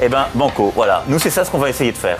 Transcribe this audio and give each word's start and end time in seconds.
Eh 0.00 0.08
ben, 0.08 0.26
banco, 0.34 0.72
voilà. 0.74 1.02
Nous, 1.08 1.18
c'est 1.18 1.30
ça 1.30 1.44
ce 1.44 1.50
qu'on 1.50 1.58
va 1.58 1.70
essayer 1.70 1.92
de 1.92 1.96
faire. 1.96 2.18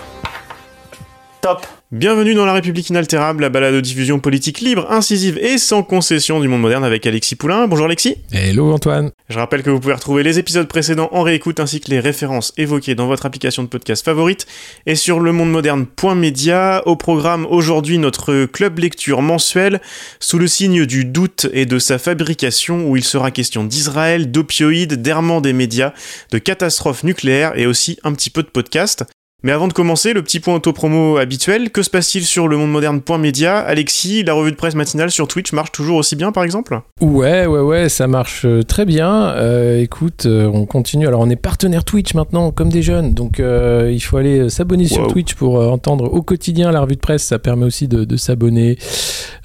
Top 1.40 1.66
Bienvenue 1.92 2.34
dans 2.34 2.44
La 2.44 2.52
République 2.52 2.90
inaltérable, 2.90 3.42
la 3.42 3.48
balade 3.48 3.72
de 3.72 3.80
diffusion 3.80 4.18
politique 4.18 4.60
libre, 4.60 4.90
incisive 4.90 5.38
et 5.38 5.56
sans 5.56 5.84
concession 5.84 6.40
du 6.40 6.48
monde 6.48 6.60
moderne 6.60 6.82
avec 6.82 7.06
Alexis 7.06 7.36
Poulain. 7.36 7.68
Bonjour 7.68 7.86
Alexis. 7.86 8.16
Hello 8.32 8.72
Antoine. 8.72 9.12
Je 9.28 9.38
rappelle 9.38 9.62
que 9.62 9.70
vous 9.70 9.78
pouvez 9.78 9.94
retrouver 9.94 10.24
les 10.24 10.40
épisodes 10.40 10.66
précédents 10.66 11.08
en 11.12 11.22
réécoute 11.22 11.60
ainsi 11.60 11.78
que 11.78 11.88
les 11.88 12.00
références 12.00 12.52
évoquées 12.56 12.96
dans 12.96 13.06
votre 13.06 13.24
application 13.24 13.62
de 13.62 13.68
podcast 13.68 14.04
favorite 14.04 14.48
et 14.86 14.96
sur 14.96 15.20
le 15.20 15.30
monde 15.30 15.52
moderne.media. 15.52 16.82
Au 16.86 16.96
programme 16.96 17.46
aujourd'hui 17.48 17.98
notre 17.98 18.46
club 18.46 18.80
lecture 18.80 19.22
mensuel 19.22 19.80
sous 20.18 20.40
le 20.40 20.48
signe 20.48 20.86
du 20.86 21.04
doute 21.04 21.46
et 21.52 21.66
de 21.66 21.78
sa 21.78 22.00
fabrication 22.00 22.90
où 22.90 22.96
il 22.96 23.04
sera 23.04 23.30
question 23.30 23.62
d'Israël, 23.62 24.32
d'opioïdes, 24.32 24.94
d'errement 24.94 25.40
des 25.40 25.52
médias, 25.52 25.92
de 26.32 26.38
catastrophes 26.38 27.04
nucléaires 27.04 27.56
et 27.56 27.66
aussi 27.66 27.96
un 28.02 28.12
petit 28.12 28.30
peu 28.30 28.42
de 28.42 28.48
podcast. 28.48 29.04
Mais 29.46 29.52
avant 29.52 29.68
de 29.68 29.72
commencer, 29.72 30.12
le 30.12 30.22
petit 30.22 30.40
point 30.40 30.56
auto-promo 30.56 31.18
habituel, 31.18 31.70
que 31.70 31.84
se 31.84 31.88
passe-t-il 31.88 32.24
sur 32.24 32.48
le 32.48 32.56
monde 32.56 32.72
moderne.media 32.72 33.58
Alexis, 33.58 34.24
la 34.24 34.32
revue 34.32 34.50
de 34.50 34.56
presse 34.56 34.74
matinale 34.74 35.12
sur 35.12 35.28
Twitch 35.28 35.52
marche 35.52 35.70
toujours 35.70 35.98
aussi 35.98 36.16
bien 36.16 36.32
par 36.32 36.42
exemple? 36.42 36.80
Ouais, 37.00 37.46
ouais, 37.46 37.60
ouais, 37.60 37.88
ça 37.88 38.08
marche 38.08 38.44
euh, 38.44 38.64
très 38.64 38.84
bien. 38.84 39.28
Euh, 39.28 39.80
écoute, 39.80 40.26
euh, 40.26 40.50
on 40.52 40.66
continue. 40.66 41.06
Alors 41.06 41.20
on 41.20 41.30
est 41.30 41.36
partenaire 41.36 41.84
Twitch 41.84 42.14
maintenant, 42.14 42.50
comme 42.50 42.70
des 42.70 42.82
jeunes, 42.82 43.14
donc 43.14 43.38
euh, 43.38 43.88
il 43.94 44.00
faut 44.00 44.16
aller 44.16 44.50
s'abonner 44.50 44.88
sur. 44.88 45.06
Twitch 45.06 45.34
pour 45.34 45.60
euh, 45.60 45.68
entendre 45.68 46.12
au 46.12 46.22
quotidien 46.22 46.72
la 46.72 46.80
revue 46.80 46.96
de 46.96 47.00
presse. 47.00 47.22
Ça 47.22 47.38
permet 47.38 47.66
aussi 47.66 47.86
de, 47.86 48.02
de 48.02 48.16
s'abonner, 48.16 48.78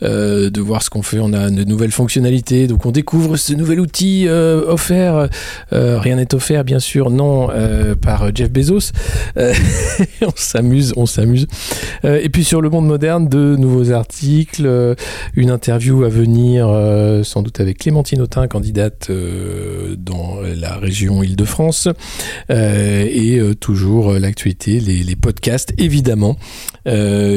de 0.02 0.62
voir 0.62 0.82
ce 0.82 0.90
qu'on 0.90 1.04
fait. 1.04 1.20
On 1.20 1.32
a 1.32 1.52
de 1.52 1.64
nouvelles 1.64 1.92
fonctionnalités, 1.92 2.66
donc 2.66 2.88
on 2.88 2.92
découvre 2.92 3.38
ce 3.38 3.54
nouvel 3.54 3.80
outil 3.80 4.28
offert. 4.28 5.30
Rien 5.70 6.16
n'est 6.16 6.34
offert, 6.34 6.64
bien 6.64 6.80
sûr, 6.80 7.12
non, 7.12 7.50
par 8.02 8.36
Jeff 8.36 8.50
Bezos. 8.50 8.94
On 10.22 10.32
s'amuse, 10.36 10.94
on 10.96 11.06
s'amuse. 11.06 11.48
Euh, 12.06 12.20
et 12.22 12.30
puis 12.30 12.44
sur 12.44 12.62
le 12.62 12.70
monde 12.70 12.88
moderne, 12.88 13.28
de 13.28 13.56
nouveaux 13.56 13.92
articles, 13.92 14.66
euh, 14.66 14.96
une 15.36 15.50
interview 15.50 16.04
à 16.04 16.10
venir, 16.10 16.68
euh, 16.70 17.24
sans 17.24 17.42
doute 17.42 17.60
avec 17.60 17.80
Clémentine 17.80 18.22
Autain, 18.22 18.48
candidate 18.48 19.12
dans 19.98 20.40
la 20.42 20.76
région 20.78 21.24
Île-de-France, 21.24 21.88
et 22.50 23.40
toujours 23.60 24.14
l'actualité, 24.14 24.80
les, 24.80 25.16
podcasts 25.16 25.74
évidemment, 25.78 26.38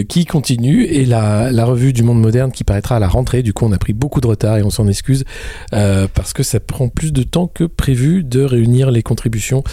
qui 0.09 0.27
continuent, 0.27 0.87
et 0.89 1.05
la, 1.05 1.51
la 1.53 1.65
revue 1.65 1.93
du 1.93 2.03
monde 2.03 2.21
moderne 2.21 2.53
qui 2.53 2.65
paraîtra 2.65 2.97
à 2.97 2.99
la 2.99 3.09
rentrée. 3.09 3.43
Du 3.43 3.53
coup, 3.53 3.65
on 3.67 3.73
a 3.73 3.79
pris 3.79 3.93
beaucoup 3.93 4.21
de 4.21 4.27
retard 4.27 4.59
et 4.59 4.63
on 4.63 4.71
s'en 4.71 4.89
excuse 4.89 5.25
parce 5.71 6.33
que 6.33 6.43
ça 6.43 6.61
prend 6.61 6.89
plus 6.89 7.13
de 7.13 7.23
temps 7.23 7.47
que 7.47 7.65
prévu 7.65 8.25
de 8.25 8.43
réunir 8.43 8.91
les 8.91 9.03
contributions 9.03 9.65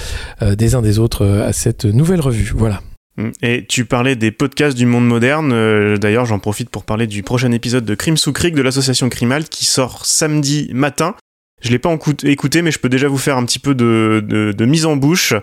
des 0.42 0.76
uns 0.76 0.82
des 0.82 1.00
autres 1.00 1.26
à 1.26 1.54
cette 1.54 1.86
nouvelle 1.86 2.22
revue. 2.22 2.52
Voilà. 2.56 2.71
Mm. 3.18 3.30
Et 3.42 3.66
tu 3.66 3.86
parlais 3.86 4.16
des 4.16 4.32
podcasts 4.32 4.78
du 4.78 4.86
monde 4.86 5.08
moderne. 5.08 5.52
euh, 5.54 5.98
D'ailleurs, 5.98 6.26
j'en 6.26 6.40
profite 6.40 6.70
pour 6.70 6.84
parler 6.84 7.08
du 7.08 7.24
prochain 7.24 7.52
épisode 7.52 7.86
de 7.86 7.96
Crime 7.96 8.18
sous 8.18 8.34
Cric 8.34 8.56
de 8.56 8.62
l'association 8.62 9.10
Crimalt 9.10 9.50
qui 9.50 9.66
sort 9.66 10.06
samedi 10.06 10.70
matin. 10.74 11.16
Je 11.62 11.70
l'ai 11.70 11.80
pas 11.80 11.96
écouté, 12.24 12.62
mais 12.62 12.72
je 12.72 12.80
peux 12.80 12.90
déjà 12.90 13.08
vous 13.08 13.20
faire 13.20 13.38
un 13.38 13.46
petit 13.46 13.60
peu 13.60 13.76
de, 13.76 14.66
mise 14.66 14.86
en 14.86 14.96
bouche. 14.96 15.34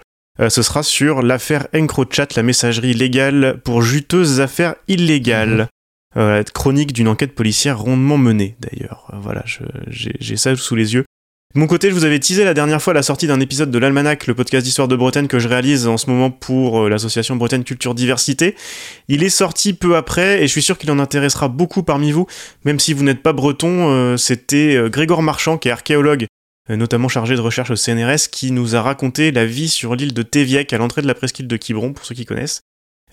Euh, 0.40 0.48
ce 0.48 0.62
sera 0.62 0.82
sur 0.82 1.22
l'affaire 1.22 1.66
EncroChat, 1.74 2.28
la 2.36 2.42
messagerie 2.42 2.94
légale 2.94 3.60
pour 3.64 3.82
juteuses 3.82 4.40
affaires 4.40 4.74
illégales. 4.88 5.68
Euh, 6.16 6.42
chronique 6.42 6.92
d'une 6.92 7.08
enquête 7.08 7.34
policière 7.34 7.78
rondement 7.78 8.18
menée, 8.18 8.56
d'ailleurs. 8.60 9.12
Voilà, 9.20 9.44
j'ai 9.88 10.36
ça 10.36 10.56
sous 10.56 10.74
les 10.74 10.94
yeux. 10.94 11.04
De 11.58 11.60
mon 11.60 11.66
côté, 11.66 11.88
je 11.88 11.94
vous 11.94 12.04
avais 12.04 12.20
teasé 12.20 12.44
la 12.44 12.54
dernière 12.54 12.80
fois 12.80 12.94
la 12.94 13.02
sortie 13.02 13.26
d'un 13.26 13.40
épisode 13.40 13.72
de 13.72 13.78
l'Almanach, 13.80 14.28
le 14.28 14.34
podcast 14.36 14.64
d'histoire 14.64 14.86
de 14.86 14.94
Bretagne 14.94 15.26
que 15.26 15.40
je 15.40 15.48
réalise 15.48 15.88
en 15.88 15.96
ce 15.96 16.08
moment 16.08 16.30
pour 16.30 16.84
euh, 16.84 16.88
l'association 16.88 17.34
Bretagne 17.34 17.64
Culture 17.64 17.96
Diversité. 17.96 18.54
Il 19.08 19.24
est 19.24 19.28
sorti 19.28 19.72
peu 19.72 19.96
après 19.96 20.40
et 20.40 20.42
je 20.42 20.52
suis 20.52 20.62
sûr 20.62 20.78
qu'il 20.78 20.88
en 20.92 21.00
intéressera 21.00 21.48
beaucoup 21.48 21.82
parmi 21.82 22.12
vous, 22.12 22.28
même 22.64 22.78
si 22.78 22.92
vous 22.92 23.02
n'êtes 23.02 23.24
pas 23.24 23.32
breton. 23.32 23.90
euh, 23.90 24.16
C'était 24.16 24.76
euh, 24.76 24.88
Grégor 24.88 25.20
Marchand, 25.20 25.58
qui 25.58 25.66
est 25.66 25.72
archéologue, 25.72 26.26
notamment 26.68 27.08
chargé 27.08 27.34
de 27.34 27.40
recherche 27.40 27.72
au 27.72 27.76
CNRS, 27.76 28.28
qui 28.30 28.52
nous 28.52 28.76
a 28.76 28.82
raconté 28.82 29.32
la 29.32 29.44
vie 29.44 29.68
sur 29.68 29.96
l'île 29.96 30.14
de 30.14 30.22
Téviec 30.22 30.72
à 30.72 30.78
l'entrée 30.78 31.02
de 31.02 31.08
la 31.08 31.14
presqu'île 31.14 31.48
de 31.48 31.56
Quiberon, 31.56 31.92
pour 31.92 32.04
ceux 32.04 32.14
qui 32.14 32.24
connaissent. 32.24 32.60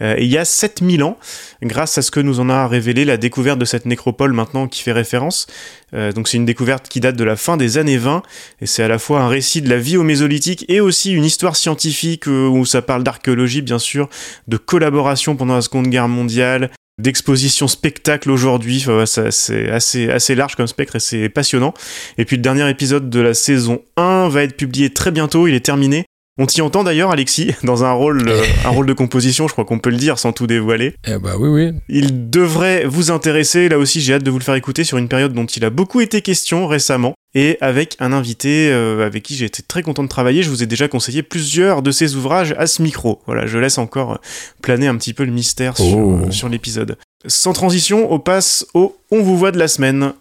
Euh, 0.01 0.15
il 0.19 0.27
y 0.27 0.37
a 0.37 0.45
7000 0.45 1.03
ans, 1.03 1.17
grâce 1.61 1.97
à 1.97 2.01
ce 2.01 2.11
que 2.11 2.19
nous 2.19 2.39
en 2.39 2.49
a 2.49 2.67
révélé 2.67 3.05
la 3.05 3.17
découverte 3.17 3.59
de 3.59 3.65
cette 3.65 3.85
nécropole 3.85 4.33
maintenant 4.33 4.67
qui 4.67 4.81
fait 4.81 4.91
référence. 4.91 5.47
Euh, 5.93 6.11
donc 6.11 6.27
c'est 6.27 6.37
une 6.37 6.45
découverte 6.45 6.89
qui 6.89 6.99
date 6.99 7.15
de 7.15 7.23
la 7.23 7.35
fin 7.35 7.57
des 7.57 7.77
années 7.77 7.97
20, 7.97 8.23
et 8.61 8.65
c'est 8.65 8.83
à 8.83 8.87
la 8.87 8.99
fois 8.99 9.21
un 9.21 9.27
récit 9.27 9.61
de 9.61 9.69
la 9.69 9.77
vie 9.77 9.97
au 9.97 10.03
Mésolithique 10.03 10.65
et 10.67 10.81
aussi 10.81 11.13
une 11.13 11.25
histoire 11.25 11.55
scientifique 11.55 12.27
euh, 12.27 12.47
où 12.47 12.65
ça 12.65 12.81
parle 12.81 13.03
d'archéologie 13.03 13.61
bien 13.61 13.79
sûr, 13.79 14.09
de 14.47 14.57
collaboration 14.57 15.35
pendant 15.35 15.55
la 15.55 15.61
Seconde 15.61 15.87
Guerre 15.87 16.07
mondiale, 16.07 16.71
d'exposition 16.97 17.67
spectacle 17.67 18.31
aujourd'hui, 18.31 18.85
Enfin, 18.87 19.05
c'est 19.31 19.69
assez, 19.69 20.09
assez 20.09 20.35
large 20.35 20.55
comme 20.55 20.67
spectre 20.67 20.95
et 20.95 20.99
c'est 20.99 21.29
passionnant. 21.29 21.73
Et 22.17 22.25
puis 22.25 22.37
le 22.37 22.41
dernier 22.41 22.69
épisode 22.69 23.09
de 23.09 23.19
la 23.19 23.33
saison 23.33 23.81
1 23.97 24.29
va 24.29 24.43
être 24.43 24.55
publié 24.55 24.89
très 24.89 25.11
bientôt, 25.11 25.47
il 25.47 25.55
est 25.55 25.65
terminé. 25.65 26.05
On 26.37 26.45
t'y 26.47 26.61
entend 26.61 26.83
d'ailleurs 26.83 27.11
Alexis, 27.11 27.51
dans 27.63 27.85
un 27.85 27.91
rôle, 27.93 28.27
euh, 28.27 28.43
un 28.65 28.69
rôle 28.69 28.85
de 28.85 28.93
composition, 28.93 29.47
je 29.47 29.53
crois 29.53 29.63
qu'on 29.63 29.79
peut 29.79 29.89
le 29.89 29.95
dire 29.95 30.19
sans 30.19 30.33
tout 30.33 30.47
dévoiler. 30.47 30.93
Eh 31.07 31.17
bah 31.17 31.35
oui, 31.39 31.47
oui. 31.47 31.71
Il 31.87 32.29
devrait 32.29 32.83
vous 32.85 33.09
intéresser, 33.09 33.69
là 33.69 33.77
aussi 33.77 34.01
j'ai 34.01 34.15
hâte 34.15 34.23
de 34.23 34.31
vous 34.31 34.39
le 34.39 34.43
faire 34.43 34.55
écouter 34.55 34.83
sur 34.83 34.97
une 34.97 35.07
période 35.07 35.31
dont 35.33 35.45
il 35.45 35.63
a 35.63 35.69
beaucoup 35.69 36.01
été 36.01 36.21
question 36.21 36.67
récemment, 36.67 37.13
et 37.35 37.57
avec 37.61 37.95
un 37.99 38.11
invité 38.11 38.69
euh, 38.71 39.05
avec 39.05 39.23
qui 39.23 39.35
j'ai 39.35 39.45
été 39.45 39.63
très 39.63 39.81
content 39.81 40.03
de 40.03 40.09
travailler, 40.09 40.43
je 40.43 40.49
vous 40.49 40.61
ai 40.61 40.65
déjà 40.65 40.89
conseillé 40.89 41.23
plusieurs 41.23 41.81
de 41.81 41.91
ses 41.91 42.15
ouvrages 42.15 42.53
à 42.57 42.67
ce 42.67 42.81
micro. 42.81 43.21
Voilà, 43.27 43.45
je 43.45 43.57
laisse 43.57 43.77
encore 43.77 44.19
planer 44.61 44.87
un 44.87 44.97
petit 44.97 45.13
peu 45.13 45.23
le 45.23 45.31
mystère 45.31 45.77
sur, 45.77 45.97
Oh. 45.97 46.19
euh, 46.27 46.31
sur 46.31 46.49
l'épisode. 46.49 46.97
Sans 47.27 47.53
transition, 47.53 48.11
on 48.13 48.19
passe 48.19 48.65
au 48.73 48.97
On 49.09 49.21
vous 49.21 49.37
voit 49.37 49.51
de 49.51 49.57
la 49.57 49.67
semaine. 49.69 50.11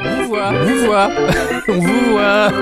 Vous 0.00 0.28
voit, 0.28 0.52
vous 0.52 0.86
voit, 0.86 1.10
on 1.68 1.78
vous 1.78 2.10
voit. 2.10 2.52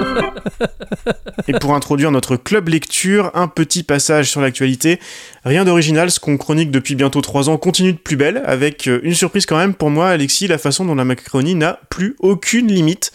Et 1.48 1.52
pour 1.52 1.74
introduire 1.74 2.10
notre 2.10 2.36
club 2.36 2.68
lecture, 2.68 3.30
un 3.34 3.48
petit 3.48 3.82
passage 3.82 4.30
sur 4.30 4.40
l'actualité. 4.40 4.98
Rien 5.44 5.64
d'original, 5.64 6.10
ce 6.10 6.20
qu'on 6.20 6.36
chronique 6.36 6.70
depuis 6.70 6.94
bientôt 6.94 7.20
trois 7.20 7.48
ans 7.48 7.56
continue 7.56 7.92
de 7.92 7.98
plus 7.98 8.16
belle, 8.16 8.42
avec 8.46 8.88
euh, 8.88 9.00
une 9.02 9.14
surprise 9.14 9.46
quand 9.46 9.56
même 9.56 9.74
pour 9.74 9.90
moi, 9.90 10.08
Alexis, 10.08 10.46
la 10.46 10.58
façon 10.58 10.84
dont 10.84 10.94
la 10.94 11.04
Macronie 11.04 11.54
n'a 11.54 11.80
plus 11.88 12.16
aucune 12.20 12.68
limite. 12.68 13.12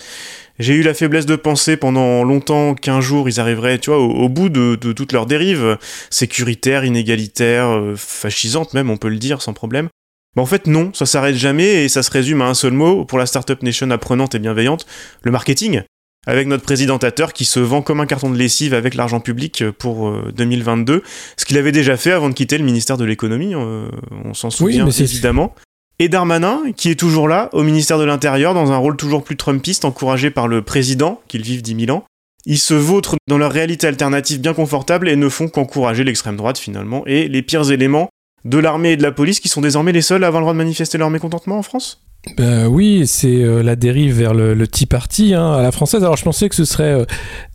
J'ai 0.58 0.74
eu 0.74 0.84
la 0.84 0.94
faiblesse 0.94 1.26
de 1.26 1.36
penser 1.36 1.76
pendant 1.76 2.24
longtemps 2.24 2.76
qu'un 2.76 3.02
jour 3.02 3.28
ils 3.28 3.40
arriveraient, 3.42 3.78
tu 3.78 3.90
vois, 3.90 4.00
au, 4.00 4.30
bout 4.30 4.48
de, 4.50 4.76
de 4.76 4.94
toutes 4.94 5.12
leurs 5.12 5.26
dérives, 5.26 5.78
sécuritaires, 6.10 6.86
inégalitaires, 6.86 7.68
euh, 7.68 7.96
fascisantes 7.98 8.74
même, 8.74 8.90
on 8.90 8.98
peut 8.98 9.10
le 9.10 9.18
dire 9.18 9.42
sans 9.42 9.54
problème. 9.54 9.90
Bah 10.36 10.42
en 10.42 10.46
fait 10.46 10.68
non, 10.68 10.92
ça 10.94 11.06
s'arrête 11.06 11.36
jamais 11.36 11.86
et 11.86 11.90
ça 11.90 12.04
se 12.04 12.12
résume 12.12 12.42
à 12.42 12.46
un 12.46 12.54
seul 12.54 12.74
mot 12.74 13.06
pour 13.06 13.18
la 13.18 13.26
Startup 13.26 13.62
Nation 13.64 13.90
apprenante 13.92 14.36
et 14.36 14.40
bienveillante, 14.40 14.86
le 15.24 15.32
marketing 15.32 15.84
avec 16.28 16.48
notre 16.48 16.64
présidentateur 16.64 17.34
qui 17.34 17.46
se 17.46 17.60
vend 17.60 17.82
comme 17.82 18.00
un 18.00 18.06
carton 18.06 18.30
de 18.30 18.38
lessive 18.38 18.74
avec 18.74 18.96
l'argent 18.96 19.20
public 19.20 19.64
pour 19.72 20.08
euh, 20.08 20.32
2022, 20.36 21.04
ce 21.38 21.46
qu'il 21.46 21.58
avait 21.58 21.72
déjà 21.72 21.98
fait 21.98 22.12
avant 22.12 22.30
de 22.30 22.34
quitter 22.34 22.58
le 22.58 22.64
ministère 22.64 22.98
de 22.98 23.06
l'économie, 23.06 23.54
euh, 23.54 23.88
on 24.24 24.34
s'en 24.34 24.50
souvient 24.50 24.86
mais 24.86 24.96
évidemment. 24.96 25.54
Et 26.00 26.10
Darmanin, 26.10 26.62
qui 26.76 26.90
est 26.90 27.00
toujours 27.00 27.30
là, 27.30 27.50
au 27.54 27.64
ministère 27.64 27.98
de 27.98 28.04
l'Intérieur, 28.04 28.54
dans 28.54 28.72
un 28.72 28.78
rôle 28.78 28.98
toujours 28.98 29.24
plus 29.24 29.38
trumpiste, 29.38 29.86
encouragé 29.86 30.30
par 30.30 30.50
le 30.50 30.62
président, 30.62 31.22
qu'ils 31.30 31.44
vivent 31.44 31.62
10 31.62 31.86
000 31.86 31.98
ans. 31.98 32.04
Ils 32.46 32.60
se 32.60 32.74
vautrent 32.74 33.16
dans 33.28 33.38
leur 33.38 33.52
réalité 33.52 33.88
alternative 33.88 34.42
bien 34.42 34.54
confortable 34.54 35.08
et 35.08 35.16
ne 35.16 35.30
font 35.30 35.48
qu'encourager 35.48 36.04
l'extrême 36.04 36.36
droite 36.36 36.58
finalement, 36.58 37.04
et 37.06 37.30
les 37.30 37.42
pires 37.42 37.72
éléments 37.72 38.10
de 38.46 38.58
l'armée 38.60 38.92
et 38.92 38.98
de 38.98 39.04
la 39.04 39.12
police 39.12 39.40
qui 39.40 39.50
sont 39.50 39.62
désormais 39.62 39.92
les 39.92 40.02
seuls 40.02 40.24
à 40.24 40.28
avoir 40.28 40.42
le 40.42 40.46
droit 40.46 40.54
de 40.54 40.58
manifester 40.60 40.98
leur 40.98 41.10
mécontentement 41.10 41.58
en 41.58 41.64
France? 41.64 42.05
Ben 42.38 42.68
oui, 42.68 43.04
c'est 43.06 43.44
euh, 43.44 43.62
la 43.62 43.76
dérive 43.76 44.18
vers 44.18 44.34
le, 44.34 44.56
le 44.56 44.68
Tea 44.68 44.88
Party 44.88 45.34
hein, 45.34 45.54
à 45.54 45.62
la 45.62 45.72
française. 45.72 46.04
Alors 46.04 46.18
je 46.18 46.24
pensais 46.24 46.50
que 46.50 46.56
ce 46.56 46.66
serait 46.66 47.06
euh, 47.06 47.06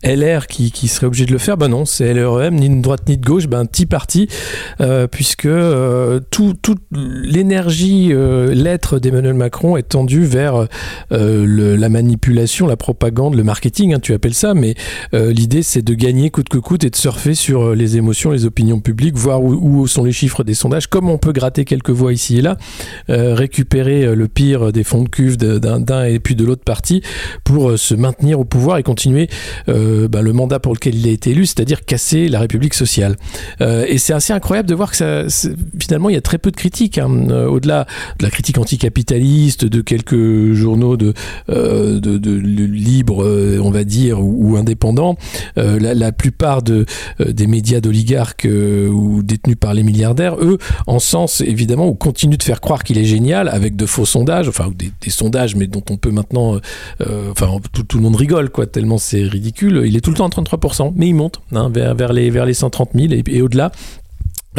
LR 0.03 0.47
qui, 0.47 0.87
serait 0.87 1.07
obligé 1.07 1.25
de 1.25 1.31
le 1.31 1.37
faire. 1.37 1.57
Ben 1.57 1.67
non, 1.67 1.85
c'est 1.85 2.13
LREM, 2.13 2.55
ni 2.55 2.69
de 2.69 2.81
droite 2.81 3.01
ni 3.07 3.17
de 3.17 3.25
gauche, 3.25 3.47
ben 3.47 3.65
Tea 3.65 3.85
Party, 3.85 4.27
euh, 4.79 5.07
puisque 5.07 5.45
euh, 5.45 6.19
toute 6.31 6.61
tout 6.61 6.75
l'énergie, 6.91 8.13
l'être 8.13 8.99
d'Emmanuel 8.99 9.33
Macron 9.33 9.77
est 9.77 9.89
tendue 9.89 10.23
vers 10.23 10.67
la 11.09 11.89
manipulation, 11.89 12.67
la 12.67 12.75
propagande, 12.75 13.35
le 13.35 13.43
marketing, 13.43 13.93
hein, 13.93 13.99
tu 13.99 14.13
appelles 14.13 14.33
ça, 14.33 14.53
mais 14.53 14.75
l'idée 15.13 15.63
c'est 15.63 15.81
de 15.81 15.93
gagner 15.93 16.29
coûte 16.29 16.49
que 16.49 16.57
coûte 16.57 16.83
et 16.83 16.89
de 16.89 16.95
surfer 16.95 17.33
sur 17.33 17.73
les 17.73 17.97
émotions, 17.97 18.31
les 18.31 18.45
opinions 18.45 18.79
publiques, 18.79 19.17
voir 19.17 19.41
où, 19.41 19.53
où, 19.53 19.87
sont 19.87 20.03
les 20.03 20.11
chiffres 20.11 20.43
des 20.43 20.53
sondages, 20.53 20.87
comme 20.87 21.09
on 21.09 21.17
peut 21.17 21.31
gratter 21.31 21.65
quelques 21.65 21.89
voix 21.89 22.13
ici 22.13 22.37
et 22.39 22.41
là, 22.41 22.57
récupérer 23.07 24.15
le 24.15 24.27
pire 24.27 24.60
des 24.69 24.83
fonds 24.83 25.03
de 25.03 25.09
cuve 25.09 25.37
d'un 25.37 25.81
et 26.05 26.19
puis 26.19 26.35
de 26.35 26.45
l'autre 26.45 26.63
parti 26.63 27.01
pour 27.43 27.71
euh, 27.71 27.77
se 27.77 27.95
maintenir 27.95 28.39
au 28.39 28.45
pouvoir 28.45 28.77
et 28.77 28.83
continuer 28.83 29.29
euh, 29.69 30.07
bah, 30.07 30.21
le 30.21 30.33
mandat 30.33 30.59
pour 30.59 30.73
lequel 30.73 30.95
il 30.95 31.07
a 31.07 31.11
été 31.11 31.31
élu, 31.31 31.45
c'est-à-dire 31.45 31.83
casser 31.85 32.27
la 32.27 32.39
République 32.39 32.73
sociale. 32.73 33.15
Euh, 33.61 33.85
et 33.87 33.97
c'est 33.97 34.13
assez 34.13 34.33
incroyable 34.33 34.69
de 34.69 34.75
voir 34.75 34.91
que 34.91 35.27
finalement 35.79 36.09
il 36.09 36.13
y 36.13 36.17
a 36.17 36.21
très 36.21 36.37
peu 36.37 36.51
de 36.51 36.55
critiques, 36.55 36.97
hein, 36.97 37.09
euh, 37.29 37.47
au-delà 37.47 37.85
de 38.19 38.23
la 38.23 38.31
critique 38.31 38.57
anticapitaliste, 38.57 39.65
de 39.65 39.81
quelques 39.81 40.53
journaux 40.53 40.97
de, 40.97 41.13
euh, 41.49 41.99
de, 41.99 42.31
libres, 42.31 43.25
on 43.61 43.71
va 43.71 43.83
dire, 43.83 44.19
ou, 44.21 44.55
indépendants. 44.57 45.17
La, 45.55 46.11
plupart 46.11 46.61
de, 46.61 46.85
des 47.19 47.47
médias 47.47 47.79
d'oligarques 47.79 48.47
ou 48.47 49.23
détenus 49.23 49.57
par 49.59 49.73
les 49.73 49.83
milliardaires, 49.83 50.35
eux, 50.41 50.57
en 50.87 50.99
sens 50.99 51.41
évidemment, 51.41 51.87
ou 51.87 51.93
continuent 51.93 52.37
de 52.37 52.43
faire 52.43 52.61
croire 52.61 52.83
qu'il 52.83 52.97
est 52.97 53.05
génial 53.05 53.47
avec 53.47 53.75
de 53.75 53.85
faux 53.85 54.05
sondages 54.05 54.50
enfin 54.51 54.71
des, 54.75 54.91
des, 55.01 55.09
sondages, 55.09 55.55
mais 55.55 55.67
dont 55.67 55.83
on 55.89 55.97
peut 55.97 56.11
maintenant, 56.11 56.59
euh, 57.01 57.31
enfin 57.31 57.49
tout, 57.73 57.97
le 57.97 58.03
monde 58.03 58.15
rigole 58.15 58.49
quoi, 58.49 58.67
tellement 58.67 58.97
c'est 58.97 59.23
ridicule. 59.23 59.83
Il 59.85 59.95
est 59.95 60.01
tout 60.01 60.11
le 60.11 60.17
temps 60.17 60.27
à 60.27 60.29
33%, 60.29 60.93
mais 60.95 61.07
il 61.07 61.15
monte 61.15 61.41
hein, 61.53 61.69
vers, 61.69 61.95
vers, 61.95 62.13
les, 62.13 62.29
vers 62.29 62.45
les 62.45 62.53
130 62.53 62.91
000 62.95 63.13
et, 63.13 63.23
et 63.27 63.41
au-delà. 63.41 63.71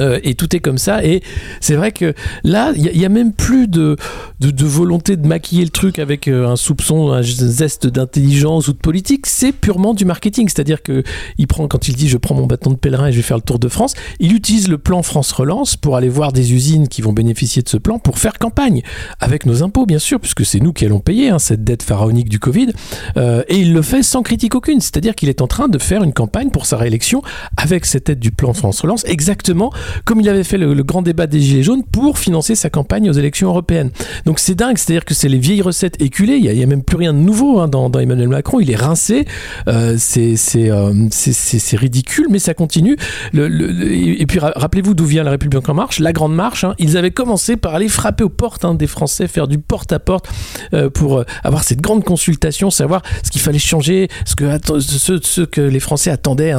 Euh, 0.00 0.18
et 0.22 0.34
tout 0.34 0.56
est 0.56 0.60
comme 0.60 0.78
ça. 0.78 1.04
Et 1.04 1.22
c'est 1.60 1.74
vrai 1.74 1.92
que 1.92 2.14
là, 2.44 2.72
il 2.74 2.98
n'y 2.98 3.04
a, 3.04 3.10
même 3.10 3.32
plus 3.32 3.68
de, 3.68 3.96
de, 4.40 4.50
de, 4.50 4.64
volonté 4.64 5.16
de 5.16 5.26
maquiller 5.26 5.64
le 5.64 5.70
truc 5.70 5.98
avec 5.98 6.28
euh, 6.28 6.48
un 6.48 6.56
soupçon, 6.56 7.12
un 7.12 7.22
zeste 7.22 7.86
d'intelligence 7.86 8.68
ou 8.68 8.72
de 8.72 8.78
politique. 8.78 9.26
C'est 9.26 9.52
purement 9.52 9.92
du 9.92 10.06
marketing. 10.06 10.48
C'est-à-dire 10.48 10.82
que 10.82 11.02
il 11.36 11.46
prend, 11.46 11.68
quand 11.68 11.88
il 11.88 11.94
dit 11.94 12.08
je 12.08 12.16
prends 12.16 12.34
mon 12.34 12.46
bâton 12.46 12.70
de 12.70 12.76
pèlerin 12.76 13.08
et 13.08 13.12
je 13.12 13.18
vais 13.18 13.22
faire 13.22 13.36
le 13.36 13.42
tour 13.42 13.58
de 13.58 13.68
France, 13.68 13.92
il 14.18 14.34
utilise 14.34 14.68
le 14.68 14.78
plan 14.78 15.02
France 15.02 15.30
Relance 15.32 15.76
pour 15.76 15.96
aller 15.96 16.08
voir 16.08 16.32
des 16.32 16.54
usines 16.54 16.88
qui 16.88 17.02
vont 17.02 17.12
bénéficier 17.12 17.60
de 17.62 17.68
ce 17.68 17.76
plan 17.76 17.98
pour 17.98 18.18
faire 18.18 18.38
campagne 18.38 18.82
avec 19.20 19.44
nos 19.44 19.62
impôts, 19.62 19.84
bien 19.84 19.98
sûr, 19.98 20.20
puisque 20.20 20.46
c'est 20.46 20.60
nous 20.60 20.72
qui 20.72 20.86
allons 20.86 21.00
payer 21.00 21.28
hein, 21.28 21.38
cette 21.38 21.64
dette 21.64 21.82
pharaonique 21.82 22.30
du 22.30 22.38
Covid. 22.38 22.72
Euh, 23.18 23.42
et 23.48 23.58
il 23.58 23.74
le 23.74 23.82
fait 23.82 24.02
sans 24.02 24.22
critique 24.22 24.54
aucune. 24.54 24.80
C'est-à-dire 24.80 25.14
qu'il 25.14 25.28
est 25.28 25.42
en 25.42 25.46
train 25.46 25.68
de 25.68 25.78
faire 25.78 26.02
une 26.02 26.14
campagne 26.14 26.48
pour 26.48 26.64
sa 26.64 26.78
réélection 26.78 27.22
avec 27.58 27.84
cette 27.84 28.08
aide 28.08 28.20
du 28.20 28.30
plan 28.32 28.54
France 28.54 28.80
Relance, 28.80 29.04
exactement 29.04 29.70
comme 30.04 30.20
il 30.20 30.28
avait 30.28 30.44
fait 30.44 30.58
le, 30.58 30.82
grand 30.82 31.02
débat 31.02 31.26
des 31.26 31.40
Gilets 31.40 31.62
jaunes 31.62 31.84
pour 31.84 32.18
financer 32.18 32.54
sa 32.54 32.70
campagne 32.70 33.08
aux 33.08 33.12
élections 33.12 33.48
européennes. 33.48 33.90
Donc 34.26 34.38
c'est 34.38 34.54
dingue, 34.54 34.78
c'est-à-dire 34.78 35.04
que 35.04 35.14
c'est 35.14 35.28
les 35.28 35.38
vieilles 35.38 35.62
recettes 35.62 36.00
éculées, 36.00 36.36
il 36.36 36.52
n'y 36.52 36.62
a, 36.62 36.66
même 36.66 36.82
plus 36.82 36.96
rien 36.96 37.12
de 37.12 37.18
nouveau 37.18 37.60
hein, 37.60 37.68
dans, 37.68 37.90
Emmanuel 37.92 38.28
Macron, 38.28 38.58
il 38.60 38.70
est 38.70 38.76
rincé, 38.76 39.26
euh, 39.68 39.96
c'est 39.98 40.36
euh, 40.70 40.92
ridicule, 41.74 42.26
mais 42.30 42.38
ça 42.38 42.54
continue. 42.54 42.96
Et 43.34 44.26
puis 44.26 44.38
rappelez-vous 44.40 44.94
d'où 44.94 45.04
vient 45.04 45.22
la 45.22 45.30
République 45.30 45.68
en 45.68 45.74
marche, 45.74 46.00
la 46.00 46.12
grande 46.12 46.34
marche, 46.34 46.64
hein, 46.64 46.74
ils 46.78 46.96
avaient 46.96 47.10
commencé 47.10 47.56
par 47.56 47.74
aller 47.74 47.88
frapper 47.88 48.24
aux 48.24 48.28
portes 48.28 48.64
hein, 48.64 48.74
des 48.74 48.86
Français, 48.86 49.28
faire 49.28 49.46
du 49.46 49.58
porte-à-porte 49.58 50.26
-porte, 50.26 50.74
euh, 50.74 50.90
pour 50.90 51.24
avoir 51.44 51.62
cette 51.62 51.80
grande 51.80 52.04
consultation, 52.04 52.70
savoir 52.70 53.02
ce 53.22 53.30
qu'il 53.30 53.40
fallait 53.40 53.58
changer, 53.58 54.08
ce 54.24 54.34
que, 55.44 55.60
les 55.60 55.80
Français 55.80 56.10
attendaient 56.10 56.52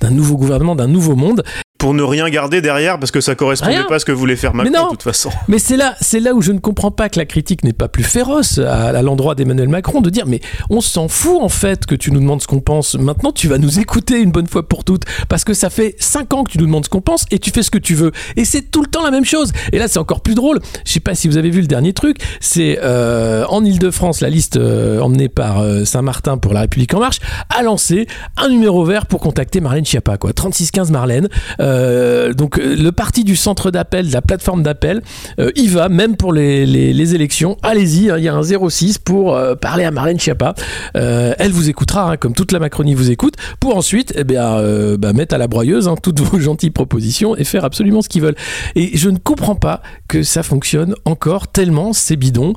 d'un 0.00 0.10
nouveau 0.10 0.36
gouvernement, 0.36 0.76
d'un 0.76 0.88
nouveau 0.88 1.16
monde 1.16 1.42
pour 1.80 1.94
ne 1.94 2.02
rien 2.02 2.28
garder 2.28 2.60
derrière 2.60 2.98
parce 2.98 3.10
que 3.10 3.22
ça 3.22 3.34
correspondait 3.34 3.78
rien. 3.78 3.84
pas 3.84 3.94
à 3.96 3.98
ce 3.98 4.04
que 4.04 4.12
voulait 4.12 4.36
faire 4.36 4.54
Macron 4.54 4.84
de 4.84 4.90
toute 4.90 5.02
façon. 5.02 5.30
Mais 5.48 5.58
c'est 5.58 5.78
là, 5.78 5.94
c'est 6.02 6.20
là 6.20 6.34
où 6.34 6.42
je 6.42 6.52
ne 6.52 6.58
comprends 6.58 6.90
pas 6.90 7.08
que 7.08 7.18
la 7.18 7.24
critique 7.24 7.64
n'est 7.64 7.72
pas 7.72 7.88
plus 7.88 8.04
féroce 8.04 8.58
à, 8.58 8.88
à 8.88 9.02
l'endroit 9.02 9.34
d'Emmanuel 9.34 9.68
Macron 9.68 10.02
de 10.02 10.10
dire 10.10 10.26
mais 10.26 10.40
on 10.68 10.82
s'en 10.82 11.08
fout 11.08 11.38
en 11.40 11.48
fait 11.48 11.86
que 11.86 11.94
tu 11.94 12.12
nous 12.12 12.20
demandes 12.20 12.42
ce 12.42 12.46
qu'on 12.46 12.60
pense. 12.60 12.96
Maintenant 12.96 13.32
tu 13.32 13.48
vas 13.48 13.56
nous 13.56 13.80
écouter 13.80 14.20
une 14.20 14.30
bonne 14.30 14.46
fois 14.46 14.68
pour 14.68 14.84
toutes 14.84 15.04
parce 15.30 15.42
que 15.42 15.54
ça 15.54 15.70
fait 15.70 15.96
5 15.98 16.34
ans 16.34 16.44
que 16.44 16.52
tu 16.52 16.58
nous 16.58 16.66
demandes 16.66 16.84
ce 16.84 16.90
qu'on 16.90 17.00
pense 17.00 17.24
et 17.30 17.38
tu 17.38 17.50
fais 17.50 17.62
ce 17.62 17.70
que 17.70 17.78
tu 17.78 17.94
veux 17.94 18.12
et 18.36 18.44
c'est 18.44 18.70
tout 18.70 18.82
le 18.82 18.88
temps 18.88 19.02
la 19.02 19.10
même 19.10 19.24
chose. 19.24 19.50
Et 19.72 19.78
là 19.78 19.88
c'est 19.88 19.98
encore 19.98 20.20
plus 20.20 20.34
drôle. 20.34 20.60
Je 20.84 20.92
sais 20.92 21.00
pas 21.00 21.14
si 21.14 21.28
vous 21.28 21.38
avez 21.38 21.48
vu 21.48 21.62
le 21.62 21.66
dernier 21.66 21.94
truc, 21.94 22.18
c'est 22.40 22.78
euh, 22.82 23.46
en 23.48 23.64
Île-de-France 23.64 24.20
la 24.20 24.28
liste 24.28 24.58
euh, 24.58 25.00
emmenée 25.00 25.30
par 25.30 25.60
euh, 25.60 25.86
Saint-Martin 25.86 26.36
pour 26.36 26.52
la 26.52 26.60
République 26.60 26.92
en 26.92 27.00
marche 27.00 27.20
a 27.48 27.62
lancé 27.62 28.06
un 28.36 28.50
numéro 28.50 28.84
vert 28.84 29.06
pour 29.06 29.20
contacter 29.20 29.62
Marlène 29.62 29.86
Schiappa 29.86 30.18
quoi. 30.18 30.34
3615 30.34 30.90
Marlène. 30.90 31.28
Euh, 31.70 32.32
donc 32.32 32.58
euh, 32.58 32.76
le 32.76 32.92
parti 32.92 33.24
du 33.24 33.36
centre 33.36 33.70
d'appel, 33.70 34.08
de 34.08 34.12
la 34.12 34.22
plateforme 34.22 34.62
d'appel, 34.62 35.02
euh, 35.38 35.50
y 35.56 35.68
va 35.68 35.88
même 35.88 36.16
pour 36.16 36.32
les, 36.32 37.14
élections. 37.14 37.56
Allez-y, 37.62 38.10
hein, 38.10 38.16
il 38.18 38.24
y 38.24 38.28
a 38.28 38.34
un 38.34 38.42
06 38.42 38.98
pour 38.98 39.38
parler 39.60 39.84
à 39.84 39.90
Marlène 39.90 40.20
Schiappa. 40.20 40.54
Elle 40.94 41.50
vous 41.50 41.68
écoutera, 41.68 42.12
hein, 42.12 42.16
comme 42.16 42.34
toute 42.34 42.52
la 42.52 42.58
Macronie 42.58 42.94
vous 42.94 43.10
écoute, 43.10 43.34
pour 43.58 43.76
ensuite 43.76 44.12
eh 44.16 44.24
bien, 44.24 44.62
bah, 44.98 45.12
mettre 45.12 45.34
à 45.34 45.38
la 45.38 45.48
broyeuse 45.48 45.88
hein, 45.88 45.94
toutes 46.00 46.20
vos 46.20 46.38
gentilles 46.40 46.70
propositions 46.70 47.36
et 47.36 47.44
faire 47.44 47.64
absolument 47.64 48.02
ce 48.02 48.08
qu'ils 48.08 48.22
veulent. 48.22 48.36
Et 48.76 48.96
je 48.96 49.08
ne 49.08 49.18
comprends 49.18 49.54
pas 49.54 49.82
que 50.08 50.22
ça 50.22 50.42
fonctionne 50.42 50.94
encore 51.04 51.48
tellement 51.48 51.92
c'est 51.92 52.16
bidon, 52.16 52.52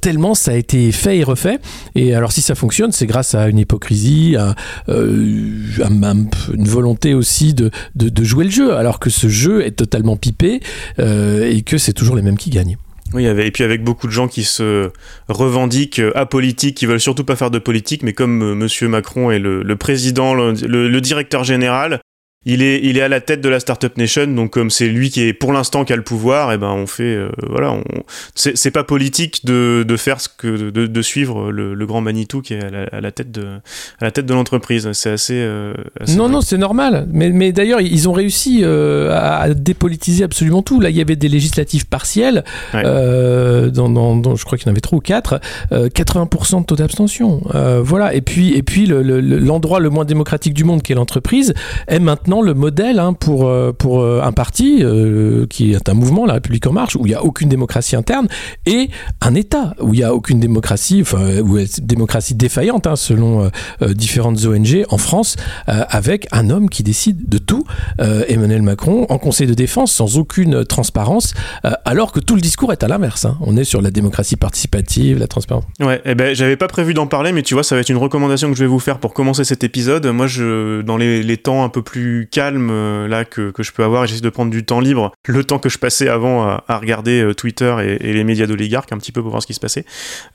tellement 0.00 0.34
ça 0.34 0.52
a 0.52 0.54
été 0.54 0.92
fait 0.92 1.18
et 1.18 1.24
refait. 1.24 1.58
Et 1.94 2.14
alors 2.14 2.32
si 2.32 2.42
ça 2.42 2.54
fonctionne, 2.54 2.92
c'est 2.92 3.06
grâce 3.06 3.34
à 3.34 3.48
une 3.48 3.58
hypocrisie, 3.58 4.36
à, 4.36 4.54
une 4.88 6.28
volonté 6.58 7.14
aussi 7.14 7.54
de, 7.54 7.70
de 7.96 8.24
jouer 8.32 8.44
le 8.46 8.50
jeu, 8.50 8.74
alors 8.74 8.98
que 8.98 9.10
ce 9.10 9.28
jeu 9.28 9.62
est 9.62 9.72
totalement 9.72 10.16
pipé 10.16 10.60
euh, 10.98 11.50
et 11.50 11.60
que 11.60 11.76
c'est 11.76 11.92
toujours 11.92 12.16
les 12.16 12.22
mêmes 12.22 12.38
qui 12.38 12.48
gagnent. 12.48 12.78
Oui, 13.12 13.26
et 13.26 13.50
puis 13.50 13.62
avec 13.62 13.84
beaucoup 13.84 14.06
de 14.06 14.12
gens 14.12 14.26
qui 14.26 14.42
se 14.42 14.90
revendiquent 15.28 16.00
apolitiques, 16.14 16.78
qui 16.78 16.86
veulent 16.86 16.98
surtout 16.98 17.24
pas 17.24 17.36
faire 17.36 17.50
de 17.50 17.58
politique, 17.58 18.02
mais 18.02 18.14
comme 18.14 18.42
euh, 18.42 18.54
Monsieur 18.54 18.88
Macron 18.88 19.30
est 19.30 19.38
le, 19.38 19.76
président, 19.76 20.32
le, 20.32 21.00
directeur 21.00 21.44
général, 21.44 22.00
il 22.44 22.62
est, 22.62 22.80
il 22.82 22.98
est 22.98 23.02
à 23.02 23.08
la 23.08 23.20
tête 23.20 23.40
de 23.40 23.48
la 23.48 23.60
Startup 23.60 23.96
Nation, 23.96 24.26
donc 24.26 24.50
comme 24.50 24.70
c'est 24.70 24.88
lui 24.88 25.10
qui 25.10 25.22
est 25.22 25.32
pour 25.32 25.52
l'instant 25.52 25.84
qui 25.84 25.92
a 25.92 25.96
le 25.96 26.02
pouvoir, 26.02 26.50
et 26.50 26.54
eh 26.56 26.58
ben 26.58 26.70
on 26.70 26.86
fait, 26.86 27.02
euh, 27.14 27.28
voilà, 27.48 27.72
on, 27.72 27.82
c'est 28.34 28.70
pas 28.70 28.84
politique 28.84 29.44
de, 29.44 29.84
de 29.86 29.96
faire 29.96 30.20
ce 30.20 30.28
que, 30.28 30.70
de, 30.70 30.86
de 30.86 31.02
suivre 31.02 31.50
le, 31.52 31.74
le, 31.74 31.86
grand 31.86 32.00
Manitou 32.00 32.42
qui 32.42 32.54
est 32.54 32.62
à 32.64 32.70
la, 32.70 32.82
à 32.92 33.00
la, 33.00 33.12
tête 33.12 33.30
de, 33.30 33.44
à 34.00 34.04
la 34.04 34.10
tête 34.10 34.26
de 34.26 34.34
l'entreprise. 34.34 34.90
C'est 34.92 35.10
assez, 35.10 35.36
euh, 35.36 35.74
assez, 36.00 36.16
Non, 36.16 36.24
vrai. 36.24 36.32
non, 36.32 36.40
c'est 36.40 36.58
normal. 36.58 37.06
Mais, 37.12 37.30
mais 37.30 37.52
d'ailleurs, 37.52 37.80
ils 37.80 38.08
ont 38.08 38.12
réussi 38.12 38.60
euh, 38.62 39.12
à 39.12 39.52
dépolitiser 39.54 40.24
absolument 40.24 40.62
tout. 40.62 40.80
Là, 40.80 40.90
il 40.90 40.96
y 40.96 41.00
avait 41.00 41.16
des 41.16 41.28
législatives 41.28 41.86
partielles, 41.86 42.44
ouais. 42.74 42.82
Euh, 42.84 43.70
dans, 43.70 43.88
dans, 43.88 44.16
dans, 44.16 44.36
je 44.36 44.44
crois 44.44 44.58
qu'il 44.58 44.66
y 44.66 44.70
en 44.70 44.72
avait 44.72 44.80
trois 44.80 44.98
ou 44.98 45.02
quatre, 45.02 45.40
80% 45.70 46.56
euh, 46.56 46.60
de 46.60 46.64
taux 46.64 46.76
d'abstention. 46.76 47.42
Euh, 47.54 47.80
voilà. 47.82 48.14
Et 48.14 48.20
puis, 48.20 48.54
et 48.54 48.62
puis 48.62 48.86
l'endroit 48.86 49.78
le, 49.78 49.84
le, 49.84 49.88
le 49.88 49.94
moins 49.94 50.04
démocratique 50.04 50.54
du 50.54 50.64
monde, 50.64 50.82
qui 50.82 50.92
est 50.92 50.96
l'entreprise, 50.96 51.54
est 51.88 51.98
maintenant 51.98 52.31
le 52.40 52.54
modèle 52.54 52.98
hein, 52.98 53.12
pour, 53.12 53.46
euh, 53.46 53.72
pour 53.72 54.00
euh, 54.00 54.22
un 54.22 54.32
parti 54.32 54.78
euh, 54.80 55.46
qui 55.46 55.72
est 55.72 55.88
un 55.88 55.94
mouvement, 55.94 56.24
la 56.24 56.34
République 56.34 56.66
en 56.66 56.72
marche, 56.72 56.96
où 56.96 57.04
il 57.04 57.10
n'y 57.10 57.14
a 57.14 57.22
aucune 57.22 57.48
démocratie 57.48 57.96
interne, 57.96 58.28
et 58.64 58.88
un 59.20 59.34
État 59.34 59.74
où 59.80 59.92
il 59.92 59.98
n'y 59.98 60.04
a 60.04 60.14
aucune 60.14 60.40
démocratie, 60.40 61.00
enfin, 61.02 61.40
où 61.40 61.58
démocratie 61.82 62.34
défaillante, 62.34 62.86
hein, 62.86 62.96
selon 62.96 63.50
différentes 63.80 64.44
ONG 64.44 64.84
en 64.88 64.98
France, 64.98 65.36
avec 65.66 66.28
un 66.32 66.50
homme 66.50 66.70
qui 66.70 66.82
décide 66.82 67.28
de 67.28 67.38
tout, 67.38 67.64
Emmanuel 67.98 68.62
Macron, 68.62 69.06
en 69.08 69.18
Conseil 69.18 69.46
de 69.46 69.54
défense, 69.54 69.92
sans 69.92 70.18
aucune 70.18 70.64
transparence, 70.64 71.34
alors 71.84 72.12
que 72.12 72.20
tout 72.20 72.36
le 72.36 72.40
discours 72.40 72.72
est 72.72 72.84
à 72.84 72.88
l'inverse. 72.88 73.24
Hein. 73.24 73.36
On 73.40 73.56
est 73.56 73.64
sur 73.64 73.82
la 73.82 73.90
démocratie 73.90 74.36
participative, 74.36 75.18
la 75.18 75.26
transparence. 75.26 75.64
Ouais, 75.80 76.00
eh 76.04 76.14
ben, 76.14 76.34
j'avais 76.34 76.56
pas 76.56 76.68
prévu 76.68 76.94
d'en 76.94 77.06
parler, 77.06 77.32
mais 77.32 77.42
tu 77.42 77.54
vois, 77.54 77.64
ça 77.64 77.74
va 77.74 77.80
être 77.80 77.90
une 77.90 77.96
recommandation 77.96 78.48
que 78.50 78.56
je 78.56 78.62
vais 78.62 78.70
vous 78.70 78.78
faire 78.78 78.98
pour 78.98 79.14
commencer 79.14 79.44
cet 79.44 79.64
épisode. 79.64 80.06
Moi, 80.06 80.26
je, 80.26 80.82
dans 80.82 80.96
les 80.96 81.36
temps 81.36 81.64
un 81.64 81.68
peu 81.68 81.82
plus 81.82 82.21
calme 82.26 82.70
euh, 82.70 83.08
là 83.08 83.24
que, 83.24 83.52
je 83.58 83.72
peux 83.72 83.84
avoir 83.84 84.04
et 84.04 84.06
j'essaie 84.06 84.20
de 84.20 84.30
prendre 84.30 84.50
du 84.50 84.64
temps 84.64 84.80
libre, 84.80 85.12
le 85.26 85.44
temps 85.44 85.58
que 85.58 85.68
je 85.68 85.78
passais 85.78 86.08
avant 86.08 86.42
à, 86.44 86.78
regarder 86.78 87.22
euh, 87.22 87.34
Twitter 87.34 87.74
et, 88.00 88.12
les 88.12 88.24
médias 88.24 88.46
d'oligarques 88.46 88.92
un 88.92 88.98
petit 88.98 89.12
peu 89.12 89.22
pour 89.22 89.30
voir 89.30 89.42
ce 89.42 89.46
qui 89.46 89.54
se 89.54 89.60
passait. 89.60 89.84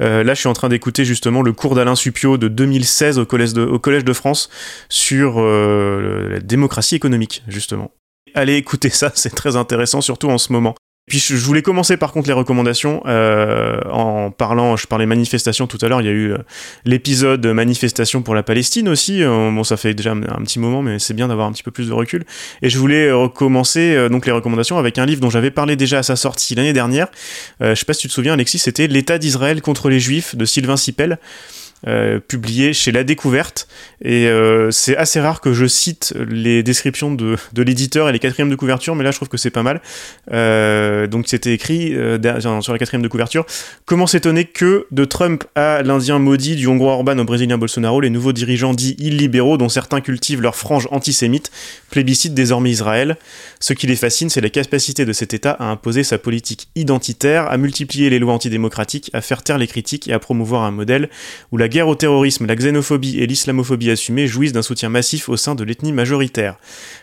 Euh, 0.01 0.24
là, 0.24 0.34
je 0.34 0.39
suis 0.39 0.50
en 0.50 0.53
train 0.53 0.70
d'écouter 0.70 1.06
justement 1.06 1.41
le 1.41 1.53
cours 1.53 1.75
d'Alain 1.75 1.96
Supio 1.96 2.38
de 2.38 2.48
2016 2.48 3.20
au 3.20 3.25
Collège 3.25 3.53
de, 3.53 4.13
France 4.13 4.50
sur 4.89 5.39
la 5.41 6.39
démocratie 6.39 6.96
économique, 6.96 7.44
justement. 7.48 7.91
Allez 8.34 8.56
écouter 8.56 8.89
ça, 8.89 9.12
c'est 9.15 9.36
très 9.36 9.56
intéressant, 9.56 10.01
surtout 10.01 10.29
en 10.29 10.38
ce 10.38 10.51
moment. 10.51 10.75
Puis 11.07 11.19
je 11.19 11.37
voulais 11.37 11.61
commencer 11.61 11.95
par 11.95 12.11
contre 12.11 12.27
les 12.27 12.33
recommandations 12.33 13.01
euh, 13.05 13.79
en 13.89 14.29
parlant, 14.29 14.75
je 14.75 14.87
parlais 14.87 15.05
manifestation 15.05 15.65
tout 15.65 15.77
à 15.81 15.87
l'heure, 15.87 16.01
il 16.01 16.05
y 16.05 16.09
a 16.09 16.13
eu 16.13 16.33
euh, 16.33 16.37
l'épisode 16.83 17.45
manifestation 17.47 18.21
pour 18.21 18.35
la 18.35 18.43
Palestine 18.43 18.89
aussi, 18.89 19.23
euh, 19.23 19.49
bon 19.49 19.63
ça 19.63 19.77
fait 19.77 19.93
déjà 19.93 20.11
un, 20.11 20.43
petit 20.43 20.59
moment 20.59 20.81
mais 20.81 20.99
c'est 20.99 21.13
bien 21.13 21.29
d'avoir 21.29 21.47
un 21.47 21.53
petit 21.53 21.63
peu 21.63 21.71
plus 21.71 21.87
de 21.87 21.93
recul, 21.93 22.25
et 22.61 22.69
je 22.69 22.77
voulais 22.77 23.09
recommencer 23.09 24.09
donc 24.09 24.25
les 24.25 24.33
recommandations 24.33 24.77
avec 24.77 24.97
un 24.97 25.05
livre 25.05 25.21
dont 25.21 25.29
j'avais 25.29 25.49
parlé 25.49 25.77
déjà 25.77 25.99
à 25.99 26.03
sa 26.03 26.17
sortie 26.17 26.55
l'année 26.55 26.73
dernière, 26.73 27.07
je 27.61 27.73
sais 27.73 27.85
pas 27.85 27.93
si 27.93 28.01
tu 28.01 28.07
te 28.09 28.13
souviens 28.13 28.33
Alexis, 28.33 28.59
c'était 28.59 28.87
L'État 28.87 29.17
d'Israël 29.17 29.61
contre 29.61 29.87
les 29.87 30.01
Juifs 30.01 30.35
de 30.35 30.43
Sylvain 30.43 30.75
Sipel. 30.75 31.19
Euh, 31.86 32.19
publié 32.19 32.74
chez 32.74 32.91
La 32.91 33.03
Découverte. 33.03 33.67
Et 34.01 34.25
euh, 34.25 34.72
c'est 34.72 34.98
assez 34.98 35.19
rare 35.19 35.41
que 35.41 35.53
je 35.53 35.67
cite 35.67 36.12
les 36.27 36.63
descriptions 36.63 37.13
de, 37.13 37.38
l'éditeur 37.55 38.10
et 38.10 38.12
les 38.12 38.17
quatrièmes 38.17 38.50
de 38.50 38.55
couverture, 38.55 38.96
mais 38.96 39.03
là 39.03 39.12
je 39.12 39.17
trouve 39.17 39.27
que 39.27 39.38
c'est 39.38 39.51
pas 39.51 39.62
mal. 39.62 39.79
Euh, 40.31 41.05
donc 41.05 41.27
c'était 41.27 41.53
écrit 41.53 41.96
sur 42.39 42.74
la 42.74 42.79
quatrième 42.79 43.03
de 43.03 43.07
couverture 43.07 43.46
Comment 43.86 44.07
s'étonner 44.07 44.46
que 44.46 44.88
de 44.89 45.05
Trump 45.05 45.43
à 45.53 45.84
l'Indien 45.84 46.17
maudit, 46.17 46.55
du 46.55 46.65
Hongrois 46.65 46.93
Orban 46.93 47.19
au 47.19 47.24
Brésilien 47.25 47.60
Bolsonaro, 47.60 48.01
les 48.01 48.10
nouveaux 48.10 48.34
dirigeants 48.34 48.74
dits 48.74 48.96
illibéraux, 48.98 49.57
dont 49.57 49.69
certains 49.69 50.01
cultivent 50.01 50.41
leur 50.41 50.55
frange 50.55 50.88
antisémite, 50.89 51.51
plébiscitent 51.91 52.34
désormais 52.34 52.72
Israël? 52.72 53.17
Ce 53.60 53.74
qui 53.74 53.86
les 53.86 53.96
fascine, 53.96 54.31
c'est 54.31 54.41
la 54.41 54.50
capacité 54.50 55.05
de 55.05 55.13
cet 55.13 55.36
État 55.36 55.51
à 55.51 55.65
imposer 55.65 56.03
sa 56.03 56.17
politique 56.17 56.69
identitaire, 56.75 57.51
à 57.51 57.57
multiplier 57.57 58.10
les 58.10 58.17
lois 58.17 58.34
antidémocratiques, 58.34 59.12
à 59.13 59.22
faire 59.22 59.43
taire 59.43 59.60
les 59.60 59.67
critiques 59.67 60.07
et 60.07 60.13
à 60.13 60.17
promouvoir 60.17 60.63
un 60.63 60.72
modèle 60.72 61.10
où 61.51 61.57
la 61.57 61.66
la 61.67 61.69
guerre 61.69 61.89
au 61.89 61.95
terrorisme, 61.95 62.45
la 62.45 62.55
xénophobie 62.55 63.19
et 63.19 63.27
l'islamophobie 63.27 63.91
assumée 63.91 64.25
jouissent 64.25 64.53
d'un 64.53 64.62
soutien 64.62 64.88
massif 64.88 65.27
au 65.27 65.36
sein 65.36 65.53
de 65.53 65.65
l'ethnie 65.65 65.91
majoritaire. 65.91 66.55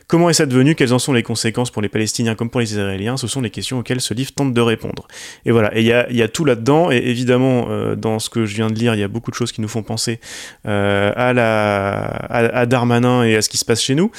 Comment 0.06 0.28
est-ce 0.28 0.42
devenu 0.42 0.74
Quelles 0.74 0.92
en 0.92 0.98
sont 0.98 1.12
les 1.12 1.22
conséquences 1.22 1.70
pour 1.70 1.80
les 1.80 1.88
Palestiniens 1.88 2.34
comme 2.34 2.50
pour 2.50 2.60
les 2.60 2.72
Israéliens? 2.72 3.16
Ce 3.16 3.26
sont 3.26 3.40
les 3.40 3.50
questions 3.50 3.78
auxquelles 3.78 4.02
ce 4.02 4.12
livre 4.12 4.32
tente 4.32 4.52
de 4.52 4.60
répondre. 4.60 5.08
Et 5.46 5.50
voilà, 5.50 5.76
et 5.76 5.80
il 5.80 6.16
y 6.16 6.22
a, 6.22 6.28
tout 6.28 6.44
là-dedans, 6.44 6.90
et 6.90 6.96
évidemment, 6.96 7.66
euh, 7.70 7.94
dans 7.94 8.18
ce 8.18 8.28
que 8.28 8.44
je 8.44 8.54
viens 8.54 8.68
de 8.68 8.74
lire, 8.74 8.94
il 8.94 9.00
y 9.00 9.02
a 9.02 9.08
beaucoup 9.08 9.30
de 9.30 9.36
choses 9.36 9.50
qui 9.50 9.62
nous 9.62 9.68
font 9.68 9.82
penser 9.82 10.20
euh, 10.66 11.10
à, 11.16 12.66
Darmanin 12.66 13.24
et 13.24 13.36
à 13.36 13.42
ce 13.42 13.48
qui 13.48 13.56
se 13.56 13.64
passe 13.64 13.82
chez 13.82 13.94
nous. 13.94 14.10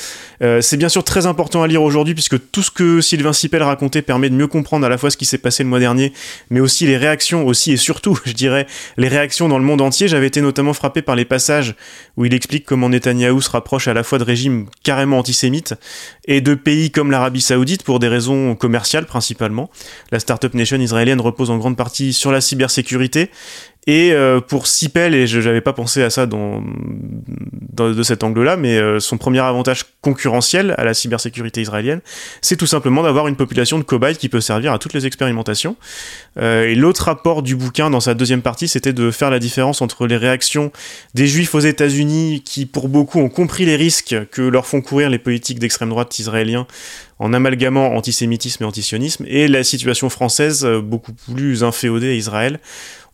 Euh, 0.42 0.62
c'est 0.62 0.78
bien 0.78 0.90
sûr 0.90 1.04
très 1.04 1.28
important 1.28 1.62
à 1.62 1.68
lire 1.68 1.84
aujourd'hui, 1.84 2.16
puisque 2.16 2.52
tout 2.52 2.64
ce 2.64 2.72
que 2.72 3.00
Sylvain 3.02 3.34
Sipel 3.34 3.62
racontait 3.62 4.02
permet 4.02 4.30
de 4.30 4.36
mieux 4.36 4.48
comprendre 4.48 4.86
à 4.86 4.90
la 4.90 4.98
fois 4.98 5.12
ce 5.12 5.18
qui 5.18 5.26
s'est 5.26 5.38
passé 5.38 5.64
le 5.64 5.70
mois 5.70 5.80
dernier, 5.80 6.14
mais 6.50 6.60
aussi 6.60 6.88
les 6.88 6.98
réactions, 6.98 7.46
aussi 7.46 7.74
et 7.74 7.78
surtout, 7.78 8.20
je 8.26 8.34
dirais, 8.34 8.66
les 8.98 9.08
réactions 9.08 9.48
dans 9.48 9.60
le 9.60 9.66
monde 9.66 9.82
entier. 9.82 10.08
J'avais 10.08 10.28
notamment 10.42 10.74
frappé 10.74 11.02
par 11.02 11.16
les 11.16 11.26
passages 11.26 11.76
où 12.18 12.26
il 12.26 12.34
explique 12.34 12.66
comment 12.66 12.90
Netanyahou 12.90 13.42
se 13.42 13.50
rapproche 13.50 13.88
à 13.88 13.94
la 13.94 14.04
fois 14.04 14.18
de 14.18 14.24
régimes 14.24 14.68
carrément 14.84 15.20
antisémites, 15.20 15.76
et 16.26 16.42
de 16.42 16.56
pays 16.56 16.92
comme 16.92 17.12
l'Arabie 17.12 17.42
Saoudite 17.42 17.84
pour 17.84 18.00
des 18.00 18.08
raisons 18.08 18.56
commerciales 18.56 19.06
principalement. 19.06 19.70
La 20.12 20.20
Startup 20.20 20.54
Nation 20.54 20.80
israélienne 20.80 21.22
repose 21.22 21.50
en 21.50 21.58
grande 21.58 21.78
partie 21.78 22.14
sur 22.14 22.32
la 22.32 22.42
cybersécurité 22.42 23.30
et 23.88 24.14
euh, 24.14 24.42
pour 24.42 24.66
Sipel, 24.66 25.14
et 25.14 25.28
je 25.28 25.40
n'avais 25.40 25.62
pas 25.62 25.74
pensé 25.74 26.02
à 26.02 26.10
ça 26.10 26.26
dans, 26.26 26.64
de 27.78 28.04
cet 28.04 28.24
angle-là, 28.24 28.58
mais 28.58 28.78
euh, 28.78 29.00
son 29.00 29.18
premier 29.18 29.40
avantage 29.40 29.86
concurrentiel 30.02 30.74
à 30.78 30.84
la 30.84 30.96
cybersécurité 30.96 31.62
israélienne, 31.62 32.02
c'est 32.42 32.56
tout 32.56 32.66
simplement 32.66 33.04
d'avoir 33.04 33.28
une 33.28 33.36
population 33.36 33.78
de 33.78 33.84
cobayes 33.84 34.18
qui 34.18 34.28
peut 34.28 34.42
servir 34.42 34.74
à 34.74 34.80
toutes 34.80 34.94
les 34.94 35.06
expérimentations. 35.06 35.76
Euh, 36.40 36.66
et 36.66 36.74
l'autre 36.74 37.06
rapport 37.06 37.44
du 37.44 37.56
bouquin 37.56 37.92
dans 37.92 38.00
sa 38.00 38.16
deuxième 38.16 38.42
partie, 38.42 38.68
c'était 38.68 38.94
de 38.94 39.12
faire 39.12 39.30
la 39.30 39.40
différence 39.40 39.84
entre 39.84 40.08
les 40.08 40.18
réactions 40.18 40.72
des 41.14 41.28
juifs 41.28 41.54
aux 41.54 41.60
États-Unis, 41.60 42.42
qui 42.44 42.66
pour 42.66 42.90
beaucoup 42.90 43.20
ont 43.20 43.30
compris 43.30 43.66
les 43.66 43.76
risques 43.76 44.16
que 44.32 44.42
leur 44.42 44.66
font 44.66 44.82
courir 44.82 45.12
les 45.12 45.20
politiques 45.20 45.60
d'extrême 45.60 45.90
droite 45.90 46.18
israéliens 46.18 46.66
en 47.20 47.34
amalgamant 47.34 47.96
antisémitisme 47.96 48.64
et 48.64 48.68
antisionisme, 48.68 49.26
et 49.28 49.48
la 49.48 49.64
situation 49.64 50.10
française 50.10 50.66
beaucoup 50.84 51.14
plus 51.14 51.64
inféodée 51.64 52.10
à 52.10 52.14
Israël 52.14 52.60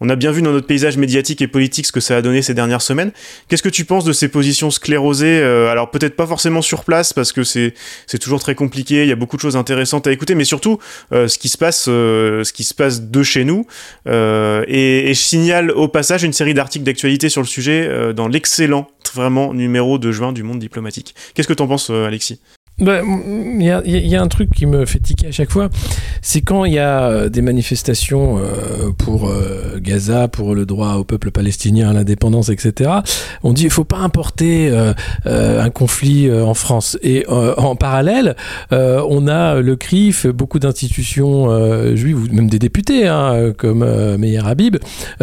on 0.02 0.10
a 0.10 0.16
bien 0.16 0.32
vu 0.32 0.42
dans 0.42 0.52
notre 0.52 0.66
paysage 0.66 0.98
médiatique 0.98 1.42
et 1.42 1.48
politique 1.48 1.86
ce 1.86 1.92
que 1.92 2.00
ça 2.00 2.18
a 2.18 2.22
donné 2.24 2.42
ces 2.42 2.56
dernières 2.56 2.82
semaines. 2.82 3.12
Qu'est-ce 3.48 3.62
que 3.62 3.70
tu 3.70 3.86
penses 3.86 4.04
de 4.04 4.14
ces 4.14 4.28
positions 4.28 4.72
sclérosées 4.72 5.40
euh, 5.40 5.70
Alors 5.70 5.92
peut-être 5.92 6.16
pas 6.16 6.26
forcément 6.26 6.64
sur 6.64 6.84
place 6.84 7.14
parce 7.14 7.32
que 7.32 7.44
c'est 7.44 7.74
toujours 8.20 8.40
très 8.40 8.56
compliqué. 8.56 9.04
Il 9.04 9.08
y 9.08 9.12
a 9.12 9.16
beaucoup 9.16 9.36
de 9.36 9.42
choses 9.42 9.56
intéressantes 9.56 10.08
à 10.08 10.12
écouter, 10.12 10.34
mais 10.34 10.44
surtout 10.44 10.80
euh, 11.14 11.28
ce 11.28 11.38
qui 11.38 11.50
se 11.50 11.58
passe 11.58 11.86
euh, 11.88 12.44
ce 12.44 12.52
qui 12.52 12.64
se 12.64 12.74
passe 12.74 13.04
de 13.04 13.24
chez 13.24 13.46
nous. 13.46 13.68
Et, 14.08 15.12
et, 15.12 15.14
je 15.14 15.22
signale 15.22 15.70
au 15.70 15.88
passage 15.88 16.24
une 16.24 16.34
série 16.34 16.56
d'articles 16.56 16.84
d'actualité 16.84 17.30
sur 17.30 17.42
le 17.42 17.48
sujet 17.48 18.14
dans 18.14 18.28
l'excellent 18.28 18.88
vraiment 19.14 19.54
numéro 19.54 20.00
de 20.00 20.12
juin 20.12 20.34
du 20.34 20.42
Monde 20.42 20.60
diplomatique. 20.60 21.14
Qu'est-ce 21.36 21.48
que 21.48 21.54
tu 21.54 21.62
en 21.62 21.68
penses, 21.68 21.92
Alexis? 21.92 22.40
Bah, 22.82 23.02
il 23.06 23.62
y, 23.62 24.16
a 24.16 24.22
un 24.22 24.28
truc 24.28 24.50
qui 24.50 24.66
me 24.66 24.86
fait 24.86 25.00
tiquer 25.00 25.28
à 25.28 25.32
chaque 25.32 25.52
fois, 25.52 25.70
c'est 26.24 26.42
quand 26.42 26.66
il 26.66 26.74
y 26.74 26.80
a 26.80 27.04
euh, 27.04 27.30
des 27.30 27.44
manifestations 27.44 28.40
euh, 28.40 28.92
pour 28.98 29.30
euh, 29.30 29.80
Gaza, 29.80 30.28
pour 30.28 30.56
le 30.56 30.66
droit 30.66 30.96
au 30.96 31.04
peuple 31.04 31.30
palestinien 31.30 31.92
à 31.92 31.94
l'indépendance, 31.94 32.50
etc. 32.50 32.90
On 33.44 33.54
dit 33.54 33.66
il 33.66 33.70
faut 33.70 33.84
pas 33.84 34.00
importer 34.00 34.72
un 35.26 35.70
conflit 35.70 36.32
en 36.32 36.54
France. 36.54 36.98
Et 37.04 37.26
en 37.28 37.76
parallèle, 37.76 38.36
on 38.72 39.28
a 39.28 39.62
le 39.62 39.76
CRIF, 39.76 40.28
beaucoup 40.28 40.60
d'institutions 40.60 41.96
juives 41.96 42.18
ou 42.18 42.34
même 42.34 42.50
des 42.50 42.60
députés 42.60 43.08
hein, 43.08 43.54
comme 43.58 43.86
Meir 44.18 44.48
Habib, 44.48 44.78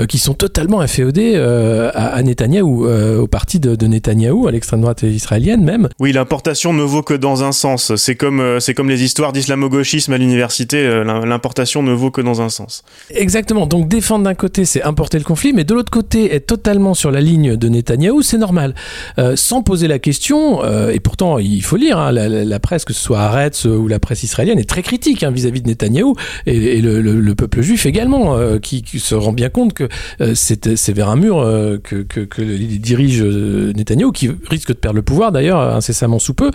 qui 0.08 0.18
sont 0.18 0.34
totalement 0.34 0.80
inféodés 0.80 1.36
à, 1.36 2.22
Netanyahou, 2.22 2.86
au 2.86 3.26
parti 3.26 3.60
de 3.60 3.86
Netanyahou, 3.86 4.48
à 4.48 4.52
l'extrême 4.52 4.80
droite 4.80 5.02
israélienne 5.02 5.64
même. 5.64 5.88
Oui, 5.98 6.12
l'importation 6.12 6.72
ne 6.72 6.82
vaut 6.82 7.02
que 7.02 7.14
dans 7.14 7.37
un 7.42 7.52
sens. 7.52 7.94
C'est 7.96 8.16
comme, 8.16 8.40
euh, 8.40 8.58
comme 8.76 8.88
les 8.88 9.02
histoires 9.02 9.32
d'islamo-gauchisme 9.32 10.12
à 10.12 10.18
l'université, 10.18 10.78
euh, 10.78 11.04
l'importation 11.04 11.82
ne 11.82 11.92
vaut 11.92 12.10
que 12.10 12.20
dans 12.20 12.40
un 12.42 12.48
sens. 12.48 12.82
Exactement. 13.10 13.66
Donc 13.66 13.88
défendre 13.88 14.24
d'un 14.24 14.34
côté, 14.34 14.64
c'est 14.64 14.82
importer 14.82 15.18
le 15.18 15.24
conflit, 15.24 15.52
mais 15.52 15.64
de 15.64 15.74
l'autre 15.74 15.90
côté, 15.90 16.34
être 16.34 16.46
totalement 16.46 16.94
sur 16.94 17.10
la 17.10 17.20
ligne 17.20 17.56
de 17.56 17.68
Netanyahou, 17.68 18.22
c'est 18.22 18.38
normal. 18.38 18.74
Euh, 19.18 19.36
sans 19.36 19.62
poser 19.62 19.88
la 19.88 19.98
question, 19.98 20.62
et 20.90 21.00
pourtant 21.00 21.38
il 21.38 21.62
faut 21.62 21.76
lire, 21.76 21.98
hein, 21.98 22.12
la, 22.12 22.60
presse, 22.60 22.84
que 22.84 22.92
ce 22.92 23.00
soit 23.00 23.20
Haaretz 23.20 23.64
ou 23.64 23.88
la 23.88 23.98
presse 23.98 24.22
israélienne, 24.22 24.58
est 24.58 24.68
très 24.68 24.82
critique 24.82 25.22
hein, 25.22 25.30
vis-à-vis 25.30 25.62
de 25.62 25.68
Netanyahou, 25.68 26.14
et, 26.46 26.80
le, 26.80 27.34
peuple 27.34 27.62
juif 27.62 27.86
également, 27.86 28.36
qui, 28.58 28.82
se 28.98 29.14
rend 29.14 29.32
bien 29.32 29.48
compte 29.48 29.74
que 29.74 29.88
c'est 30.34 30.92
vers 30.92 31.08
un 31.08 31.16
mur 31.16 31.36
que, 31.82 32.02
que, 32.02 32.20
que 32.20 32.42
dirige 32.42 33.22
Netanyahou, 33.22 34.12
qui 34.12 34.30
risque 34.48 34.68
de 34.68 34.74
perdre 34.74 34.96
le 34.96 35.02
pouvoir 35.02 35.32
d'ailleurs 35.32 35.60
incessamment 35.60 36.18
sous 36.18 36.34
peu, 36.34 36.50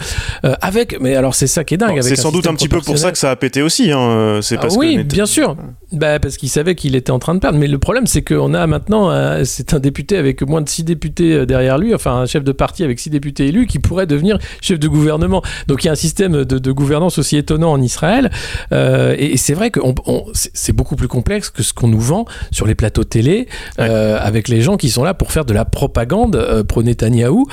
avec 0.76 1.00
mais 1.00 1.16
alors 1.16 1.36
c'est 1.36 1.48
ça 1.48 1.64
qui 1.64 1.76
est 1.76 1.78
dingue. 1.78 2.02
c'est 2.02 2.16
sans 2.16 2.32
doute 2.32 2.48
un 2.48 2.56
petit 2.56 2.68
peu 2.68 2.82
pour 2.82 2.98
ça 2.98 3.12
que 3.12 3.18
ça 3.18 3.32
a 3.32 3.36
pété 3.36 3.62
aussi. 3.62 3.92
Hein. 3.92 4.00
Euh, 4.00 4.42
c'est 4.42 4.58
parce 4.58 4.76
oui, 4.76 5.04
bien 5.04 5.26
sûr. 5.26 5.56
Bah, 5.92 6.20
parce 6.20 6.38
qu'il 6.38 6.50
savait 6.50 6.74
qu'il 6.76 6.96
était 6.96 7.12
en 7.12 7.20
train 7.20 7.36
de 7.36 7.40
perdre. 7.40 7.60
Mais 7.60 7.68
le 7.68 7.78
problème, 7.78 8.08
c'est 8.08 8.24
qu'on 8.24 8.54
a 8.54 8.66
maintenant, 8.66 9.12
c'est 9.44 9.74
un 9.74 9.80
député 9.80 10.18
avec 10.18 10.42
moins 10.42 10.62
de 10.62 10.70
six 10.70 10.84
députés 10.84 11.34
euh, 11.34 11.46
derrière 11.46 11.78
lui, 11.78 11.94
enfin 11.94 12.14
un 12.14 12.26
chef 12.26 12.44
de 12.44 12.52
parti 12.52 12.84
avec 12.84 13.00
six 13.00 13.10
députés 13.10 13.48
élus 13.48 13.68
qui 13.68 13.80
pourrait 13.80 14.08
devenir 14.08 14.40
chef 14.62 14.80
de 14.80 14.88
gouvernement. 14.88 15.42
Donc 15.68 15.84
il 15.84 15.88
y 15.88 15.90
a 15.90 15.94
un 15.94 15.96
système 15.96 16.44
de, 16.44 16.72
gouvernance 16.72 17.20
aussi 17.20 17.38
étonnant 17.38 17.72
en 17.72 17.82
Israël. 17.82 18.32
Euh, 18.72 19.16
et, 19.18 19.38
c'est 19.38 19.54
vrai 19.54 19.70
que 19.70 19.80
c'est 20.34 20.74
beaucoup 20.74 20.96
plus 20.96 21.08
complexe 21.08 21.50
que 21.50 21.62
ce 21.62 21.74
qu'on 21.74 21.88
nous 21.88 22.00
vend 22.00 22.26
sur 22.52 22.66
les 22.66 22.76
plateaux 22.76 23.04
télé 23.04 23.48
avec 23.78 24.48
les 24.48 24.62
gens 24.62 24.78
qui 24.78 24.90
sont 24.90 25.04
là 25.04 25.14
pour 25.14 25.32
faire 25.32 25.46
de 25.46 25.54
la 25.54 25.66
propagande 25.66 26.64
pro 26.68 26.82
Netanyahou. 26.82 27.46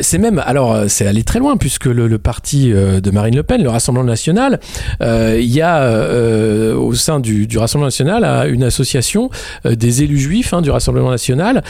c'est 0.00 0.18
même, 0.18 0.42
alors 0.44 0.84
c'est 0.88 1.06
aller 1.06 1.22
très 1.22 1.38
loin 1.38 1.56
puisque 1.56 1.86
le, 1.86 2.08
le 2.08 2.18
parti 2.18 2.65
euh, 2.72 3.00
de 3.00 3.10
Marine 3.10 3.36
Le 3.36 3.42
Pen, 3.42 3.62
le 3.62 3.68
Rassemblement 3.68 4.06
national, 4.06 4.60
euh, 5.02 5.38
il 5.40 5.52
y 5.52 5.60
a 5.60 5.82
euh, 5.82 6.74
au 6.74 6.94
sein 6.94 7.20
du, 7.20 7.46
Rassemblement 7.56 7.86
national 7.86 8.50
une 8.50 8.62
association 8.62 9.30
des 9.64 10.02
élus 10.02 10.18
juifs 10.18 10.52
hein, 10.52 10.60
du 10.60 10.70
Rassemblement 10.70 11.10
national 11.10 11.62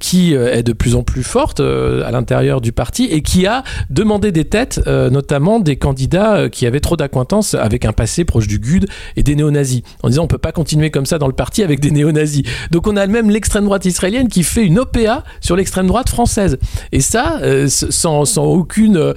qui 0.00 0.34
est 0.34 0.62
de 0.62 0.72
plus 0.72 0.94
en 0.96 1.02
plus 1.02 1.22
forte 1.22 1.60
à 1.60 2.10
l'intérieur 2.10 2.60
du 2.60 2.72
parti 2.72 3.04
et 3.04 3.22
qui 3.22 3.46
a 3.46 3.62
demandé 3.88 4.32
des 4.32 4.44
têtes, 4.44 4.80
notamment 4.86 5.60
des 5.60 5.76
candidats 5.76 6.48
qui 6.50 6.66
avaient 6.66 6.80
trop 6.80 6.96
d'acquaintance 6.96 7.54
avec 7.54 7.84
un 7.84 7.92
passé 7.92 8.24
proche 8.24 8.48
du 8.48 8.58
GUD 8.58 8.86
et 9.16 9.22
des 9.22 9.36
néo-nazis, 9.36 9.82
en 10.02 10.08
disant 10.08 10.24
on 10.24 10.28
peut 10.28 10.38
pas 10.38 10.52
continuer 10.52 10.90
comme 10.90 11.06
ça 11.06 11.18
dans 11.18 11.28
le 11.28 11.32
parti 11.32 11.62
avec 11.62 11.80
des 11.80 11.90
néo-nazis. 11.90 12.42
Donc 12.70 12.86
on 12.88 12.96
a 12.96 13.06
même 13.06 13.30
l'extrême 13.30 13.64
droite 13.64 13.84
israélienne 13.84 14.28
qui 14.28 14.42
fait 14.42 14.64
une 14.64 14.78
OPA 14.78 15.22
sur 15.40 15.56
l'extrême 15.56 15.86
droite 15.86 16.08
française. 16.08 16.58
Et 16.92 17.00
ça, 17.00 17.40
sans, 17.68 18.24
sans, 18.24 18.44
aucune 18.44 19.14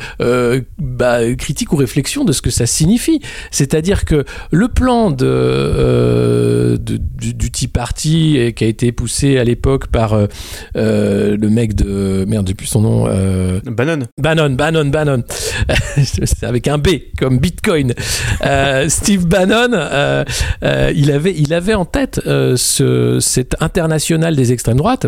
bah, 0.90 1.20
critique 1.36 1.72
ou 1.74 1.76
réflexion 1.76 2.26
de 2.26 2.32
ce 2.32 2.42
que 2.42 2.50
ça 2.50 2.66
signifie. 2.66 3.22
C'est-à-dire 3.52 4.06
que 4.06 4.26
le 4.52 4.68
plan 4.68 5.12
de, 5.12 5.26
euh, 5.26 6.78
du, 6.78 7.52
Tea 7.52 7.68
Party 7.68 8.54
qui 8.56 8.64
a 8.64 8.68
été 8.68 8.92
poussé 8.92 9.38
à 9.38 9.44
l'époque 9.44 9.88
par 9.88 10.14
euh, 10.14 10.28
euh, 10.76 11.38
le 11.38 11.50
mec 11.50 11.76
de 11.76 12.26
merde, 12.28 12.54
plus 12.54 12.68
son 12.68 12.82
nom. 12.82 13.04
Bannon. 13.66 14.06
Bannon, 14.18 14.50
Bannon, 14.52 14.86
Bannon. 14.86 15.24
C'est 16.04 16.44
avec 16.44 16.68
un 16.68 16.78
B 16.78 16.90
comme 17.18 17.40
Bitcoin. 17.40 17.94
Steve 18.88 19.26
Bannon, 19.28 20.26
il 20.96 21.12
avait, 21.12 21.36
il 21.38 21.54
avait 21.54 21.74
en 21.74 21.86
tête 21.86 22.20
ce, 22.26 23.20
cette 23.20 23.56
internationale 23.62 24.36
des 24.36 24.52
extrêmes 24.52 24.78
droites 24.78 25.08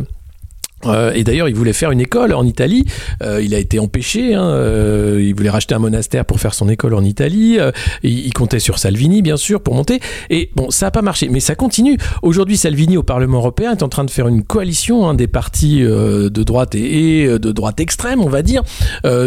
Euh, 0.86 1.12
et 1.14 1.24
d'ailleurs, 1.24 1.50
il 1.50 1.56
voulait 1.56 1.74
faire 1.74 1.92
une 1.92 2.02
école 2.02 2.34
en 2.34 2.46
Italie. 2.46 2.86
Euh, 3.22 3.42
il 3.42 3.54
a 3.54 3.60
été 3.60 3.80
empêché. 3.80 4.34
Hein, 4.34 4.44
euh, 4.44 5.20
il 5.22 5.36
voulait 5.36 5.50
racheter 5.50 5.76
un 5.76 5.80
monastère 5.80 6.26
pour 6.26 6.40
faire 6.40 6.54
son 6.54 6.70
école 6.70 6.94
en 6.94 7.04
Italie. 7.04 7.58
Il, 8.04 8.32
comptait 8.34 8.60
sur 8.60 8.80
Salvini, 8.80 9.22
bien 9.22 9.38
sûr, 9.38 9.62
pour 9.62 9.76
monter. 9.76 10.00
Et 10.30 10.50
bon, 10.56 10.72
ça 10.72 10.88
n'a 10.88 10.92
pas 10.92 11.02
marché. 11.02 11.30
Mais 11.30 11.40
ça 11.40 11.56
continue. 11.56 11.98
Aujourd'hui, 12.22 12.58
Salvini, 12.58 12.98
au 12.98 13.04
Parlement 13.04 13.38
européen, 13.38 13.72
est 13.72 13.84
en 13.84 13.90
train 13.90 14.04
de 14.04 14.10
faire 14.10 14.28
une 14.28 14.44
coalition 14.44 15.08
hein, 15.08 15.14
des 15.14 15.28
partis 15.28 15.82
de 15.82 16.44
droite 16.44 16.76
et, 16.76 17.28
de 17.28 17.52
droite 17.52 17.80
extrême, 17.80 18.22
on 18.22 18.30
va 18.30 18.42
dire, 18.42 18.64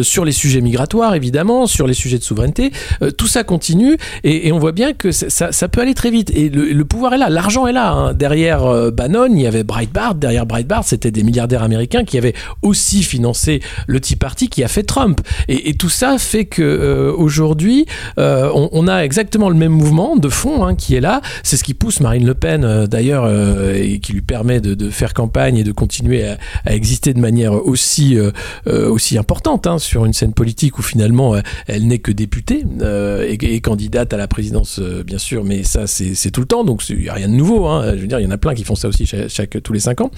sur 0.02 0.24
les 0.24 0.32
sujets 0.32 0.60
migratoires, 0.60 1.14
évidemment, 1.14 1.66
sur 1.66 1.86
les 1.86 1.94
sujets 1.94 2.18
de 2.18 2.24
souveraineté. 2.24 2.72
Tout 3.16 3.26
ça 3.26 3.44
continue. 3.44 3.96
Et, 4.24 4.50
on 4.52 4.58
voit 4.58 4.72
bien 4.72 4.92
que 4.92 5.12
ça, 5.12 5.68
peut 5.68 5.80
aller 5.80 5.94
très 5.94 6.10
vite. 6.10 6.30
Et 6.34 6.48
le, 6.48 6.84
pouvoir 6.84 7.14
est 7.14 7.18
là. 7.18 7.28
L'argent 7.28 7.66
est 7.66 7.72
là. 7.72 7.92
hein. 7.92 8.14
Derrière 8.14 8.92
Bannon, 8.92 9.28
il 9.30 9.40
y 9.40 9.46
avait 9.46 9.64
Breitbart. 9.64 10.14
Derrière 10.14 10.46
Breitbart, 10.46 10.84
c'était 10.84 11.10
des 11.10 11.22
américains 11.52 12.04
qui 12.04 12.18
avaient 12.18 12.34
aussi 12.62 13.02
financé 13.02 13.60
le 13.86 14.00
Tea 14.00 14.16
Party 14.16 14.48
qui 14.48 14.64
a 14.64 14.68
fait 14.68 14.82
Trump. 14.82 15.20
Et, 15.48 15.74
tout 15.74 15.88
ça 15.88 16.18
fait 16.18 16.44
que 16.44 16.62
euh, 16.62 17.12
euh, 18.18 18.50
on, 18.72 18.88
a 18.88 19.04
exactement 19.04 19.48
le 19.48 19.56
même 19.56 19.72
mouvement 19.72 20.16
de 20.16 20.28
fond 20.28 20.64
hein, 20.64 20.74
qui 20.74 20.94
est 20.94 21.00
là. 21.00 21.20
C'est 21.42 21.56
ce 21.56 21.64
qui 21.64 21.74
pousse 21.74 22.00
Marine 22.00 22.26
Le 22.26 22.34
Pen 22.34 22.64
euh, 22.64 22.86
d'ailleurs 22.86 23.28
et 23.74 23.98
qui 23.98 24.12
lui 24.12 24.22
permet 24.22 24.60
de, 24.60 24.90
faire 24.90 25.14
campagne 25.14 25.56
et 25.56 25.64
de 25.64 25.72
continuer 25.72 26.24
à, 26.26 26.38
exister 26.66 27.12
de 27.14 27.20
manière 27.20 27.52
aussi 27.52 28.16
aussi 28.66 29.18
importante 29.18 29.66
hein, 29.66 29.78
sur 29.78 30.04
une 30.04 30.12
scène 30.12 30.32
politique 30.32 30.78
où 30.78 30.82
finalement 30.82 31.34
elle 31.66 31.86
n'est 31.86 31.98
que 31.98 32.12
députée 32.12 32.64
et, 33.28 33.60
candidate 33.60 34.12
à 34.12 34.16
la 34.16 34.28
présidence 34.28 34.80
bien 34.80 35.18
sûr, 35.18 35.44
mais 35.44 35.62
ça 35.62 35.86
c'est 35.86 36.30
tout 36.30 36.40
le 36.40 36.46
temps 36.46 36.64
donc 36.64 36.82
il 36.88 36.98
n'y 36.98 37.08
a 37.08 37.14
rien 37.14 37.28
de 37.28 37.34
nouveau. 37.34 37.66
Hein. 37.66 37.92
Je 37.96 38.00
veux 38.00 38.06
dire, 38.06 38.20
il 38.20 38.24
y 38.24 38.26
en 38.26 38.30
a 38.30 38.38
plein 38.38 38.54
qui 38.54 38.64
font 38.64 38.74
ça 38.74 38.88
aussi 38.88 39.06
chaque, 39.06 39.62
tous 39.62 39.72
les 39.72 39.80
cinq 39.80 40.00
ans. 40.00 40.10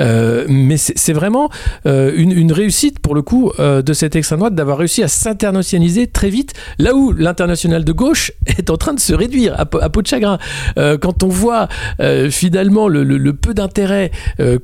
Euh, 0.00 0.46
mais 0.64 0.76
c'est 0.76 1.12
vraiment 1.12 1.50
euh, 1.86 2.12
une, 2.16 2.52
réussite 2.52 2.98
pour 2.98 3.14
le 3.14 3.22
coup 3.22 3.52
euh, 3.58 3.82
de 3.82 3.92
cette 3.92 4.16
extrême 4.16 4.38
droite 4.38 4.54
d'avoir 4.54 4.78
réussi 4.78 5.02
à 5.02 5.08
s'internationaliser 5.08 6.06
très 6.06 6.30
vite 6.30 6.52
là 6.78 6.94
où 6.94 7.12
l'international 7.12 7.84
de 7.84 7.92
gauche 7.92 8.32
est 8.46 8.70
en 8.70 8.76
train 8.76 8.94
de 8.94 9.00
se 9.00 9.14
réduire 9.14 9.54
à, 9.54 9.62
à 9.80 9.88
peau 9.88 10.02
de 10.02 10.06
chagrin. 10.06 10.38
Euh, 10.78 10.98
quand 10.98 11.22
on 11.22 11.28
voit 11.28 11.68
finalement 12.30 12.88
le, 12.88 13.32
peu 13.32 13.54
d'intérêt 13.54 14.10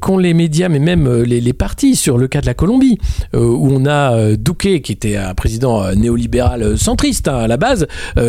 qu'ont 0.01 0.19
les 0.19 0.35
médias, 0.35 0.69
mais 0.69 0.79
même 0.79 1.23
les, 1.23 1.53
partis 1.53 1.97
sur 1.97 2.19
le 2.19 2.29
cas 2.29 2.41
de 2.41 2.47
la 2.47 2.55
Colombie, 2.55 2.99
où 3.35 3.69
on 3.71 3.87
a 3.87 4.37
Duque 4.37 4.81
qui 4.83 4.93
était 4.93 5.17
un 5.17 5.35
président 5.35 5.93
néolibéral 5.95 6.79
centriste 6.79 7.29
hein, 7.29 7.37
à 7.37 7.49
la 7.49 7.57
base, 7.57 7.87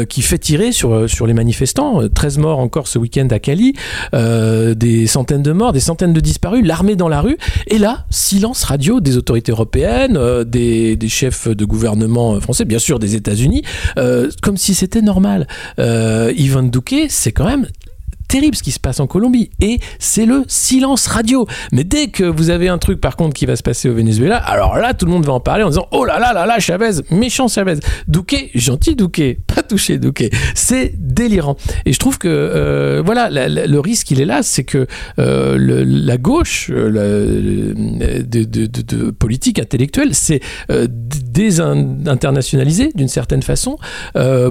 qui 0.10 0.22
fait 0.22 0.38
tirer 0.38 0.72
sur, 0.72 1.10
sur 1.10 1.28
les 1.28 1.34
manifestants. 1.34 2.02
Euh, 2.02 2.10
13 2.10 2.38
morts 2.40 2.60
encore 2.60 2.88
ce 2.88 3.00
week-end 3.00 3.28
à 3.32 3.40
Cali, 3.40 3.74
des 4.14 5.08
centaines 5.08 5.42
de 5.44 5.52
morts, 5.52 5.74
des 5.74 5.80
centaines 5.80 6.14
de 6.14 6.20
disparus, 6.20 6.66
l'armée 6.66 6.96
dans 6.96 7.08
la 7.08 7.22
rue. 7.22 7.38
Et 7.68 7.78
là, 7.78 8.06
silence 8.10 8.64
radio 8.64 9.00
des 9.00 9.18
autorités 9.18 9.52
européennes, 9.52 10.18
euh, 10.18 10.44
des, 10.44 10.98
chefs 11.08 11.48
de 11.48 11.66
gouvernement 11.66 12.40
français, 12.40 12.66
bien 12.66 12.80
sûr 12.80 13.00
des 13.00 13.16
États-Unis, 13.16 13.64
euh, 13.98 14.30
comme 14.42 14.58
si 14.58 14.74
c'était 14.74 15.02
normal. 15.02 15.48
Euh, 15.80 16.34
Ivan 16.36 16.64
Duque, 16.64 17.08
c'est 17.10 17.32
quand 17.32 17.46
même 17.46 17.68
terrible 18.32 18.56
ce 18.56 18.64
qui 18.64 18.72
se 18.72 18.80
passe 18.80 19.00
en 19.00 19.08
Colombie 19.08 19.50
et 19.60 19.80
c'est 20.00 20.26
le 20.26 20.44
silence 20.48 21.08
radio. 21.08 21.46
Mais 21.74 21.84
dès 21.84 22.08
que 22.08 22.24
vous 22.24 22.50
avez 22.50 22.70
un 22.70 22.78
truc 22.78 23.02
par 23.02 23.18
contre 23.18 23.34
qui 23.34 23.46
va 23.46 23.56
se 23.56 23.64
passer 23.64 23.90
au 23.90 23.94
Venezuela, 23.94 24.38
alors 24.38 24.78
là 24.78 24.94
tout 24.94 25.06
le 25.06 25.12
monde 25.12 25.26
va 25.26 25.34
en 25.34 25.42
parler 25.42 25.64
en 25.64 25.70
disant 25.70 25.88
oh 25.92 26.06
là 26.06 26.18
là 26.18 26.32
là 26.32 26.46
là 26.46 26.60
Chavez, 26.60 27.02
méchant 27.12 27.50
Chavez, 27.50 27.80
Duque, 28.08 28.50
gentil 28.56 28.96
Duque, 28.96 29.38
pas 29.54 29.64
touché 29.64 29.98
Duque. 29.98 30.30
C'est 30.56 30.94
délirant. 30.98 31.58
Et 31.86 31.92
je 31.92 32.00
trouve 32.00 32.18
que 32.18 32.30
euh, 32.30 33.02
voilà 33.06 33.30
le 33.30 33.80
risque 33.80 34.12
il 34.12 34.22
est 34.22 34.26
là, 34.26 34.44
c'est 34.44 34.64
que 34.64 34.88
euh, 35.20 35.86
la 35.86 36.18
gauche 36.18 36.70
euh, 36.72 37.74
de, 37.74 39.12
politique 39.12 39.60
intellectuelle, 39.60 40.14
c'est 40.14 40.40
euh, 40.72 40.88
désinternationaliser 40.90 42.92
d'une 42.96 43.08
certaine 43.08 43.44
façon 43.44 43.78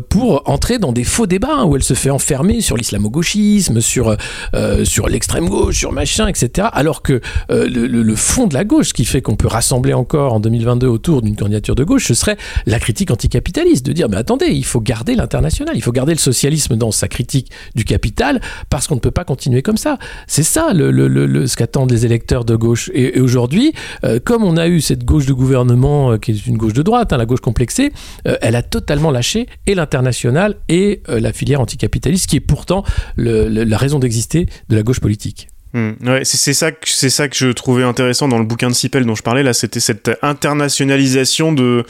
pour 0.09 0.43
entrer 0.47 0.79
dans 0.79 0.93
des 0.93 1.05
faux 1.05 1.27
débats 1.27 1.57
hein, 1.59 1.65
où 1.65 1.77
elle 1.77 1.83
se 1.83 1.95
fait 1.95 2.11
enfermer 2.11 2.61
sur 2.61 2.77
l'islamo-gauchisme, 2.77 3.70
sur, 3.79 4.17
euh, 4.55 4.85
sur 4.85 5.09
l'extrême 5.09 5.49
gauche, 5.49 5.79
sur 5.79 5.93
machin, 5.93 6.27
etc. 6.27 6.69
Alors 6.73 7.03
que 7.03 7.21
euh, 7.51 7.69
le, 7.69 8.15
fond 8.17 8.47
de 8.47 8.55
la 8.55 8.65
gauche, 8.65 8.89
ce 8.89 8.95
qui 8.95 9.05
fait 9.05 9.23
qu'on 9.23 9.37
peut 9.37 9.47
rassembler 9.47 9.93
encore 9.93 10.33
en 10.33 10.41
2022 10.41 10.87
autour 10.89 11.23
d'une 11.23 11.37
candidature 11.37 11.75
de 11.75 11.85
gauche, 11.85 12.07
ce 12.07 12.15
serait 12.15 12.37
la 12.67 12.79
critique 12.81 13.11
anticapitaliste, 13.11 13.87
de 13.87 13.93
dire 13.93 14.09
mais 14.09 14.17
attendez, 14.17 14.47
il 14.47 14.65
faut 14.65 14.81
garder 14.81 15.15
l'international, 15.15 15.77
il 15.77 15.83
faut 15.83 15.93
garder 15.93 16.13
le 16.13 16.19
socialisme 16.19 16.77
dans 16.77 16.91
sa 16.91 17.07
critique 17.09 17.51
du 17.75 17.85
capital 17.85 18.41
parce 18.71 18.87
qu'on 18.87 18.97
ne 18.97 19.01
peut 19.01 19.11
pas 19.11 19.25
continuer 19.25 19.63
comme 19.63 19.77
ça. 19.77 19.99
C'est 20.27 20.43
ça 20.43 20.73
le, 20.73 20.91
le- 20.91 21.09
le- 21.09 21.47
ce 21.47 21.57
qu'attendent 21.57 21.91
les 21.93 22.05
électeurs 22.07 22.45
de 22.45 22.57
gauche. 22.57 22.91
Et, 22.95 23.21
aujourd'hui, 23.21 23.73
euh, 24.05 24.19
comme 24.25 24.43
on 24.45 24.57
a 24.57 24.67
eu 24.69 24.81
cette 24.81 25.05
gauche 25.05 25.27
de 25.27 25.33
gouvernement 25.33 26.13
euh, 26.13 26.17
qui 26.19 26.33
est 26.33 26.47
une 26.47 26.57
gauche 26.57 26.73
de 26.73 26.83
droite, 26.83 27.13
hein, 27.13 27.17
la 27.19 27.27
gauche 27.27 27.41
complexée, 27.41 27.93
euh, 28.27 28.37
elle 28.41 28.57
a 28.57 28.63
totalement 28.63 29.11
lâché 29.11 29.47
et 29.67 29.75
l'international 29.75 30.57
et 30.69 31.03
euh, 31.09 31.21
la 31.21 31.33
filière 31.33 31.61
anticapitaliste, 31.61 32.29
qui 32.31 32.37
est 32.37 32.41
pourtant 32.41 32.85
le- 33.17 33.49
la 33.65 33.79
raison 33.79 33.99
d'exister 33.99 34.47
de 34.69 34.77
la 34.77 34.83
gauche 34.83 35.01
politique. 35.01 35.49
Hmm. 35.73 35.91
Ouais, 36.05 36.23
c'est 36.25 36.53
ça 36.53 36.73
que 36.73 36.89
c'est 36.89 37.11
ça 37.11 37.29
que 37.29 37.37
je 37.37 37.47
trouvais 37.49 37.85
intéressant 37.85 38.27
dans 38.27 38.39
le 38.39 38.45
bouquin 38.45 38.69
de 38.69 38.75
Sipel 38.75 39.05
dont 39.07 39.15
je 39.15 39.23
parlais 39.23 39.45
là, 39.45 39.53
c'était 39.53 39.79
cette 39.79 40.11
internationalisation 40.23 41.53
de 41.53 41.85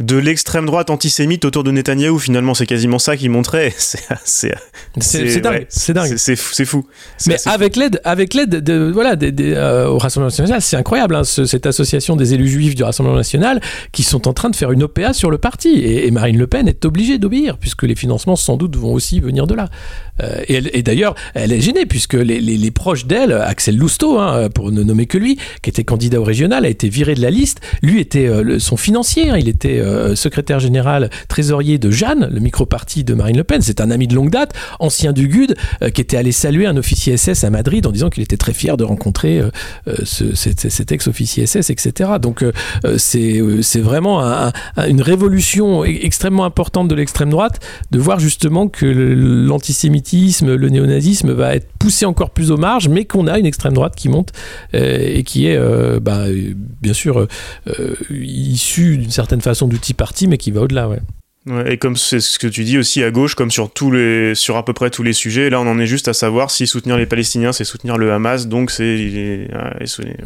de 0.00 0.16
l'extrême 0.16 0.66
droite 0.66 0.90
antisémite 0.90 1.44
autour 1.44 1.64
de 1.64 1.70
Netanyahou. 1.72 2.18
Finalement, 2.18 2.54
c'est 2.54 2.66
quasiment 2.66 2.98
ça 2.98 3.16
qu'il 3.16 3.30
montrait. 3.30 3.72
C'est 4.24 5.40
dingue, 5.40 5.66
c'est 5.68 5.92
dingue. 5.92 6.14
c'est- 6.16 6.36
fou. 6.36 6.52
c'est 6.54 6.64
fou. 6.64 6.86
C'est 7.18 7.30
Mais 7.30 7.52
avec 7.52 7.76
l'aide, 7.76 8.00
avec 8.04 8.34
l'aide 8.34 8.50
de 8.62 8.90
voilà 8.92 9.16
des, 9.16 9.32
des, 9.32 9.52
euh, 9.54 9.88
au 9.88 9.98
Rassemblement 9.98 10.28
national, 10.28 10.62
c'est 10.62 10.76
incroyable 10.76 11.14
hein, 11.16 11.24
ce- 11.24 11.44
cette 11.46 11.66
association 11.66 12.14
des 12.16 12.34
élus 12.34 12.48
juifs 12.48 12.74
du 12.74 12.84
Rassemblement 12.84 13.16
national 13.16 13.60
qui 13.92 14.02
sont 14.04 14.28
en 14.28 14.32
train 14.32 14.50
de 14.50 14.56
faire 14.56 14.70
une 14.72 14.84
OPA 14.84 15.12
sur 15.12 15.30
le 15.30 15.38
parti 15.38 15.70
et, 15.70 16.06
et 16.06 16.10
Marine 16.10 16.38
Le 16.38 16.46
Pen 16.46 16.68
est 16.68 16.84
obligée 16.84 17.18
d'obéir 17.18 17.58
puisque 17.58 17.82
les 17.82 17.96
financements 17.96 18.36
sans 18.36 18.56
doute 18.56 18.76
vont 18.76 18.92
aussi 18.92 19.18
venir 19.20 19.46
de 19.46 19.54
là. 19.54 19.68
Euh, 20.22 20.42
et 20.48 20.82
d'ailleurs, 20.82 21.14
elle 21.34 21.52
est 21.52 21.60
gênée 21.60 21.86
puisque 21.86 22.14
les, 22.14 22.40
les- 22.40 22.56
les 22.56 22.70
proches 22.70 23.06
d'elle, 23.06 23.23
Axel 23.32 23.76
Lousteau, 23.76 24.18
hein, 24.18 24.48
pour 24.54 24.70
ne 24.72 24.82
nommer 24.82 25.06
que 25.06 25.18
lui, 25.18 25.38
qui 25.62 25.70
était 25.70 25.84
candidat 25.84 26.20
au 26.20 26.24
régional, 26.24 26.64
a 26.64 26.68
été 26.68 26.88
viré 26.88 27.14
de 27.14 27.20
la 27.22 27.30
liste. 27.30 27.60
Lui 27.82 28.00
était 28.00 28.26
euh, 28.26 28.58
son 28.58 28.76
financier, 28.76 29.30
hein, 29.30 29.36
il 29.38 29.48
était 29.48 29.78
euh, 29.80 30.14
secrétaire 30.14 30.60
général, 30.60 31.10
trésorier 31.28 31.78
de 31.78 31.90
Jeanne, 31.90 32.28
le 32.32 32.40
micro-parti 32.40 33.04
de 33.04 33.14
Marine 33.14 33.36
Le 33.36 33.44
Pen. 33.44 33.60
C'est 33.62 33.80
un 33.80 33.90
ami 33.90 34.06
de 34.08 34.14
longue 34.14 34.30
date, 34.30 34.52
ancien 34.80 35.12
du 35.12 35.28
GUD, 35.28 35.54
euh, 35.82 35.90
qui 35.90 36.00
était 36.00 36.16
allé 36.16 36.32
saluer 36.32 36.66
un 36.66 36.76
officier 36.76 37.16
SS 37.16 37.44
à 37.44 37.50
Madrid 37.50 37.86
en 37.86 37.92
disant 37.92 38.10
qu'il 38.10 38.22
était 38.22 38.36
très 38.36 38.52
fier 38.54 38.76
de 38.76 38.84
rencontrer 38.84 39.42
ce- 40.04 40.34
cet, 40.34 40.92
ex-officier 40.92 41.46
SS, 41.46 41.70
etc. 41.70 42.10
Donc 42.20 42.44
c'est 42.96 43.40
vraiment 43.80 44.20
un- 44.22 44.52
un- 44.76 44.88
une 44.88 45.02
révolution 45.02 45.82
e- 45.84 45.86
extrêmement 45.86 46.44
importante 46.44 46.88
de 46.88 46.94
l'extrême 46.94 47.30
droite 47.30 47.60
de 47.90 47.98
voir 47.98 48.18
justement 48.18 48.68
que 48.68 48.86
l'antisémitisme, 48.86 50.54
le 50.54 50.68
néonazisme 50.68 51.32
va 51.32 51.54
être 51.54 51.68
poussé 51.78 52.04
encore 52.06 52.30
plus 52.30 52.50
aux 52.50 52.56
marges, 52.56 52.88
mais 52.88 53.04
qu'on 53.14 53.26
a 53.26 53.38
une 53.38 53.46
extrême 53.46 53.72
droite 53.72 53.94
qui 53.96 54.08
monte 54.08 54.30
euh, 54.74 54.98
et 55.00 55.22
qui 55.22 55.46
est 55.46 55.56
euh, 55.56 56.00
bah, 56.00 56.24
bien 56.82 56.92
sûr 56.92 57.18
euh, 57.68 57.94
issue 58.10 58.96
d'une 58.98 59.10
certaine 59.10 59.40
façon 59.40 59.68
du 59.68 59.78
Tea 59.78 59.94
Party, 59.94 60.26
mais 60.28 60.38
qui 60.38 60.50
va 60.50 60.62
au-delà. 60.62 60.88
Ouais. 60.88 60.98
Ouais, 61.46 61.74
et 61.74 61.76
comme 61.76 61.94
c'est 61.94 62.20
ce 62.20 62.38
que 62.38 62.46
tu 62.46 62.64
dis 62.64 62.78
aussi 62.78 63.02
à 63.02 63.10
gauche, 63.10 63.34
comme 63.34 63.50
sur 63.50 63.70
tous 63.70 63.90
les, 63.90 64.34
sur 64.34 64.56
à 64.56 64.64
peu 64.64 64.72
près 64.72 64.88
tous 64.88 65.02
les 65.02 65.12
sujets, 65.12 65.50
là 65.50 65.60
on 65.60 65.66
en 65.66 65.78
est 65.78 65.84
juste 65.86 66.08
à 66.08 66.14
savoir 66.14 66.50
si 66.50 66.66
soutenir 66.66 66.96
les 66.96 67.04
Palestiniens 67.04 67.52
c'est 67.52 67.64
soutenir 67.64 67.98
le 67.98 68.10
Hamas, 68.14 68.48
donc 68.48 68.70
c'est 68.70 68.82
est- 68.86 69.48
ah, 69.52 69.74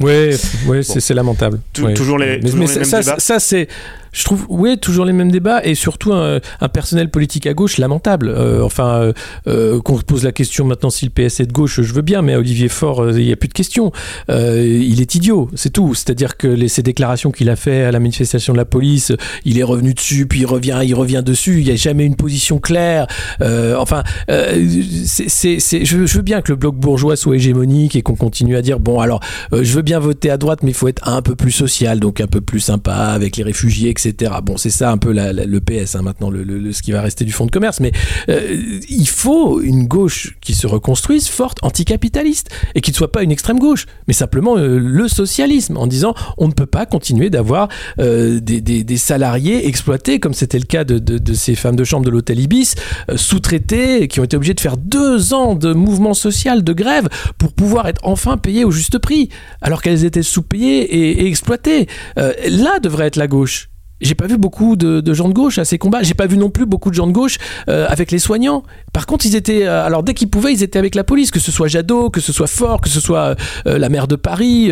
Ouais, 0.00 0.30
ouais 0.68 0.82
c'est 0.84 1.00
c'est 1.00 1.14
lamentable. 1.14 1.58
Ouais. 1.80 1.94
toujours 1.94 2.18
les- 2.18 2.36
Mais, 2.36 2.40
toujours 2.40 2.58
mais 2.60 2.66
les 2.66 2.72
ça, 2.72 2.78
mêmes 2.78 2.84
ça, 2.88 3.00
débats. 3.00 3.16
ça, 3.18 3.40
c'est, 3.40 3.66
je 4.12 4.24
trouve, 4.24 4.46
ouais, 4.48 4.76
toujours 4.76 5.04
les 5.04 5.12
mêmes 5.12 5.30
débats 5.30 5.64
et 5.64 5.74
surtout 5.74 6.12
un, 6.12 6.40
personnel 6.72 7.10
politique 7.10 7.46
à 7.46 7.54
gauche 7.54 7.78
lamentable. 7.78 8.28
Euh, 8.28 8.62
enfin, 8.62 9.00
euh, 9.00 9.12
euh, 9.46 9.80
qu'on 9.80 9.98
se 9.98 10.04
pose 10.04 10.24
la 10.24 10.32
question 10.32 10.64
maintenant 10.64 10.90
si 10.90 11.06
le 11.06 11.10
PS 11.10 11.40
est 11.40 11.46
de 11.46 11.52
gauche, 11.52 11.80
je 11.80 11.92
veux 11.92 12.02
bien, 12.02 12.22
mais 12.22 12.36
Olivier 12.36 12.68
Faure, 12.68 13.02
euh, 13.02 13.20
il 13.20 13.26
n'y 13.26 13.32
a 13.32 13.36
plus 13.36 13.48
de 13.48 13.54
question. 13.54 13.92
Euh, 14.30 14.64
il 14.66 15.00
est 15.00 15.14
idiot, 15.14 15.50
c'est 15.54 15.70
tout. 15.70 15.94
C'est-à-dire 15.94 16.36
que 16.36 16.46
les, 16.46 16.68
ces 16.68 16.82
déclarations 16.82 17.30
qu'il 17.30 17.50
a 17.50 17.56
fait 17.56 17.84
à 17.84 17.92
la 17.92 18.00
manifestation 18.00 18.52
de 18.52 18.58
la 18.58 18.64
police, 18.64 19.12
il 19.44 19.58
est 19.58 19.62
revenu 19.62 19.94
dessus, 19.94 20.26
puis 20.26 20.40
il 20.40 20.46
revient, 20.46 20.80
il 20.84 20.94
revient 20.94 21.22
dessus. 21.24 21.60
Il 21.60 21.66
n'y 21.66 21.72
a 21.72 21.76
jamais 21.76 22.04
une 22.04 22.16
position 22.16 22.58
claire. 22.58 23.06
Enfin, 23.40 24.02
c'est, 24.28 25.58
je, 25.58 25.96
veux 26.16 26.22
bien 26.22 26.42
que 26.42 26.52
le 26.52 26.56
bloc 26.56 26.76
bourgeois 26.76 27.16
soit 27.16 27.36
hégémonique 27.36 27.96
et 27.96 28.02
qu'on 28.02 28.16
continue 28.16 28.56
à 28.56 28.62
dire 28.62 28.80
bon, 28.80 29.00
alors, 29.00 29.20
je 29.52 29.72
veux 29.72 29.82
bien 29.82 29.98
voter 29.98 30.30
à 30.30 30.36
droite, 30.36 30.60
mais 30.62 30.70
il 30.70 30.74
faut 30.74 30.88
être 30.88 31.06
un 31.08 31.22
peu 31.22 31.34
plus 31.34 31.52
social, 31.52 32.00
donc 32.00 32.20
un 32.20 32.26
peu 32.26 32.40
plus 32.40 32.60
sympa 32.60 32.94
avec 32.94 33.36
les 33.36 33.44
réfugiés, 33.44 33.90
etc. 33.90 34.07
Bon, 34.42 34.56
c'est 34.56 34.70
ça 34.70 34.90
un 34.90 34.98
peu 34.98 35.12
le 35.12 35.58
PS 35.60 35.94
hein, 35.94 36.02
maintenant, 36.02 36.30
ce 36.30 36.82
qui 36.82 36.92
va 36.92 37.02
rester 37.02 37.24
du 37.24 37.32
fonds 37.32 37.46
de 37.46 37.50
commerce. 37.50 37.80
Mais 37.80 37.92
euh, 38.28 38.80
il 38.88 39.08
faut 39.08 39.60
une 39.60 39.86
gauche 39.86 40.36
qui 40.40 40.54
se 40.54 40.66
reconstruise 40.66 41.28
forte, 41.28 41.58
anticapitaliste, 41.62 42.50
et 42.74 42.80
qui 42.80 42.90
ne 42.90 42.96
soit 42.96 43.12
pas 43.12 43.22
une 43.22 43.30
extrême 43.30 43.58
gauche, 43.58 43.86
mais 44.06 44.14
simplement 44.14 44.56
euh, 44.56 44.78
le 44.78 45.08
socialisme, 45.08 45.76
en 45.76 45.86
disant 45.86 46.14
on 46.36 46.48
ne 46.48 46.52
peut 46.52 46.66
pas 46.66 46.86
continuer 46.86 47.30
d'avoir 47.30 47.68
euh, 47.98 48.40
des, 48.40 48.96
salariés 48.96 49.68
exploités, 49.68 50.18
comme 50.20 50.34
c'était 50.34 50.58
le 50.58 50.64
cas 50.64 50.84
de, 50.84 51.34
ces 51.34 51.54
femmes 51.54 51.76
de 51.76 51.84
chambre 51.84 52.04
de 52.04 52.10
l'hôtel 52.10 52.40
Ibis, 52.40 52.74
sous-traités, 53.14 54.08
qui 54.08 54.20
ont 54.20 54.24
été 54.24 54.36
obligés 54.36 54.54
de 54.54 54.60
faire 54.60 54.76
deux 54.76 55.34
ans 55.34 55.54
de 55.54 55.72
mouvement 55.72 56.14
social, 56.14 56.64
de 56.64 56.72
grève, 56.72 57.08
pour 57.38 57.52
pouvoir 57.52 57.86
être 57.88 58.00
enfin 58.02 58.36
payées 58.36 58.64
au 58.64 58.70
juste 58.70 58.98
prix, 58.98 59.28
alors 59.62 59.82
qu'elles 59.82 60.04
étaient 60.04 60.22
sous-payées 60.22 61.20
et, 61.20 61.26
exploitées. 61.26 61.86
Là 62.16 62.78
devrait 62.80 63.06
être 63.06 63.16
la 63.16 63.28
gauche. 63.28 63.68
J'ai 64.00 64.14
pas 64.14 64.26
vu 64.26 64.38
beaucoup 64.38 64.76
de, 64.76 65.00
de 65.00 65.14
gens 65.14 65.28
de 65.28 65.34
gauche 65.34 65.58
à 65.58 65.64
ces 65.64 65.78
combats. 65.78 66.02
J'ai 66.02 66.14
pas 66.14 66.26
vu 66.26 66.36
non 66.38 66.50
plus 66.50 66.66
beaucoup 66.66 66.90
de 66.90 66.94
gens 66.94 67.06
de 67.06 67.12
gauche 67.12 67.38
euh, 67.68 67.86
avec 67.88 68.10
les 68.10 68.18
soignants. 68.18 68.62
Par 68.92 69.06
contre, 69.06 69.26
ils 69.26 69.34
étaient. 69.36 69.66
euh, 69.66 69.84
alors 69.84 70.02
dès 70.02 70.14
qu'ils 70.14 70.28
pouvaient, 70.30 70.52
ils 70.52 70.62
étaient 70.62 70.78
avec 70.78 70.94
la 70.94 71.04
police, 71.04 71.30
que 71.30 71.40
ce 71.40 71.50
soit 71.52 71.68
Jadot, 71.68 72.10
que 72.10 72.20
ce 72.20 72.32
soit 72.32 72.46
Fort, 72.46 72.80
que 72.80 72.88
ce 72.88 73.00
soit 73.00 73.34
euh, 73.66 73.78
la 73.78 73.88
maire 73.88 74.06
de 74.08 74.16
Paris. 74.16 74.70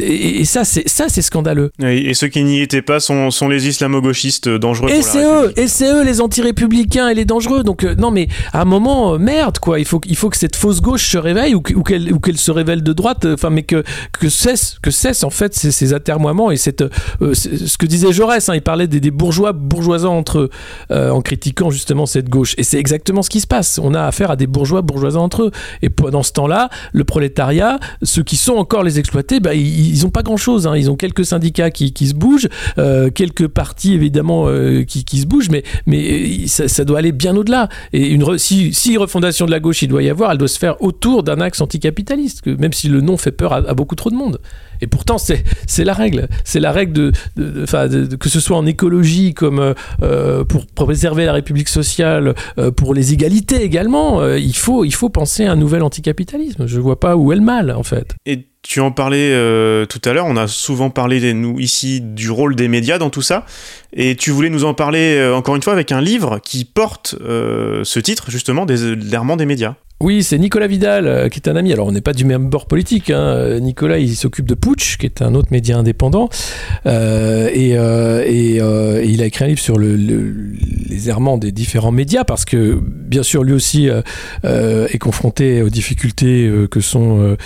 et, 0.00 0.40
et 0.40 0.44
ça, 0.44 0.64
c'est 0.64 0.88
ça, 0.88 1.06
c'est 1.08 1.22
scandaleux. 1.22 1.70
Et, 1.82 2.10
et 2.10 2.14
ceux 2.14 2.28
qui 2.28 2.42
n'y 2.44 2.60
étaient 2.60 2.82
pas 2.82 3.00
sont, 3.00 3.30
sont 3.30 3.48
les 3.48 3.68
islamo-gauchistes 3.68 4.48
dangereux 4.48 4.90
Et 4.90 5.02
c'est 5.02 5.24
eux, 5.24 5.52
et 5.56 5.68
c'est 5.68 5.90
eux 5.92 6.02
les 6.04 6.20
anti-républicains 6.20 7.08
et 7.08 7.14
les 7.14 7.24
dangereux. 7.24 7.62
Donc 7.64 7.84
non, 7.84 8.10
mais 8.10 8.28
à 8.52 8.62
un 8.62 8.64
moment, 8.64 9.18
merde 9.18 9.58
quoi. 9.58 9.78
Il 9.78 9.84
faut, 9.84 10.00
il 10.06 10.16
faut 10.16 10.30
que 10.30 10.36
cette 10.36 10.56
fausse 10.56 10.80
gauche 10.80 11.08
se 11.10 11.18
réveille 11.18 11.54
ou, 11.54 11.60
que- 11.60 11.74
ou 11.74 11.82
qu'elle, 11.82 12.12
ou 12.12 12.18
qu'elle 12.20 12.38
se 12.38 12.50
révèle 12.50 12.82
de 12.82 12.92
droite. 12.92 13.26
Enfin, 13.26 13.50
mais 13.50 13.62
que 13.62 13.82
que 14.18 14.28
cesse, 14.28 14.76
que 14.82 14.90
cesse 14.90 15.24
en 15.24 15.30
fait 15.30 15.54
ces, 15.54 15.70
ces 15.70 15.92
atermoiements 15.94 16.50
et 16.50 16.56
cette, 16.56 16.84
ce 17.20 17.76
que 17.78 17.86
disait 17.86 18.12
Jaurès. 18.12 18.48
hein, 18.48 18.54
parlait 18.62 18.86
des, 18.86 19.00
des 19.00 19.10
bourgeois 19.10 19.52
bourgeoisants 19.52 20.16
entre 20.16 20.38
eux 20.38 20.50
en 20.90 21.20
critiquant 21.20 21.70
justement 21.70 22.06
cette 22.06 22.28
gauche. 22.28 22.54
Et 22.58 22.62
c'est 22.62 22.78
exactement 22.78 23.22
ce 23.22 23.30
qui 23.30 23.40
se 23.40 23.46
passe. 23.46 23.80
On 23.82 23.94
a 23.94 24.02
affaire 24.02 24.30
à 24.30 24.36
des 24.36 24.46
bourgeois 24.46 24.82
bourgeoisants 24.82 25.24
entre 25.24 25.44
eux. 25.44 25.50
Et 25.82 25.88
pendant 25.90 26.22
ce 26.22 26.32
temps-là, 26.32 26.68
le 26.92 27.04
prolétariat, 27.04 27.78
ceux 28.02 28.22
qui 28.22 28.36
sont 28.36 28.54
encore 28.54 28.82
les 28.82 28.98
exploités, 28.98 29.40
bah, 29.40 29.54
ils, 29.54 29.88
ils 29.90 30.06
ont 30.06 30.10
pas 30.10 30.22
grand-chose. 30.22 30.66
hein. 30.66 30.76
Ils 30.76 30.90
ont 30.90 30.96
quelques 30.96 31.24
syndicats 31.24 31.70
qui, 31.70 31.92
qui 31.92 32.08
se 32.08 32.14
bougent, 32.14 32.48
euh, 32.78 33.10
quelques 33.10 33.48
partis 33.48 33.94
évidemment 33.94 34.44
euh, 34.46 34.84
qui, 34.84 35.04
qui 35.04 35.20
se 35.20 35.26
bougent, 35.26 35.50
mais, 35.50 35.62
mais 35.86 36.44
euh, 36.44 36.46
ça, 36.46 36.84
doit 36.84 36.98
aller 36.98 37.12
bien 37.12 37.36
au-delà. 37.36 37.68
Et 37.92 38.08
une 38.08 38.38
si, 38.38 38.96
refondation 38.96 39.46
de 39.46 39.50
la 39.50 39.60
gauche 39.60 39.82
il 39.82 39.88
doit 39.88 40.02
y 40.02 40.10
avoir, 40.10 40.32
elle 40.32 40.38
doit 40.38 40.48
se 40.48 40.58
faire 40.58 40.80
autour 40.82 41.22
d'un 41.22 41.40
axe 41.40 41.60
anticapitaliste, 41.60 42.46
même 42.46 42.72
si 42.72 42.88
le 42.88 43.00
nom 43.00 43.16
fait 43.16 43.32
peur 43.32 43.52
à 43.52 43.74
beaucoup 43.74 43.94
trop 43.94 44.10
de 44.10 44.16
monde. 44.16 44.38
Et 44.82 44.88
pourtant, 44.88 45.16
c'est 45.16 45.84
la 45.84 45.94
règle. 45.94 46.28
C'est 46.44 46.58
la 46.58 46.72
règle 46.72 46.92
de, 46.92 48.16
que 48.16 48.28
ce 48.28 48.40
soit 48.40 48.56
en 48.56 48.66
écologie, 48.66 49.32
comme 49.32 49.60
euh, 49.60 49.74
euh, 50.02 50.44
pour 50.44 50.66
préserver 50.66 51.24
la 51.24 51.32
République 51.32 51.68
sociale, 51.68 52.34
euh, 52.58 52.72
pour 52.72 52.92
les 52.92 53.12
égalités 53.12 53.62
également. 53.62 54.26
il 54.34 54.56
faut 54.56 54.84
il 54.84 54.92
faut 54.92 55.08
penser 55.08 55.46
à 55.46 55.52
un 55.52 55.56
nouvel 55.56 55.84
anticapitalisme. 55.84 56.66
Je 56.66 56.80
vois 56.80 56.98
pas 56.98 57.16
où 57.16 57.32
est 57.32 57.36
le 57.36 57.42
mal 57.42 57.70
en 57.70 57.84
fait. 57.84 58.16
Et 58.26 58.48
tu 58.62 58.80
en 58.80 58.90
parlais 58.90 59.30
tout 59.86 60.00
à 60.04 60.12
l'heure, 60.12 60.26
on 60.26 60.36
a 60.36 60.46
souvent 60.46 60.90
parlé, 60.90 61.32
nous, 61.32 61.58
ici, 61.58 62.00
du 62.00 62.30
rôle 62.30 62.54
des 62.54 62.68
médias 62.68 62.98
dans 62.98 63.10
tout 63.10 63.22
ça, 63.22 63.44
et 63.92 64.14
tu 64.14 64.30
voulais 64.30 64.50
nous 64.50 64.64
en 64.64 64.72
parler 64.72 65.32
encore 65.34 65.56
une 65.56 65.62
fois 65.62 65.72
avec 65.72 65.90
un 65.90 66.00
livre 66.00 66.38
qui 66.38 66.64
porte 66.64 67.16
ce 67.18 67.98
titre, 67.98 68.30
justement, 68.30 68.64
des 68.64 68.94
l'errement 68.94 69.36
des 69.36 69.46
médias. 69.46 69.74
Oui, 70.02 70.24
c'est 70.24 70.36
Nicolas 70.38 70.66
Vidal, 70.66 71.06
euh, 71.06 71.28
qui 71.28 71.38
est 71.38 71.48
un 71.48 71.54
ami. 71.54 71.72
Alors, 71.72 71.86
on 71.86 71.92
n'est 71.92 72.00
pas 72.00 72.12
du 72.12 72.24
même 72.24 72.48
bord 72.50 72.66
politique. 72.66 73.08
hein. 73.10 73.20
Euh, 73.20 73.60
Nicolas, 73.60 73.98
il 73.98 74.16
s'occupe 74.16 74.46
de 74.46 74.54
Putsch, 74.54 74.96
qui 74.98 75.06
est 75.06 75.22
un 75.22 75.36
autre 75.36 75.48
média 75.52 75.78
indépendant. 75.78 76.28
Euh, 76.86 77.48
et, 77.54 77.72
il 79.08 79.22
a 79.22 79.26
écrit 79.26 79.44
un 79.44 79.48
livre 79.48 79.60
sur 79.60 79.78
le, 79.78 79.94
le- 79.94 80.34
les 80.88 81.08
errements 81.08 81.38
des 81.38 81.52
différents 81.52 81.92
médias, 81.92 82.24
parce 82.24 82.44
que, 82.44 82.80
bien 82.82 83.22
sûr, 83.22 83.44
lui 83.44 83.52
aussi 83.52 83.88
est 84.44 84.98
confronté 84.98 85.62
aux 85.62 85.68
difficultés 85.70 86.50
que 86.70 86.80
sont 86.80 87.36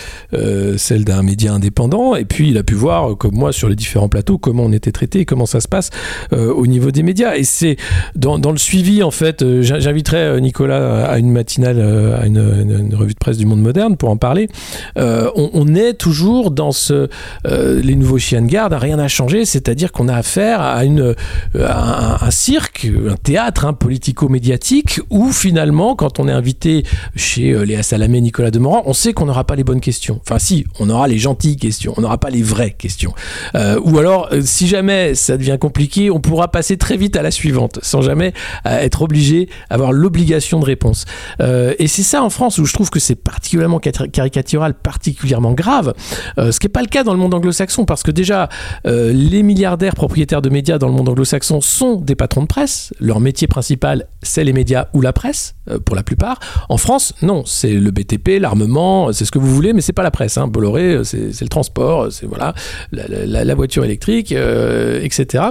celles 0.77 1.05
d'un 1.05 1.23
média 1.23 1.53
indépendant. 1.53 2.17
Et 2.17 2.25
puis, 2.25 2.49
il 2.49 2.59
a 2.59 2.63
pu 2.63 2.75
voir, 2.75 3.17
comme 3.19 3.35
moi, 3.35 3.53
sur 3.53 3.69
les 3.69 3.77
différents 3.77 4.09
plateaux, 4.09 4.39
comment 4.39 4.65
on 4.65 4.73
était 4.73 4.93
traité 4.93 5.25
comment 5.27 5.47
ça 5.47 5.61
se 5.61 5.69
passe 5.69 5.91
au 6.33 6.67
niveau 6.67 6.91
des 6.91 7.03
médias. 7.03 7.37
Et 7.37 7.45
c'est 7.45 7.77
dans, 8.15 8.39
dans 8.39 8.53
le 8.53 8.59
suivi, 8.59 9.03
en 9.03 9.11
fait, 9.11 9.45
j'in- 9.61 9.79
j'inviterai 9.79 10.41
Nicolas 10.41 11.05
à 11.07 11.19
une 11.19 11.31
matinale, 11.31 11.81
à 12.21 12.27
une, 12.27 12.39
une- 12.55 12.95
revue 12.95 13.15
de 13.15 13.19
presse 13.19 13.37
du 13.37 13.47
monde 13.47 13.61
moderne 13.61 13.97
pour 13.97 14.11
en 14.11 14.17
parler. 14.17 14.49
Euh, 14.97 15.31
on, 15.35 15.75
est 15.75 15.95
toujours 15.95 16.51
dans 16.51 16.73
ce, 16.73 17.09
euh, 17.47 17.83
les 17.83 17.95
nouveaux 17.95 18.19
chiens 18.19 18.43
de 18.43 18.47
garde, 18.47 18.73
rien 18.73 18.97
n'a 18.97 19.09
changé, 19.09 19.45
c'est-à-dire 19.45 19.93
qu'on 19.93 20.09
a 20.09 20.15
affaire 20.15 20.61
à, 20.61 20.81
un, 20.81 22.31
cirque, 22.31 22.89
un 23.09 23.17
théâtre 23.17 23.65
hein, 23.65 23.73
politico-médiatique 23.73 25.01
où 25.11 25.33
finalement, 25.33 25.95
quand 25.95 26.19
on 26.19 26.29
est 26.29 26.33
invité 26.33 26.85
chez 27.15 27.51
euh, 27.51 27.65
Léa 27.65 27.83
Salamé, 27.83 28.21
Nicolas 28.21 28.51
Demorand, 28.51 28.83
on 28.87 28.93
sait 28.93 29.13
qu'on 29.13 29.27
n'aura 29.27 29.45
pas 29.45 29.57
les 29.57 29.65
bonnes 29.65 29.81
questions. 29.81 30.21
Enfin, 30.23 30.39
si, 30.39 30.65
on 30.81 30.89
aura 30.89 31.09
les 31.09 31.19
gentilles 31.19 31.57
questions, 31.57 31.93
on 31.97 32.01
n'aura 32.01 32.19
pas 32.19 32.31
les 32.31 32.43
vraies 32.43 32.75
questions. 32.77 33.13
Ou 33.55 33.99
alors, 33.99 34.31
si 34.43 34.69
jamais 34.69 35.15
ça 35.15 35.37
devient 35.37 35.59
compliqué, 35.61 36.11
on 36.11 36.21
pourra 36.21 36.49
passer 36.49 36.77
très 36.77 36.97
vite 36.97 37.17
à 37.17 37.23
la 37.23 37.31
suivante, 37.31 37.79
sans 37.83 38.03
jamais 38.03 38.33
être 38.65 39.03
obligé, 39.03 39.49
avoir 39.71 39.93
l'obligation 39.93 40.61
de 40.61 40.65
réponse. 40.65 41.05
Et 41.41 41.87
c'est 41.89 42.03
ça 42.03 42.23
en 42.23 42.31
France 42.37 42.59
où 42.59 42.67
je 42.67 42.73
trouve 42.73 42.91
que 42.91 43.01
c'est 43.01 43.15
particulièrement 43.15 43.81
car- 43.81 44.09
caricatural, 44.13 44.75
particulièrement 44.75 45.53
grave, 45.53 45.95
euh, 46.39 46.53
ce 46.53 46.61
qui 46.61 46.67
n'est 46.67 46.73
pas 46.73 46.83
le 46.83 46.87
cas 46.87 47.03
dans 47.03 47.13
le 47.13 47.19
monde 47.19 47.35
anglo-saxon, 47.35 47.85
parce 47.87 48.03
que 48.03 48.11
déjà, 48.11 48.49
euh, 48.87 49.13
les 49.13 49.43
milliardaires 49.43 49.95
propriétaires 49.95 50.43
de 50.43 50.51
médias 50.51 50.79
dans 50.79 50.87
le 50.87 50.93
monde 50.93 51.09
anglo-saxon 51.09 51.61
sont 51.61 51.97
des 51.97 52.15
patrons 52.15 52.43
de 52.43 52.47
presse. 52.47 52.93
Leur 53.01 53.21
métier 53.21 53.49
principal, 53.49 54.07
c'est 54.23 54.45
les 54.45 54.53
médias 54.53 54.89
ou 54.93 55.01
la 55.01 55.13
presse, 55.13 55.55
euh, 55.71 55.79
pour 55.79 55.97
la 55.97 56.03
plupart. 56.03 56.39
En 56.69 56.77
France, 56.77 57.15
non, 57.23 57.45
c'est 57.47 57.73
le 57.73 57.91
BTP, 57.91 58.39
l'armement, 58.39 59.13
c'est 59.13 59.25
ce 59.25 59.31
que 59.31 59.39
vous 59.39 59.53
voulez, 59.53 59.73
mais 59.73 59.81
c'est 59.81 59.95
pas 59.95 60.03
la 60.03 60.11
presse. 60.11 60.37
Hein. 60.37 60.47
Bolloré, 60.47 61.01
c'est 61.05 61.41
le 61.41 61.49
transport, 61.49 62.13
c'est 62.13 62.27
voilà, 62.27 62.55
la, 62.93 63.55
voiture 63.55 63.85
électrique, 63.85 64.33
etc. 64.33 65.45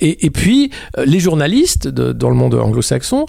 Et, 0.00 0.30
puis, 0.30 0.70
les 1.04 1.20
journalistes 1.20 1.86
dans 1.86 2.30
le 2.30 2.34
monde 2.34 2.54
anglo-saxon 2.54 3.26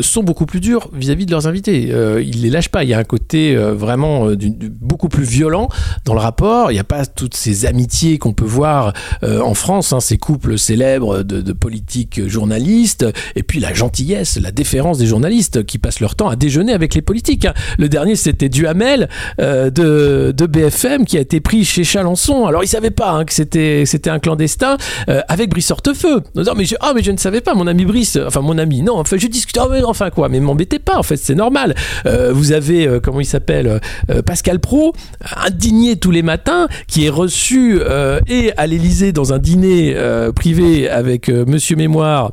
sont 0.00 0.22
beaucoup 0.22 0.46
plus 0.46 0.60
durs 0.60 0.88
vis-à-vis 0.92 1.26
de 1.26 1.32
leurs 1.32 1.48
invités. 1.48 1.77
Euh, 1.90 2.22
ils 2.22 2.42
les 2.42 2.50
lâchent 2.50 2.68
pas. 2.68 2.84
Il 2.84 2.90
y 2.90 2.94
a 2.94 2.98
un 2.98 3.04
côté 3.04 3.56
euh, 3.56 3.74
vraiment 3.74 4.28
euh, 4.28 4.36
beaucoup 4.36 5.08
plus 5.08 5.24
violent 5.24 5.68
dans 6.04 6.14
le 6.14 6.20
rapport. 6.20 6.70
Il 6.70 6.74
n'y 6.74 6.80
a 6.80 6.84
pas 6.84 7.06
toutes 7.06 7.34
ces 7.34 7.66
amitiés 7.66 8.18
qu'on 8.18 8.32
peut 8.32 8.44
voir 8.44 8.92
euh, 9.22 9.40
en 9.40 9.54
France, 9.54 9.92
hein, 9.92 10.00
ces 10.00 10.18
couples 10.18 10.58
célèbres 10.58 11.22
de, 11.22 11.52
politiques 11.52 12.28
journalistes, 12.28 13.06
et 13.34 13.42
puis 13.42 13.58
la 13.58 13.72
gentillesse, 13.72 14.38
la 14.40 14.52
déférence 14.52 14.98
des 14.98 15.06
journalistes 15.06 15.64
qui 15.64 15.78
passent 15.78 16.00
leur 16.00 16.14
temps 16.14 16.28
à 16.28 16.36
déjeuner 16.36 16.72
avec 16.72 16.94
les 16.94 17.02
politiques. 17.02 17.46
hein. 17.46 17.54
Le 17.78 17.88
dernier, 17.88 18.16
c'était 18.16 18.48
Duhamel 18.48 19.08
de, 19.38 20.46
BFM 20.48 21.04
qui 21.04 21.16
a 21.16 21.20
été 21.20 21.40
pris 21.40 21.64
chez 21.64 21.84
Chalençon. 21.84 22.46
Alors, 22.46 22.62
il 22.62 22.68
savait 22.68 22.90
pas 22.90 23.10
hein, 23.10 23.24
que 23.24 23.32
c'était 23.32 24.10
un 24.10 24.18
clandestin 24.18 24.76
avec 25.06 25.50
Brice 25.50 25.70
Hortefeux. 25.70 26.22
Non, 26.34 26.54
mais 26.56 26.64
je, 26.64 26.76
ah, 26.80 26.92
mais 26.94 27.02
je 27.02 27.10
ne 27.10 27.16
savais 27.16 27.40
pas, 27.40 27.54
mon 27.54 27.66
ami 27.66 27.84
Brice, 27.84 28.18
enfin 28.24 28.40
mon 28.40 28.58
ami, 28.58 28.82
non, 28.82 28.98
enfin 28.98 29.16
je 29.18 29.26
discute, 29.26 29.58
ah, 29.58 29.66
mais 29.70 29.82
enfin 29.82 30.10
quoi, 30.10 30.28
mais 30.28 30.40
m'embêtez 30.40 30.78
pas, 30.78 30.98
en 30.98 31.02
fait, 31.02 31.16
c'est 31.16 31.34
normal. 31.34 31.67
Euh, 32.06 32.32
vous 32.32 32.52
avez, 32.52 32.86
euh, 32.86 33.00
comment 33.00 33.20
il 33.20 33.26
s'appelle, 33.26 33.80
euh, 34.10 34.22
Pascal 34.22 34.60
Pro, 34.60 34.92
indigné 35.36 35.96
tous 35.96 36.10
les 36.10 36.22
matins, 36.22 36.68
qui 36.86 37.06
est 37.06 37.10
reçu 37.10 37.80
et 38.26 38.52
à 38.56 38.66
l'Élysée 38.66 39.12
dans 39.12 39.32
un 39.32 39.38
dîner 39.38 39.96
privé 40.34 40.88
avec 40.88 41.28
Monsieur 41.28 41.76
Mémoire. 41.76 42.32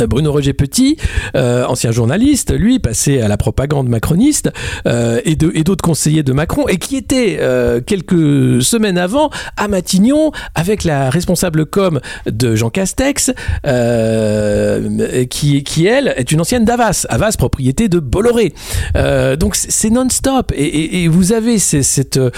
Euh, 0.00 0.06
Bruno 0.06 0.32
Roger 0.32 0.54
Petit, 0.54 0.96
euh, 1.36 1.66
ancien 1.66 1.92
journaliste, 1.92 2.52
lui 2.52 2.78
passé 2.78 3.20
à 3.20 3.28
la 3.28 3.36
propagande 3.36 3.88
macroniste 3.88 4.50
euh, 4.86 5.20
et 5.24 5.36
d'autres 5.36 5.82
conseillers 5.82 6.22
de 6.22 6.32
Macron 6.32 6.66
et 6.68 6.78
qui 6.78 6.96
était 6.96 7.38
quelques 7.86 8.62
semaines 8.62 8.96
avant 8.98 9.30
à 9.56 9.68
Matignon 9.68 10.32
avec 10.54 10.84
la 10.84 11.10
responsable 11.10 11.66
com 11.66 12.00
de 12.26 12.54
Jean 12.54 12.70
Castex 12.70 13.32
qui, 15.28 15.86
elle 15.86 16.14
est 16.16 16.32
une 16.32 16.40
ancienne 16.40 16.64
d'Avas, 16.64 17.06
Avas 17.08 17.34
propriété 17.36 17.88
de 17.88 17.98
Bolloré. 17.98 18.54
Donc 19.38 19.56
c'est 19.56 19.90
non-stop 19.90 20.52
et, 20.54 21.08
vous 21.08 21.32
avez 21.32 21.58
ce 21.58 22.30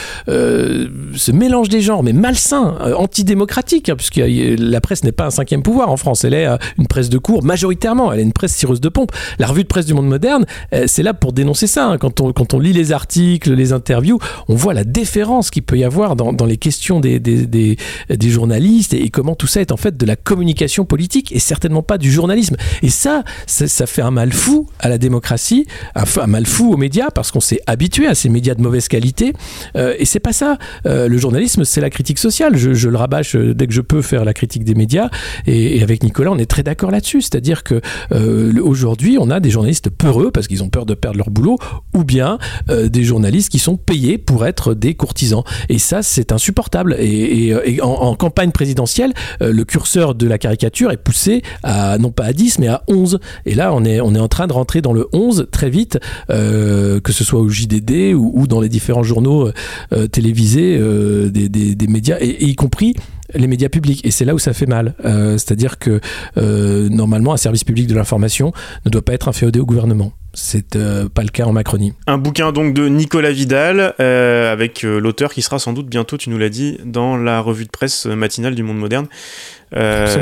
mélange 1.32 1.68
des 1.68 1.80
genres 1.80 2.02
mais 2.02 2.12
malsain, 2.12 2.76
antidémocratique 2.96 3.88
hein, 3.88 3.96
puisque 3.96 4.20
la 4.24 4.80
presse 4.80 5.04
n'est 5.04 5.12
pas 5.12 5.26
un 5.26 5.30
cinquième 5.30 5.62
pouvoir 5.62 5.90
en 5.90 5.96
France, 5.96 6.24
elle 6.24 6.34
est 6.34 6.48
une 6.78 6.86
presse 6.86 7.08
de 7.08 7.18
cours 7.18 7.43
majoritairement. 7.44 8.12
Elle 8.12 8.20
est 8.20 8.22
une 8.22 8.32
presse 8.32 8.54
cireuse 8.54 8.80
de 8.80 8.88
pompe. 8.88 9.12
La 9.38 9.46
revue 9.46 9.62
de 9.62 9.68
presse 9.68 9.86
du 9.86 9.94
monde 9.94 10.08
moderne, 10.08 10.44
euh, 10.72 10.84
c'est 10.86 11.02
là 11.02 11.14
pour 11.14 11.32
dénoncer 11.32 11.66
ça. 11.66 11.86
hein. 11.86 11.98
Quand, 11.98 12.54
on, 12.54 12.58
lit 12.58 12.72
les 12.72 12.92
articles, 12.92 13.52
les 13.52 13.72
interviews, 13.72 14.18
on 14.48 14.54
voit 14.54 14.74
la 14.74 14.84
déférence 14.84 15.50
qu'il 15.50 15.62
peut 15.62 15.76
y 15.76 15.84
avoir 15.84 16.16
dans, 16.16 16.46
les 16.46 16.56
questions 16.56 17.00
des, 17.00 17.76
journalistes 18.22 18.94
et, 18.94 19.10
comment 19.10 19.34
tout 19.34 19.46
ça 19.46 19.60
est 19.60 19.72
en 19.72 19.76
fait 19.76 19.96
de 19.96 20.06
la 20.06 20.16
communication 20.16 20.84
politique 20.84 21.32
et 21.32 21.38
certainement 21.38 21.82
pas 21.82 21.98
du 21.98 22.10
journalisme. 22.10 22.56
Et 22.82 22.90
ça, 22.90 23.24
ça, 23.46 23.86
fait 23.86 24.02
un 24.02 24.10
mal 24.10 24.32
fou 24.32 24.68
à 24.80 24.88
la 24.88 24.98
démocratie, 24.98 25.66
un, 25.94 26.26
mal 26.26 26.46
fou 26.46 26.72
aux 26.72 26.76
médias 26.76 27.10
parce 27.10 27.30
qu'on 27.30 27.40
s'est 27.40 27.60
habitué 27.66 28.06
à 28.06 28.14
ces 28.14 28.28
médias 28.28 28.54
de 28.54 28.62
mauvaise 28.62 28.88
qualité. 28.88 29.32
Euh, 29.76 29.94
et 29.98 30.04
c'est 30.04 30.20
pas 30.20 30.32
ça. 30.32 30.58
Euh, 30.86 31.08
le 31.08 31.18
journalisme, 31.18 31.64
c'est 31.64 31.80
la 31.80 31.90
critique 31.90 32.18
sociale. 32.18 32.56
Je, 32.56 32.88
le 32.88 32.96
rabâche 32.96 33.36
dès 33.36 33.66
que 33.66 33.72
je 33.72 33.80
peux 33.80 34.02
faire 34.02 34.24
la 34.24 34.34
critique 34.34 34.64
des 34.64 34.74
médias. 34.74 35.10
Et 35.46 35.82
avec 35.82 36.02
Nicolas, 36.02 36.30
on 36.30 36.38
est 36.38 36.46
très 36.46 36.62
d'accord 36.62 36.90
là-dessus. 36.90 37.22
C'est-à-dire 37.34 37.64
que 37.64 37.80
euh, 38.12 38.52
aujourd'hui, 38.62 39.18
on 39.20 39.28
a 39.28 39.40
des 39.40 39.50
journalistes 39.50 39.90
peureux 39.90 40.30
parce 40.30 40.46
qu'ils 40.46 40.62
ont 40.62 40.68
peur 40.68 40.86
de 40.86 40.94
perdre 40.94 41.18
leur 41.18 41.30
boulot, 41.30 41.58
ou 41.92 42.04
bien 42.04 42.38
euh, 42.70 42.88
des 42.88 43.02
journalistes 43.02 43.50
qui 43.50 43.58
sont 43.58 43.76
payés 43.76 44.18
pour 44.18 44.46
être 44.46 44.72
des 44.72 44.94
courtisans. 44.94 45.42
Et 45.68 45.80
ça, 45.80 46.04
c'est 46.04 46.30
insupportable. 46.30 46.94
Et, 47.00 47.48
et 47.48 47.82
en, 47.82 48.14
campagne 48.14 48.52
présidentielle, 48.52 49.14
euh, 49.42 49.50
le 49.50 49.64
curseur 49.64 50.14
de 50.14 50.28
la 50.28 50.38
caricature 50.38 50.92
est 50.92 50.96
poussé 50.96 51.42
à 51.64 51.98
non 51.98 52.12
pas 52.12 52.26
à 52.26 52.32
10, 52.32 52.60
mais 52.60 52.68
à 52.68 52.84
11. 52.86 53.18
Et 53.46 53.56
là, 53.56 53.74
on 53.74 53.84
est, 53.84 53.98
en 53.98 54.28
train 54.28 54.46
de 54.46 54.52
rentrer 54.52 54.80
dans 54.80 54.92
le 54.92 55.08
11 55.12 55.48
très 55.50 55.70
vite, 55.70 55.98
euh, 56.30 57.00
que 57.00 57.12
ce 57.12 57.24
soit 57.24 57.40
au 57.40 57.48
JDD 57.48 58.14
ou, 58.14 58.46
dans 58.46 58.60
les 58.60 58.68
différents 58.68 59.02
journaux 59.02 59.50
euh, 59.92 60.06
télévisés 60.06 60.78
euh, 60.80 61.30
des, 61.30 61.86
médias, 61.88 62.18
et 62.20 62.44
y 62.44 62.54
compris 62.54 62.94
les 63.34 63.46
médias 63.46 63.68
publics. 63.68 64.04
Et 64.04 64.10
c'est 64.10 64.24
là 64.24 64.34
où 64.34 64.38
ça 64.38 64.52
fait 64.52 64.66
mal. 64.66 64.94
Euh, 65.04 65.32
C'est-à-dire 65.32 65.78
que 65.78 66.00
euh, 66.36 66.88
normalement, 66.88 67.32
un 67.32 67.36
service 67.36 67.64
public 67.64 67.86
de 67.86 67.94
l'information 67.94 68.52
ne 68.84 68.90
doit 68.90 69.02
pas 69.02 69.12
être 69.12 69.28
inféodé 69.28 69.60
au 69.60 69.66
gouvernement. 69.66 70.12
C'est 70.34 70.74
euh, 70.74 71.08
pas 71.08 71.22
le 71.22 71.28
cas 71.28 71.44
en 71.44 71.52
Macronie. 71.52 71.92
Un 72.08 72.18
bouquin 72.18 72.50
donc 72.50 72.74
de 72.74 72.88
Nicolas 72.88 73.30
Vidal, 73.30 73.94
euh, 74.00 74.52
avec 74.52 74.84
euh, 74.84 74.98
l'auteur 74.98 75.32
qui 75.32 75.42
sera 75.42 75.60
sans 75.60 75.72
doute 75.72 75.86
bientôt, 75.86 76.16
tu 76.16 76.28
nous 76.28 76.38
l'as 76.38 76.48
dit, 76.48 76.78
dans 76.84 77.16
la 77.16 77.40
revue 77.40 77.64
de 77.64 77.70
presse 77.70 78.06
matinale 78.06 78.56
du 78.56 78.64
Monde 78.64 78.78
Moderne. 78.78 79.06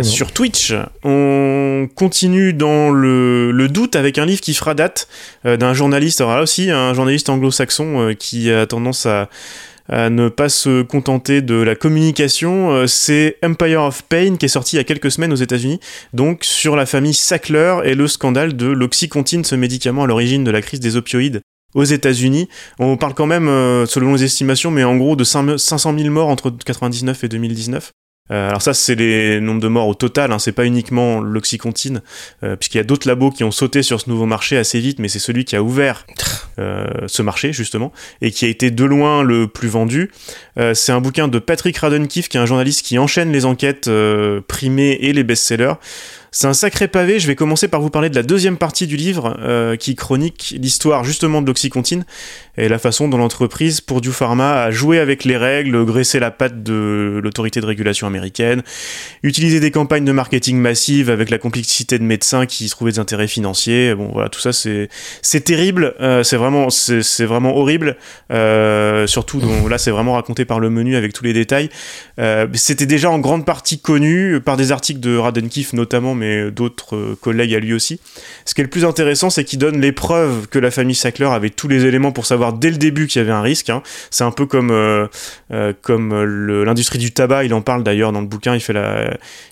Sur 0.03 0.33
Twitch, 0.33 0.73
on 1.05 1.87
continue 1.95 2.55
dans 2.55 2.91
le, 2.91 3.53
le 3.53 3.69
doute 3.69 3.97
avec 3.97 4.17
un 4.17 4.25
livre 4.25 4.41
qui 4.41 4.55
fera 4.55 4.73
date 4.73 5.09
d'un 5.45 5.75
journaliste, 5.75 6.23
alors 6.23 6.37
là 6.37 6.43
aussi 6.43 6.71
un 6.71 6.95
journaliste 6.95 7.29
anglo-saxon 7.29 8.15
qui 8.19 8.51
a 8.51 8.65
tendance 8.65 9.05
à, 9.05 9.29
à 9.93 10.09
ne 10.09 10.31
pas 10.31 10.49
se 10.49 10.83
contenter 10.83 11.43
de 11.43 11.55
la 11.55 11.75
communication. 11.75 12.73
Euh, 12.73 12.87
c'est 12.87 13.37
Empire 13.45 13.83
of 13.83 14.03
Pain 14.05 14.37
qui 14.37 14.47
est 14.47 14.49
sorti 14.49 14.77
il 14.77 14.79
y 14.79 14.81
a 14.81 14.85
quelques 14.85 15.11
semaines 15.11 15.33
aux 15.33 15.37
États-Unis, 15.37 15.81
donc 16.15 16.45
sur 16.45 16.77
la 16.77 16.87
famille 16.87 17.15
Sackler 17.15 17.77
et 17.85 17.95
le 17.95 18.09
scandale 18.09 18.57
de 18.57 18.67
l'oxycontine, 18.67 19.45
ce 19.45 19.55
médicament 19.55 20.05
à 20.05 20.07
l'origine 20.07 20.45
de 20.45 20.51
la 20.51 20.63
crise 20.63 20.81
des 20.81 20.97
opioïdes 20.97 21.43
aux 21.75 21.85
États-Unis. 21.85 22.49
On 22.79 22.97
parle 22.97 23.15
quand 23.15 23.27
même, 23.27 23.49
euh, 23.49 23.85
selon 23.87 24.15
les 24.15 24.25
estimations, 24.25 24.71
mais 24.71 24.85
en 24.85 24.97
gros 24.97 25.15
de 25.15 25.25
5 25.25 25.59
500 25.59 25.99
000 25.99 26.11
morts 26.11 26.29
entre 26.29 26.51
99 26.51 27.25
et 27.25 27.29
2019. 27.29 27.93
Euh, 28.33 28.49
alors 28.49 28.63
ça, 28.63 28.75
c'est 28.75 28.95
les 28.95 29.41
nombres 29.41 29.61
de 29.61 29.69
morts 29.69 29.89
au 29.89 29.95
total, 29.95 30.33
hein, 30.33 30.39
c'est 30.39 30.53
pas 30.53 30.65
uniquement 30.65 31.21
l'oxycontine, 31.21 32.03
euh, 32.43 32.57
puisqu'il 32.57 32.79
y 32.79 32.81
a 32.81 32.85
d'autres 32.85 33.07
labos 33.07 33.31
qui 33.31 33.45
ont 33.45 33.51
sauté 33.51 33.83
sur 33.83 34.01
ce 34.01 34.09
nouveau 34.09 34.27
marché 34.27 34.57
assez 34.57 34.81
vite, 34.81 34.99
mais 34.99 35.09
c'est 35.09 35.19
celui 35.19 35.45
qui 35.45 35.55
a 35.55 35.63
ouvert 35.63 36.07
euh, 36.59 36.87
ce 37.07 37.23
marché 37.23 37.53
justement 37.53 37.93
et 38.21 38.31
qui 38.31 38.47
a 38.47 38.49
été 38.49 38.71
de 38.71 38.85
loin 38.85 39.23
le 39.23 39.47
plus 39.47 39.69
vendu. 39.69 40.11
C'est 40.75 40.93
un 40.93 41.01
bouquin 41.01 41.29
de 41.29 41.39
Patrick 41.39 41.77
Radonkiff, 41.79 42.29
qui 42.29 42.37
est 42.37 42.41
un 42.41 42.47
journaliste 42.47 42.85
qui 42.85 42.99
enchaîne 42.99 43.33
les 43.33 43.47
enquêtes 43.47 43.91
primées 44.49 44.99
et 45.01 45.13
les 45.13 45.25
best-sellers. 45.25 45.75
C'est 46.35 46.47
un 46.47 46.55
sacré 46.55 46.89
pavé. 46.89 47.21
Je 47.21 47.27
vais 47.27 47.35
commencer 47.35 47.69
par 47.69 47.83
vous 47.83 47.91
parler 47.91 48.09
de 48.09 48.15
la 48.15 48.23
deuxième 48.23 48.57
partie 48.57 48.87
du 48.87 48.97
livre 48.97 49.37
euh, 49.41 49.77
qui 49.77 49.95
chronique 49.95 50.55
l'histoire 50.59 51.05
justement 51.05 51.43
de 51.43 51.47
l'oxycontine 51.47 52.07
et 52.57 52.69
la 52.69 52.79
façon 52.79 53.07
dont 53.07 53.19
l'entreprise 53.19 53.83
Purdue 53.83 54.13
Pharma 54.13 54.63
a 54.63 54.71
joué 54.71 54.99
avec 54.99 55.25
les 55.25 55.37
règles, 55.37 55.85
graissé 55.85 56.21
la 56.21 56.31
patte 56.31 56.63
de 56.63 57.21
l'autorité 57.23 57.61
de 57.61 57.67
régulation 57.67 58.07
américaine, 58.07 58.63
utilisé 59.23 59.61
des 59.61 59.71
campagnes 59.71 60.07
de 60.07 60.13
marketing 60.13 60.57
massives 60.57 61.11
avec 61.11 61.29
la 61.29 61.37
complicité 61.37 61.99
de 61.99 62.05
médecins 62.05 62.47
qui 62.47 62.67
trouvaient 62.71 62.93
des 62.93 62.99
intérêts 62.99 63.29
financiers. 63.29 63.95
Bon 63.95 64.11
voilà, 64.13 64.31
tout 64.31 64.41
ça 64.41 64.53
c'est 64.53 65.41
terrible, 65.45 65.95
euh, 66.01 66.23
c'est 66.23 66.37
vraiment 66.37 66.69
vraiment 67.21 67.57
horrible. 67.57 67.99
Euh, 68.31 69.07
surtout 69.07 69.43
là 69.69 69.77
c'est 69.77 69.91
vraiment 69.91 70.15
raconté 70.15 70.47
par 70.47 70.61
le 70.61 70.71
menu 70.71 70.97
avec 70.97 71.13
tous 71.13 71.25
les 71.25 71.35
détails. 71.35 71.69
C'était 72.55 72.87
déjà 72.87 73.11
en 73.11 73.19
grande 73.19 73.45
partie 73.45 73.81
connu 73.81 74.41
par 74.41 74.57
des 74.57 74.73
articles 74.73 75.01
de 75.01 75.19
Radenkiff 75.19 75.75
notamment, 75.75 76.15
d'autres 76.51 76.97
euh, 76.97 77.19
collègues 77.21 77.55
à 77.55 77.61
lui 77.61 77.75
aussi. 77.75 78.01
Ce 78.45 78.55
qui 78.55 78.61
est 78.61 78.65
le 78.65 78.71
plus 78.71 78.85
intéressant, 78.85 79.31
c'est 79.31 79.45
qu'il 79.45 79.59
donne 79.59 79.81
les 79.81 79.93
preuves 79.93 80.49
que 80.49 80.59
la 80.59 80.71
famille 80.71 80.95
Sackler 80.95 81.27
avait 81.27 81.51
tous 81.51 81.69
les 81.69 81.85
éléments 81.85 82.13
pour 82.13 82.27
savoir 82.27 82.53
dès 82.53 82.71
le 82.71 82.77
début 82.77 83.07
qu'il 83.07 83.21
y 83.21 83.25
avait 83.25 83.33
un 83.33 83.43
risque. 83.43 83.71
hein. 83.71 83.83
C'est 84.11 84.25
un 84.25 84.31
peu 84.31 84.47
comme 84.47 84.71
euh, 84.71 85.07
euh, 85.53 85.73
comme 85.81 86.25
l'industrie 86.65 86.99
du 86.99 87.13
tabac. 87.13 87.45
Il 87.45 87.55
en 87.55 87.63
parle 87.63 87.83
d'ailleurs 87.83 88.13
dans 88.13 88.21
le 88.21 88.27
bouquin. 88.27 88.55
Il 88.55 88.61
fait 88.61 88.75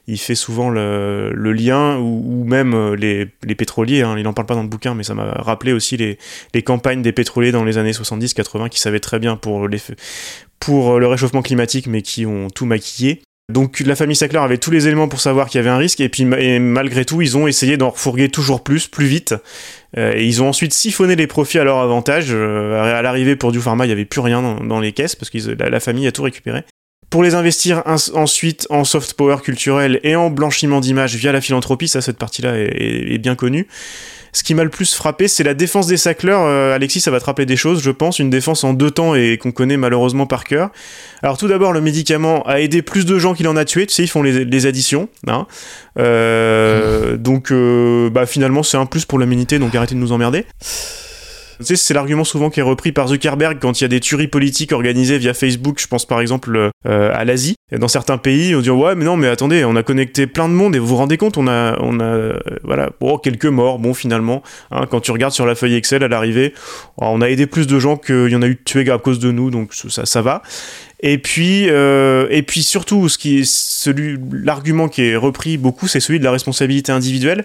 il 0.07 0.19
fait 0.19 0.35
souvent 0.35 0.71
le, 0.71 1.31
lien 1.53 1.99
ou, 1.99 2.45
même 2.45 2.95
les, 2.95 3.29
les 3.45 3.55
pétroliers. 3.55 4.03
hein. 4.03 4.17
Il 4.19 4.27
en 4.27 4.33
parle 4.33 4.47
pas 4.47 4.55
dans 4.55 4.63
le 4.63 4.69
bouquin, 4.69 4.95
mais 4.95 5.03
ça 5.05 5.15
m'a 5.15 5.33
rappelé 5.33 5.73
aussi 5.73 5.97
les, 5.97 6.19
les 6.55 6.63
campagnes 6.63 7.03
des 7.03 7.13
pétroliers 7.13 7.53
dans 7.53 7.65
les 7.65 7.79
années 7.79 7.93
70-80 7.93 8.69
qui 8.69 8.81
savaient 8.81 9.01
très 9.01 9.19
bien 9.19 9.37
pour 9.37 9.69
les 9.69 9.81
pour 10.61 11.01
le 11.01 11.07
réchauffement 11.07 11.41
climatique, 11.41 11.87
mais 11.87 12.03
qui 12.03 12.27
ont 12.27 12.49
tout 12.51 12.67
maquillé. 12.67 13.23
Donc 13.51 13.81
la 13.81 13.97
famille 13.97 14.17
Sackler 14.17 14.39
avait 14.39 14.59
tous 14.59 14.71
les 14.71 14.87
éléments 14.87 15.09
pour 15.09 15.21
savoir 15.21 15.49
qu'il 15.49 15.59
y 15.59 15.61
avait 15.61 15.71
un 15.71 15.77
risque, 15.79 16.01
et 16.01 16.09
puis 16.09 16.25
malgré 16.25 17.05
tout, 17.05 17.23
ils 17.23 17.37
ont 17.37 17.47
essayé 17.47 17.77
d'en 17.77 17.91
refourguer 17.91 18.29
toujours 18.29 18.63
plus, 18.63 18.89
plus 18.89 19.07
vite. 19.07 19.35
Euh, 19.99 20.13
et 20.15 20.25
ils 20.25 20.43
ont 20.43 20.49
ensuite 20.49 20.73
siphonné 20.73 21.17
les 21.17 21.27
profits 21.27 21.59
à 21.59 21.65
leur 21.65 21.79
avantage. 21.79 22.27
Euh, 22.31 22.99
à 22.99 23.03
l'arrivée 23.03 23.37
pour 23.37 23.53
du 23.53 23.61
pharma, 23.61 23.85
il 23.85 23.89
n'y 23.89 23.93
avait 23.93 24.05
plus 24.05 24.21
rien 24.21 24.43
dans, 24.43 24.81
les 24.81 24.93
caisses, 24.93 25.17
parce 25.17 25.31
que 25.31 25.39
la, 25.59 25.81
famille 25.81 26.07
a 26.07 26.13
tout 26.13 26.23
récupéré. 26.23 26.65
Pour 27.11 27.25
les 27.25 27.35
investir 27.35 27.83
ensuite 27.87 28.69
en 28.71 28.85
soft 28.85 29.15
power 29.15 29.39
culturel 29.43 29.99
et 30.05 30.15
en 30.15 30.31
blanchiment 30.31 30.81
d'image 30.81 31.17
via 31.17 31.33
la 31.33 31.41
philanthropie, 31.41 31.89
ça 31.89 32.01
cette 32.01 32.19
partie-là 32.19 32.53
est 32.57 33.19
bien 33.19 33.35
connue. 33.35 33.67
Ce 34.33 34.43
qui 34.43 34.55
m'a 34.55 34.65
le 34.65 34.71
plus 34.71 34.95
frappé, 34.95 35.29
c'est 35.29 35.43
la 35.43 35.55
défense 35.55 35.87
des 35.87 35.97
Sackler. 35.97 36.37
Euh, 36.37 36.75
Alexis, 36.75 37.01
ça 37.01 37.11
va 37.11 37.21
te 37.21 37.25
rappeler 37.25 37.47
des 37.47 37.57
choses, 37.57 37.83
je 37.83 37.91
pense. 37.91 38.19
Une 38.19 38.31
défense 38.31 38.65
en 38.65 38.73
deux 38.73 38.91
temps 38.91 39.15
et 39.15 39.39
qu'on 39.39 39.53
connaît 39.53 39.77
malheureusement 39.77 40.27
par 40.27 40.45
cœur. 40.45 40.71
Alors 41.23 41.37
tout 41.37 41.49
d'abord, 41.49 41.73
le 41.73 41.81
médicament 41.81 42.43
a 42.47 42.61
aidé 42.61 42.83
plus 42.83 43.05
de 43.07 43.19
gens 43.19 43.35
qu'il 43.35 43.49
en 43.49 43.57
a 43.57 43.65
tué. 43.65 43.87
Tu 43.87 43.95
sais, 43.95 44.05
ils 44.05 44.09
font 44.09 44.23
les, 44.23 44.45
les 44.45 44.67
additions. 44.67 45.09
Hein. 45.27 45.47
Euh, 45.99 47.17
Donc 47.17 47.51
euh, 47.51 48.11
bah, 48.11 48.27
finalement, 48.27 48.63
c'est 48.63 48.77
un 48.77 48.87
plus 48.87 49.05
pour 49.05 49.19
l'humanité, 49.19 49.59
donc 49.59 49.75
arrêtez 49.75 49.95
de 49.95 50.01
nous 50.01 50.13
emmerder. 50.13 50.47
Tu 51.65 51.77
c'est 51.77 51.95
l'argument 51.95 52.25
souvent 52.25 52.49
qui 52.49 52.61
est 52.61 52.65
repris 52.65 52.93
par 52.93 53.09
Zuckerberg 53.09 53.59
quand 53.61 53.81
il 53.81 53.85
y 53.85 53.87
a 53.87 53.89
des 53.89 54.01
tueries 54.01 54.29
politiques 54.29 54.73
organisées 54.73 55.19
via 55.19 55.35
Facebook. 55.35 55.79
Je 55.81 55.87
pense 55.87 56.07
par 56.07 56.21
exemple 56.21 56.71
euh, 56.87 57.13
à 57.15 57.25
l'Asie. 57.25 57.57
Dans 57.73 57.89
certains 57.89 58.19
pays, 58.19 58.55
on 58.55 58.61
dit 58.61 58.71
ouais, 58.71 58.95
mais 58.95 59.05
non, 59.05 59.17
mais 59.17 59.29
attendez, 59.29 59.65
on 59.65 59.77
a 59.77 59.83
connecté 59.83 60.27
plein 60.27 60.49
de 60.49 60.55
monde 60.55 60.75
et 60.75 60.79
vous 60.79 60.87
vous 60.87 60.97
rendez 60.97 61.17
compte, 61.17 61.39
on 61.39 61.47
a, 61.47 61.79
on 61.81 62.01
a, 62.01 62.05
euh, 62.05 62.39
voilà, 62.65 62.91
bon, 63.01 63.19
quelques 63.19 63.47
morts. 63.47 63.79
Bon, 63.79 63.95
finalement, 63.95 64.43
hein, 64.71 64.87
quand 64.91 65.01
tu 65.01 65.13
regardes 65.13 65.33
sur 65.33 65.47
la 65.47 65.55
feuille 65.55 65.75
Excel 65.75 66.03
à 66.03 66.09
l'arrivée, 66.09 66.55
oh, 66.97 67.05
on 67.07 67.21
a 67.21 67.29
aidé 67.29 67.47
plus 67.47 67.67
de 67.67 67.79
gens 67.79 67.97
qu'il 67.97 68.29
y 68.29 68.37
en 68.37 68.43
a 68.43 68.47
eu 68.47 68.61
tués 68.63 68.91
à 68.91 68.99
cause 68.99 69.19
de 69.19 69.31
nous, 69.31 69.51
donc 69.51 69.75
ça, 69.75 70.07
ça 70.07 70.23
va. 70.23 70.43
Et 71.03 71.19
puis, 71.19 71.69
euh, 71.69 72.27
et 72.31 72.43
puis 72.43 72.63
surtout, 72.63 73.09
ce 73.09 73.19
qui 73.19 73.41
est 73.41 73.45
celui, 73.45 74.19
l'argument 74.33 74.89
qui 74.89 75.03
est 75.03 75.17
repris 75.17 75.57
beaucoup, 75.57 75.89
c'est 75.89 76.01
celui 76.01 76.19
de 76.19 76.25
la 76.25 76.33
responsabilité 76.33 76.93
individuelle 76.93 77.45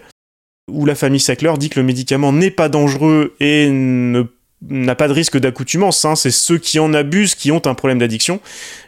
où 0.70 0.86
la 0.86 0.96
famille 0.96 1.20
Sackler 1.20 1.54
dit 1.58 1.70
que 1.70 1.80
le 1.80 1.86
médicament 1.86 2.32
n'est 2.34 2.52
pas 2.52 2.70
dangereux 2.70 3.36
et 3.40 3.70
ne 3.70 4.24
n'a 4.70 4.96
pas 4.96 5.08
de 5.08 5.14
risque 5.14 5.38
d'accoutumance, 5.38 6.06
hein. 6.06 6.16
c'est 6.16 6.32
ceux 6.32 6.58
qui 6.58 6.80
en 6.80 6.94
abusent 6.94 7.36
qui 7.36 7.52
ont 7.52 7.62
un 7.66 7.74
problème 7.74 8.00
d'addiction, 8.00 8.40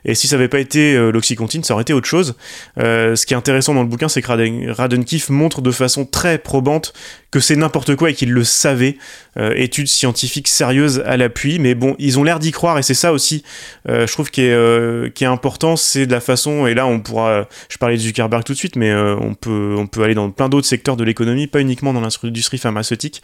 et 0.05 0.15
si 0.15 0.27
ça 0.27 0.35
n'avait 0.35 0.47
pas 0.47 0.59
été 0.59 0.95
euh, 0.95 1.11
l'oxycontine, 1.11 1.63
ça 1.63 1.73
aurait 1.73 1.83
été 1.83 1.93
autre 1.93 2.07
chose. 2.07 2.35
Euh, 2.79 3.15
ce 3.15 3.25
qui 3.25 3.33
est 3.33 3.37
intéressant 3.37 3.73
dans 3.73 3.83
le 3.83 3.87
bouquin, 3.87 4.09
c'est 4.09 4.21
que 4.21 4.27
Raden, 4.27 5.05
montre 5.29 5.61
de 5.61 5.71
façon 5.71 6.05
très 6.05 6.37
probante 6.37 6.93
que 7.31 7.39
c'est 7.39 7.55
n'importe 7.55 7.95
quoi 7.95 8.09
et 8.09 8.13
qu'il 8.13 8.31
le 8.31 8.43
savait, 8.43 8.97
euh, 9.37 9.53
études 9.55 9.87
scientifiques 9.87 10.47
sérieuses 10.47 11.03
à 11.05 11.17
l'appui, 11.17 11.59
mais 11.59 11.75
bon, 11.75 11.95
ils 11.99 12.17
ont 12.17 12.23
l'air 12.23 12.39
d'y 12.39 12.51
croire, 12.51 12.77
et 12.79 12.83
c'est 12.83 12.93
ça 12.93 13.11
aussi, 13.11 13.43
euh, 13.89 14.07
je 14.07 14.13
trouve, 14.13 14.29
euh, 14.39 15.09
qui 15.09 15.23
est 15.23 15.27
important, 15.27 15.75
c'est 15.75 16.05
de 16.05 16.11
la 16.11 16.21
façon, 16.21 16.67
et 16.67 16.73
là 16.73 16.87
on 16.87 16.99
pourra, 16.99 17.47
je 17.69 17.77
parlais 17.77 17.95
de 17.95 18.01
Zuckerberg 18.01 18.43
tout 18.43 18.53
de 18.53 18.57
suite, 18.57 18.75
mais 18.75 18.93
on, 18.95 19.33
peut, 19.33 19.75
on 19.77 19.87
peut 19.87 20.03
aller 20.03 20.15
dans 20.15 20.29
plein 20.31 20.47
d'autres 20.49 20.67
secteurs 20.67 20.95
de 20.95 21.03
l'économie, 21.03 21.47
pas 21.47 21.59
uniquement 21.59 21.93
dans 21.93 22.01
l'industrie 22.01 22.57
pharmaceutique, 22.57 23.21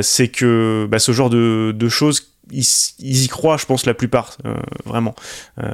c'est 0.00 0.28
que 0.28 0.86
bah, 0.90 0.98
ce 0.98 1.12
genre 1.12 1.30
de 1.30 1.81
choses 1.88 2.32
ils, 2.50 2.64
ils 2.98 3.24
y 3.24 3.28
croient, 3.28 3.56
je 3.56 3.66
pense, 3.66 3.86
la 3.86 3.94
plupart, 3.94 4.36
euh, 4.44 4.54
vraiment. 4.84 5.14
Euh, 5.62 5.68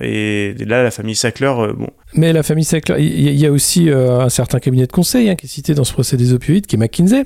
et 0.00 0.54
là, 0.64 0.82
la 0.82 0.90
famille 0.90 1.16
Sackler, 1.16 1.46
euh, 1.46 1.72
bon. 1.72 1.88
Mais 2.14 2.32
la 2.32 2.42
famille 2.42 2.64
Sackler, 2.64 3.02
il 3.02 3.38
y, 3.38 3.46
a 3.46 3.50
aussi 3.50 3.88
un 3.88 4.28
certain 4.28 4.58
cabinet 4.58 4.86
de 4.86 4.92
conseil 4.92 5.30
hein, 5.30 5.34
qui 5.34 5.46
est 5.46 5.48
cité 5.48 5.72
dans 5.72 5.84
ce 5.84 5.94
procès 5.94 6.18
des 6.18 6.34
opioïdes, 6.34 6.66
qui 6.66 6.76
est 6.76 6.78
McKinsey, 6.78 7.24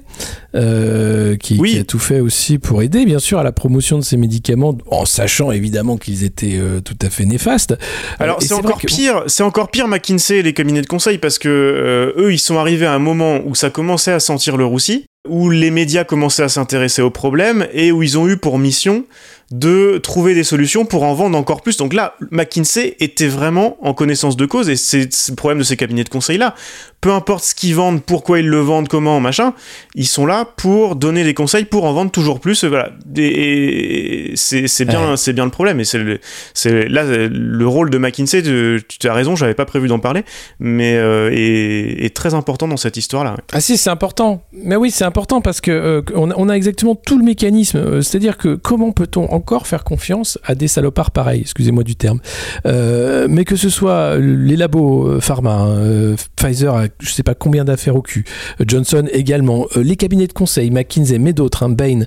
qui, 1.39 1.57
Oui. 1.59 1.73
qui 1.73 1.79
a 1.81 1.85
tout 1.85 1.99
fait 1.99 2.21
aussi 2.21 2.59
pour 2.59 2.83
aider, 2.83 3.05
bien 3.05 3.19
sûr, 3.19 3.39
à 3.39 3.43
la 3.43 3.51
promotion 3.51 3.99
de 3.99 4.05
ces 4.05 4.17
médicaments, 4.17 4.79
en 4.91 5.05
sachant 5.05 5.51
évidemment 5.51 5.97
qu'ils 5.97 6.23
étaient 6.23 6.61
tout 6.85 6.97
à 7.03 7.11
fait 7.11 7.25
néfastes. 7.25 7.77
Alors 8.21 8.41
c'est 8.41 8.55
encore 8.55 8.81
que- 8.81 8.87
pire, 8.87 9.25
c'est 9.27 9.43
encore 9.43 9.71
pire 9.73 9.89
McKinsey 9.89 10.39
et 10.39 10.43
les 10.43 10.55
cabinets 10.55 10.83
de 10.83 10.87
conseil 10.87 11.19
parce 11.19 11.41
que 11.41 12.15
eux 12.17 12.33
ils 12.33 12.39
sont 12.39 12.59
arrivés 12.59 12.87
à 12.87 12.93
un 12.93 13.01
moment 13.01 13.41
où 13.45 13.57
ça 13.57 13.71
commençait 13.71 14.13
à 14.13 14.21
sentir 14.21 14.57
le 14.57 14.65
roussi, 14.65 15.07
où 15.29 15.51
les 15.51 15.71
médias 15.71 16.05
commençaient 16.05 16.43
à 16.43 16.49
s'intéresser 16.49 17.03
aux 17.03 17.11
problèmes 17.11 17.67
et 17.73 17.93
où 17.93 18.03
ils 18.03 18.19
ont 18.19 18.29
eu 18.29 18.37
pour 18.37 18.59
mission 18.59 19.05
de 19.53 19.99
trouver 19.99 20.35
des 20.35 20.43
solutions 20.43 20.85
pour 20.85 21.05
en 21.05 21.15
vendre 21.15 21.39
encore 21.39 21.63
plus. 21.63 21.77
Donc 21.77 21.93
là, 21.93 22.15
McKinsey 22.33 22.97
était 22.99 23.29
vraiment 23.29 23.77
en 23.81 23.95
connaissance 23.95 24.37
de 24.37 24.45
cause 24.45 24.69
et 24.69 24.77
c'est 24.77 25.09
le 25.31 25.35
problème 25.37 25.59
de 25.59 25.65
ces 25.65 25.77
cabinets 25.77 26.05
de 26.05 26.09
conseil 26.09 26.39
là. 26.39 26.55
Peu 27.01 27.13
importe 27.13 27.45
ce 27.45 27.55
qu'ils 27.55 27.75
vendent, 27.77 28.03
pourquoi 28.03 28.41
ils 28.41 28.49
le 28.49 28.59
vendent, 28.59 28.89
comment, 28.89 29.21
machin, 29.21 29.55
ils 29.95 30.09
sont 30.09 30.27
là 30.27 30.45
pour 30.57 30.97
donner 30.97 31.23
des 31.23 31.35
conseils 31.35 31.65
pour 31.65 31.85
en 31.85 31.93
vendre 31.93 32.11
toujours 32.11 32.41
plus. 32.41 32.65
et 32.65 32.69
Voilà, 32.69 32.91
et 33.17 34.33
c'est 34.35 34.85
bien, 34.85 35.15
bien 35.15 35.45
le 35.45 35.51
problème. 35.51 35.79
Et 35.79 35.85
c'est 35.85 36.89
là 36.89 37.05
le 37.05 37.67
rôle 37.69 37.91
de 37.91 37.99
McKinsey. 37.99 38.43
tu 38.43 39.09
as 39.09 39.13
raison, 39.13 39.37
j'avais 39.37 39.55
pas 39.55 39.67
prévu 39.67 39.87
d'en 39.87 40.01
parler, 40.01 40.25
mais 40.59 40.97
euh, 40.97 41.31
est, 41.33 42.05
est 42.05 42.17
très 42.17 42.35
important 42.35 42.67
dans 42.67 42.77
cette 42.77 42.97
histoire 42.97 43.23
là. 43.23 43.37
Ah 43.53 43.61
si, 43.61 43.77
c'est 43.77 43.91
important. 43.91 44.43
Mais 44.53 44.75
oui, 44.75 44.91
c'est 44.91 45.05
important 45.05 45.41
parce 45.41 45.61
que 45.61 45.71
euh, 45.71 46.03
on, 46.15 46.31
a, 46.31 46.35
on 46.37 46.49
a 46.49 46.55
exactement 46.55 46.97
tout 46.97 47.19
le 47.19 47.25
mécanisme. 47.25 47.79
Euh, 47.79 48.03
C'est-à-dire 48.03 48.37
que 48.39 48.57
comment 48.57 48.91
peut-on 48.91 49.36
encore 49.37 49.67
faire 49.67 49.85
confiance 49.85 50.39
à 50.45 50.55
des 50.55 50.69
salopards 50.69 51.11
pareils 51.13 51.43
Excusez-moi 51.43 51.85
du 51.85 51.95
terme. 51.95 52.21
Euh, 52.67 53.27
mais 53.31 53.45
que 53.45 53.55
ce 53.57 53.69
soit 53.69 54.17
les 54.19 54.57
labos 54.57 55.07
euh, 55.07 55.21
pharma, 55.21 55.53
hein, 55.53 55.69
euh, 55.69 56.17
Pfizer 56.37 56.75
a 56.75 56.85
je 56.99 57.11
sais 57.11 57.23
pas 57.23 57.35
combien 57.35 57.65
d'affaires 57.65 57.95
au 57.97 58.03
cul, 58.03 58.25
Johnson 58.67 59.07
également, 59.13 59.67
les 59.77 59.97
cabinets 59.97 60.27
de 60.27 60.33
conseil, 60.33 60.71
McKinsey, 60.71 61.19
mais 61.19 61.33
d'autres, 61.33 61.63
hein, 61.63 61.69
Bain, 61.69 62.01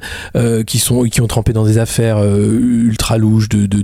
qui 0.66 0.80
sont 0.80 1.04
qui 1.04 1.22
ont 1.22 1.28
trempé 1.28 1.54
dans 1.54 1.64
des 1.66 1.78
affaires 1.78 2.20
ultra 2.24 3.18
louches, 3.18 3.50
de, 3.50 3.66
de, 3.66 3.82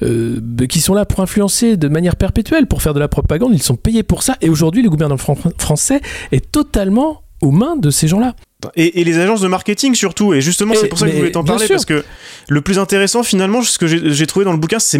de, 0.00 0.64
qui 0.66 0.80
sont 0.80 0.94
là 0.94 1.04
pour 1.04 1.20
influencer 1.20 1.76
de 1.76 1.88
manière 1.88 2.16
perpétuelle, 2.16 2.66
pour 2.66 2.82
faire 2.82 2.94
de 2.94 3.00
la 3.00 3.08
propagande. 3.08 3.52
Ils 3.54 3.62
sont 3.62 3.76
payés 3.76 4.02
pour 4.02 4.22
ça. 4.22 4.36
Et 4.40 4.48
aujourd'hui, 4.48 4.82
le 4.82 4.90
gouvernement 4.90 5.18
fran- 5.18 5.36
français 5.58 6.00
est 6.30 6.50
totalement 6.52 7.22
aux 7.40 7.50
mains 7.50 7.76
de 7.76 7.90
ces 7.90 8.08
gens-là. 8.08 8.34
Et, 8.76 9.00
et 9.00 9.04
les 9.04 9.18
agences 9.18 9.40
de 9.40 9.48
marketing 9.48 9.94
surtout. 9.94 10.34
Et 10.34 10.40
justement, 10.40 10.74
c'est 10.74 10.88
pour 10.88 10.98
ça 10.98 11.06
que 11.06 11.12
je 11.12 11.16
voulais 11.16 11.32
t'en 11.32 11.44
parler 11.44 11.66
sûr. 11.66 11.76
parce 11.76 11.84
que 11.84 12.04
le 12.48 12.60
plus 12.60 12.78
intéressant 12.78 13.22
finalement, 13.22 13.62
ce 13.62 13.78
que 13.78 13.86
j'ai 13.86 14.26
trouvé 14.26 14.44
dans 14.44 14.52
le 14.52 14.58
bouquin, 14.58 14.78
c'est 14.78 14.98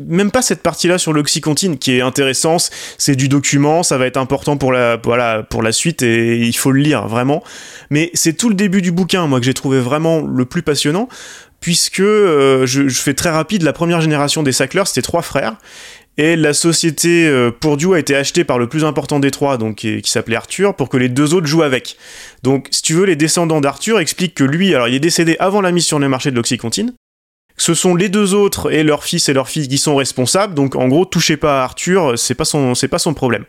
même 0.00 0.32
pas 0.32 0.42
cette 0.42 0.62
partie-là 0.62 0.98
sur 0.98 1.12
l'oxycontine 1.12 1.78
qui 1.78 1.92
est 1.92 2.00
intéressant. 2.00 2.56
C'est 2.98 3.14
du 3.14 3.28
document, 3.28 3.82
ça 3.82 3.98
va 3.98 4.06
être 4.06 4.16
important 4.16 4.56
pour 4.56 4.72
la 4.72 4.96
voilà 4.96 5.42
pour 5.42 5.62
la 5.62 5.72
suite 5.72 6.02
et 6.02 6.38
il 6.38 6.56
faut 6.56 6.72
le 6.72 6.80
lire 6.80 7.06
vraiment. 7.06 7.42
Mais 7.90 8.10
c'est 8.14 8.32
tout 8.32 8.48
le 8.48 8.56
début 8.56 8.82
du 8.82 8.90
bouquin, 8.90 9.26
moi 9.26 9.38
que 9.38 9.46
j'ai 9.46 9.54
trouvé 9.54 9.80
vraiment 9.80 10.20
le 10.20 10.44
plus 10.44 10.62
passionnant. 10.62 11.08
Puisque 11.60 12.00
euh, 12.00 12.66
je, 12.66 12.88
je 12.88 13.00
fais 13.00 13.14
très 13.14 13.30
rapide, 13.30 13.62
la 13.62 13.72
première 13.72 14.02
génération 14.02 14.42
des 14.42 14.52
Sackler, 14.52 14.82
c'était 14.84 15.00
trois 15.00 15.22
frères. 15.22 15.56
Et 16.16 16.36
la 16.36 16.54
société 16.54 17.26
euh, 17.26 17.50
Purdue 17.50 17.94
a 17.94 17.98
été 17.98 18.14
achetée 18.14 18.44
par 18.44 18.58
le 18.58 18.68
plus 18.68 18.84
important 18.84 19.18
des 19.18 19.32
trois, 19.32 19.58
donc 19.58 19.76
qui, 19.76 20.00
s'appelait 20.04 20.36
Arthur, 20.36 20.76
pour 20.76 20.88
que 20.88 20.96
les 20.96 21.08
deux 21.08 21.34
autres 21.34 21.46
jouent 21.46 21.64
avec. 21.64 21.96
Donc, 22.42 22.68
si 22.70 22.82
tu 22.82 22.94
veux, 22.94 23.04
les 23.04 23.16
descendants 23.16 23.60
d'Arthur 23.60 23.98
expliquent 23.98 24.34
que 24.34 24.44
lui, 24.44 24.74
alors 24.74 24.86
il 24.86 24.94
est 24.94 25.00
décédé 25.00 25.36
avant 25.40 25.60
la 25.60 25.72
mise 25.72 25.86
sur 25.86 25.98
le 25.98 26.08
marché 26.08 26.30
de 26.30 26.36
l'oxycontine. 26.36 26.92
Ce 27.56 27.74
sont 27.74 27.94
les 27.94 28.08
deux 28.08 28.34
autres 28.34 28.72
et 28.72 28.82
leur 28.82 29.04
fils 29.04 29.28
et 29.28 29.32
leur 29.32 29.48
fille 29.48 29.68
qui 29.68 29.78
sont 29.78 29.96
responsables. 29.96 30.54
Donc, 30.54 30.76
en 30.76 30.88
gros, 30.88 31.04
touchez 31.04 31.36
pas 31.36 31.60
à 31.60 31.64
Arthur, 31.64 32.18
c'est 32.18 32.34
pas 32.34 32.44
pas 32.44 32.98
son 32.98 33.14
problème. 33.14 33.44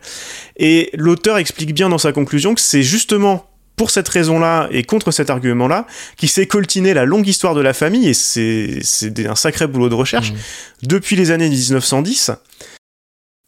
Et 0.56 0.90
l'auteur 0.94 1.38
explique 1.38 1.74
bien 1.74 1.88
dans 1.88 1.98
sa 1.98 2.12
conclusion 2.12 2.54
que 2.54 2.60
c'est 2.60 2.82
justement 2.82 3.46
pour 3.76 3.90
cette 3.90 4.08
raison-là 4.08 4.68
et 4.70 4.82
contre 4.84 5.10
cet 5.10 5.30
argument-là 5.30 5.86
qu'il 6.16 6.28
s'est 6.30 6.46
coltiné 6.46 6.94
la 6.94 7.04
longue 7.04 7.26
histoire 7.28 7.54
de 7.54 7.60
la 7.60 7.74
famille 7.74 8.08
et 8.08 8.14
c'est, 8.14 8.80
un 9.28 9.34
sacré 9.36 9.66
boulot 9.66 9.88
de 9.88 9.94
recherche 9.94 10.32
depuis 10.82 11.14
les 11.16 11.30
années 11.30 11.48
1910 11.48 12.30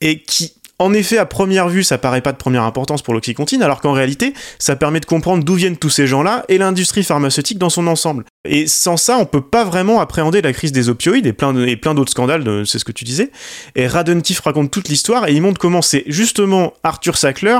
et 0.00 0.22
qui, 0.22 0.52
en 0.78 0.92
effet, 0.92 1.18
à 1.18 1.26
première 1.26 1.68
vue, 1.68 1.82
ça 1.82 1.98
paraît 1.98 2.20
pas 2.20 2.30
de 2.30 2.36
première 2.36 2.62
importance 2.62 3.02
pour 3.02 3.12
l'oxycontine, 3.12 3.64
alors 3.64 3.80
qu'en 3.80 3.90
réalité, 3.92 4.32
ça 4.60 4.76
permet 4.76 5.00
de 5.00 5.06
comprendre 5.06 5.42
d'où 5.42 5.54
viennent 5.54 5.76
tous 5.76 5.90
ces 5.90 6.06
gens-là 6.06 6.44
et 6.48 6.56
l'industrie 6.56 7.02
pharmaceutique 7.02 7.58
dans 7.58 7.68
son 7.68 7.88
ensemble. 7.88 8.24
Et 8.48 8.68
sans 8.68 8.96
ça, 8.96 9.18
on 9.18 9.26
peut 9.26 9.40
pas 9.40 9.64
vraiment 9.64 10.00
appréhender 10.00 10.40
la 10.40 10.52
crise 10.52 10.70
des 10.70 10.88
opioïdes 10.88 11.26
et 11.26 11.32
plein, 11.32 11.52
de- 11.52 11.66
et 11.66 11.76
plein 11.76 11.94
d'autres 11.94 12.12
scandales, 12.12 12.44
de- 12.44 12.62
c'est 12.62 12.78
ce 12.78 12.84
que 12.84 12.92
tu 12.92 13.04
disais. 13.04 13.32
Et 13.74 13.88
Radentif 13.88 14.38
raconte 14.38 14.70
toute 14.70 14.88
l'histoire 14.88 15.26
et 15.26 15.32
il 15.32 15.42
montre 15.42 15.58
comment 15.58 15.82
c'est 15.82 16.04
justement 16.06 16.72
Arthur 16.84 17.16
Sackler 17.16 17.58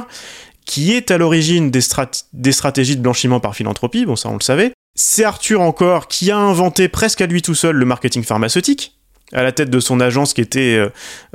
qui 0.69 0.93
est 0.93 1.11
à 1.11 1.17
l'origine 1.19 1.71
des, 1.73 1.81
strat- 1.81 2.25
des 2.35 2.53
stratégies 2.53 2.95
de 2.95 3.01
blanchiment 3.01 3.41
par 3.41 3.57
philanthropie, 3.57 4.05
bon 4.05 4.15
ça 4.17 4.29
on 4.29 4.35
le 4.35 4.43
savait. 4.43 4.73
C'est 4.95 5.25
Arthur 5.25 5.61
encore 5.63 6.07
qui 6.09 6.31
a 6.31 6.37
inventé 6.37 6.89
presque 6.89 7.23
à 7.23 7.27
lui 7.27 7.41
tout 7.41 7.55
seul 7.55 7.75
le 7.77 7.87
marketing 7.87 8.23
pharmaceutique, 8.23 8.95
à 9.33 9.43
la 9.43 9.53
tête 9.53 9.71
de 9.71 9.81
son 9.81 9.99
agence 10.01 10.35
qui 10.35 10.43
était, 10.43 10.77
euh, 10.77 10.89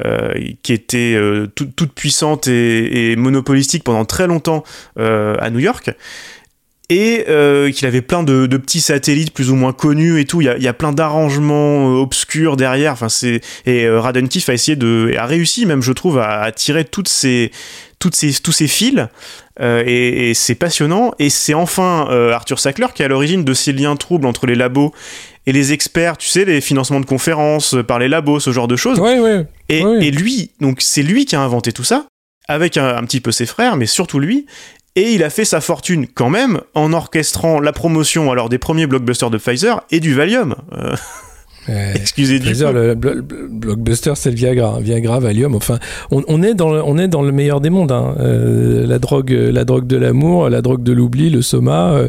euh, 0.06 0.34
qui 0.62 0.74
était 0.74 1.16
euh, 1.16 1.48
tout- 1.48 1.72
toute 1.76 1.94
puissante 1.94 2.48
et, 2.48 3.16
monopolistique 3.16 3.84
pendant 3.84 4.06
très 4.06 4.28
longtemps 4.28 4.64
à 4.98 5.50
New 5.50 5.60
York. 5.60 5.90
Et 6.90 7.24
qu'il 7.74 7.88
avait 7.88 8.02
plein 8.04 8.22
de, 8.22 8.46
petits 8.58 8.82
satellites 8.82 9.34
plus 9.34 9.50
ou 9.50 9.56
moins 9.56 9.74
connus 9.74 10.20
et 10.20 10.26
tout. 10.26 10.42
Il 10.42 10.46
y 10.46 10.68
a, 10.68 10.70
a 10.70 10.74
plein 10.74 10.92
d'arrangements 10.92 11.88
obscurs 11.96 12.56
derrière. 12.56 12.96
Et 13.66 13.90
Radentif 13.90 14.50
a 14.50 14.54
essayé 14.54 14.76
de, 14.76 15.12
a 15.18 15.26
réussi 15.26 15.66
même, 15.66 15.82
je 15.82 15.92
trouve, 15.92 16.20
à 16.20 16.52
tirer 16.52 16.86
toutes 16.86 17.08
ces, 17.08 17.52
toutes 18.04 18.16
ces, 18.16 18.34
tous 18.42 18.52
ces 18.52 18.68
fils. 18.68 19.08
Euh, 19.62 19.82
et, 19.86 20.30
et 20.30 20.34
c'est 20.34 20.56
passionnant. 20.56 21.14
Et 21.20 21.30
c'est 21.30 21.54
enfin 21.54 22.08
euh, 22.12 22.32
Arthur 22.34 22.60
Sackler 22.60 22.88
qui 22.94 23.02
est 23.02 23.06
à 23.06 23.08
l'origine 23.08 23.44
de 23.46 23.54
ces 23.54 23.72
liens 23.72 23.96
troubles 23.96 24.28
entre 24.28 24.46
les 24.46 24.56
labos 24.56 24.94
et 25.46 25.52
les 25.54 25.72
experts. 25.74 26.18
Tu 26.18 26.28
sais, 26.28 26.44
les 26.44 26.60
financements 26.62 27.00
de 27.00 27.06
conférences 27.06 27.74
euh, 27.76 27.84
par 27.84 27.98
les 28.00 28.10
labos, 28.10 28.40
ce 28.42 28.52
genre 28.52 28.68
de 28.68 28.76
choses. 28.76 29.00
Ouais, 29.00 29.20
ouais. 29.20 29.46
Et, 29.70 29.84
Ouais. 29.86 30.06
et 30.06 30.12
lui, 30.12 30.52
donc 30.60 30.82
c'est 30.82 31.04
lui 31.04 31.26
qui 31.26 31.36
a 31.36 31.42
inventé 31.42 31.72
tout 31.72 31.84
ça, 31.86 32.06
avec 32.50 32.76
un, 32.78 32.96
un 32.98 33.04
petit 33.06 33.22
peu 33.22 33.32
ses 33.32 33.46
frères, 33.46 33.78
mais 33.78 33.86
surtout 33.86 34.20
lui. 34.20 34.46
Et 34.96 35.14
il 35.14 35.24
a 35.24 35.30
fait 35.32 35.46
sa 35.46 35.62
fortune 35.62 36.06
quand 36.14 36.30
même 36.30 36.60
en 36.76 36.94
orchestrant 36.94 37.60
la 37.60 37.72
promotion 37.74 38.32
alors 38.32 38.50
des 38.50 38.60
premiers 38.60 38.86
blockbusters 38.86 39.30
de 39.32 39.38
Pfizer 39.40 39.82
et 39.92 40.00
du 40.00 40.14
Valium. 40.14 40.56
Euh, 40.74 40.96
Ouais. 41.70 41.94
excusez 41.96 42.40
du 42.40 42.54
le, 42.54 42.94
blockbuster, 42.94 44.14
c'est 44.16 44.30
le 44.30 44.36
Viagra, 44.36 44.76
hein. 44.76 44.80
Viagra, 44.82 45.20
Valium. 45.20 45.56
Enfin, 45.56 45.80
on, 46.12 46.24
on 46.28 46.44
est 46.44 46.54
dans 46.54 46.72
le, 46.74 46.82
on 46.84 46.98
est 46.98 47.08
dans 47.08 47.22
le 47.22 47.32
meilleur 47.32 47.62
des 47.62 47.70
mondes. 47.70 47.92
hein. 47.92 48.16
Euh, 48.20 48.86
la 48.86 49.00
drogue, 49.00 49.32
la 49.32 49.64
drogue 49.64 49.88
de 49.88 49.98
l'amour, 49.98 50.50
la 50.50 50.62
drogue 50.62 50.84
de 50.84 50.92
l'oubli, 50.92 51.30
le 51.30 51.42
soma, 51.42 51.94
euh, 51.94 52.08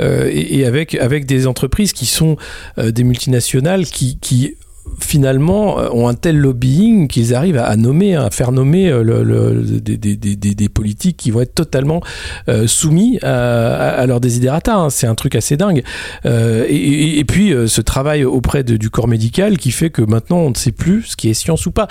euh, 0.00 0.28
et, 0.32 0.58
et 0.58 0.66
avec 0.66 0.94
avec 0.96 1.26
des 1.26 1.46
entreprises 1.46 1.92
qui 1.92 2.06
sont 2.06 2.36
euh, 2.78 2.90
des 2.90 3.04
multinationales 3.04 3.86
qui 3.86 4.18
qui 4.20 4.54
finalement 4.98 5.78
euh, 5.78 5.88
ont 5.92 6.08
un 6.08 6.14
tel 6.14 6.36
lobbying 6.36 7.08
qu'ils 7.08 7.34
arrivent 7.34 7.58
à, 7.58 7.76
nommer, 7.76 8.16
à 8.16 8.30
faire 8.30 8.52
nommer 8.52 8.90
euh, 8.90 9.62
des, 9.80 10.68
politiques 10.68 11.16
qui 11.16 11.30
vont 11.30 11.40
être 11.40 11.54
totalement 11.54 12.00
euh, 12.48 12.66
soumis 12.66 13.18
à, 13.22 13.90
à, 13.90 14.06
leurs 14.06 14.20
desiderata. 14.20 14.74
hein. 14.74 14.90
C'est 14.90 15.06
un 15.06 15.14
truc 15.14 15.34
assez 15.34 15.56
dingue. 15.56 15.82
Et, 16.24 17.24
puis 17.26 17.52
ce 17.66 17.80
travail 17.80 18.24
auprès 18.24 18.62
du 18.64 18.90
corps 18.90 19.08
médical 19.08 19.58
qui 19.58 19.70
fait 19.70 19.90
que 19.90 20.02
maintenant 20.02 20.38
on 20.38 20.50
ne 20.50 20.54
sait 20.54 20.72
plus 20.72 21.02
ce 21.02 21.16
qui 21.16 21.28
est 21.28 21.34
science 21.34 21.66
ou 21.66 21.70
pas. 21.70 21.88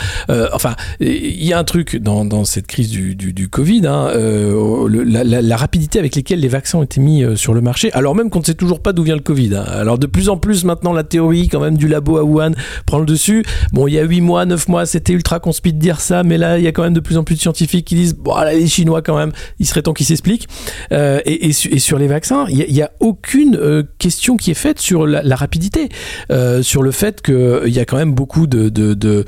Enfin, 0.54 0.76
il 1.00 1.44
y 1.44 1.54
a 1.54 1.60
un 1.60 1.64
truc 1.64 1.98
dans, 1.98 2.46
cette 2.46 2.68
crise 2.68 2.90
du, 2.90 3.50
Covid, 3.50 3.88
hein, 3.88 4.12
la, 4.14 5.58
rapidité 5.58 6.00
avec 6.00 6.16
laquelle 6.16 6.40
les 6.40 6.48
vaccins 6.48 6.80
ont 6.80 6.84
été 6.84 7.00
mis 7.00 7.24
sur 7.36 7.54
le 7.54 7.62
marché, 7.62 7.92
alors 7.94 8.16
même 8.16 8.30
qu'on 8.30 8.40
ne 8.40 8.46
sait 8.46 8.54
toujours 8.54 8.82
pas 8.82 8.94
d'où 8.94 9.04
vient 9.04 9.16
le 9.16 9.22
Covid. 9.22 9.56
hein. 9.56 9.66
Alors 9.68 9.98
de 9.98 10.08
plus 10.08 10.30
en 10.30 10.38
plus 10.38 10.64
maintenant 10.64 10.94
la 10.94 11.04
théorie 11.04 11.48
quand 11.48 11.60
même 11.60 11.78
du 11.78 11.88
labo 11.88 12.18
à 12.18 12.24
Wuhan 12.24 12.52
prend 12.86 13.00
le 13.00 13.06
dessus. 13.06 13.44
Bon, 13.74 13.88
il 13.88 13.94
y 13.94 14.00
a 14.00 14.04
8 14.04 14.22
mois, 14.22 14.46
9 14.46 14.68
mois, 14.68 14.86
c'était 14.86 15.14
ultra 15.14 15.40
conspi 15.40 15.74
de 15.74 15.80
dire 15.80 16.00
ça, 16.00 16.24
mais 16.24 16.38
là 16.38 16.58
il 16.58 16.64
y 16.64 16.68
a 16.68 16.72
quand 16.72 16.84
même 16.84 16.94
de 16.94 17.00
plus 17.00 17.18
en 17.18 17.24
plus 17.24 17.36
de 17.36 17.42
scientifiques 17.42 17.86
qui 17.86 17.96
disent, 17.96 18.16
bon, 18.16 18.34
les 18.52 18.68
Chinois 18.68 19.02
quand 19.02 19.18
même, 19.18 19.32
il 19.60 19.66
serait 19.66 19.82
temps 19.82 19.94
qu'ils 19.94 20.06
s'expliquent. 20.06 20.48
Euh, 20.92 21.20
et, 21.26 21.48
et 21.48 21.54
su- 21.54 21.70
et 21.74 21.80
sur 21.80 21.98
les 21.98 22.08
vaccins, 22.08 22.46
il 22.50 22.58
n'y 22.72 22.82
a, 22.82 22.92
aucune 23.00 23.56
euh, 23.56 23.84
question 24.00 24.38
qui 24.38 24.52
est 24.52 24.56
faite 24.56 24.80
sur 24.80 25.06
la, 25.06 25.36
rapidité, 25.36 25.90
euh, 26.32 26.62
sur 26.62 26.82
le 26.82 26.92
fait 26.92 27.22
qu'il 27.22 27.68
y 27.68 27.80
a 27.80 27.86
quand 27.86 27.98
même 27.98 28.14
beaucoup 28.14 28.48
de, 28.48 28.70
de, 28.70 28.94
de, 28.94 29.26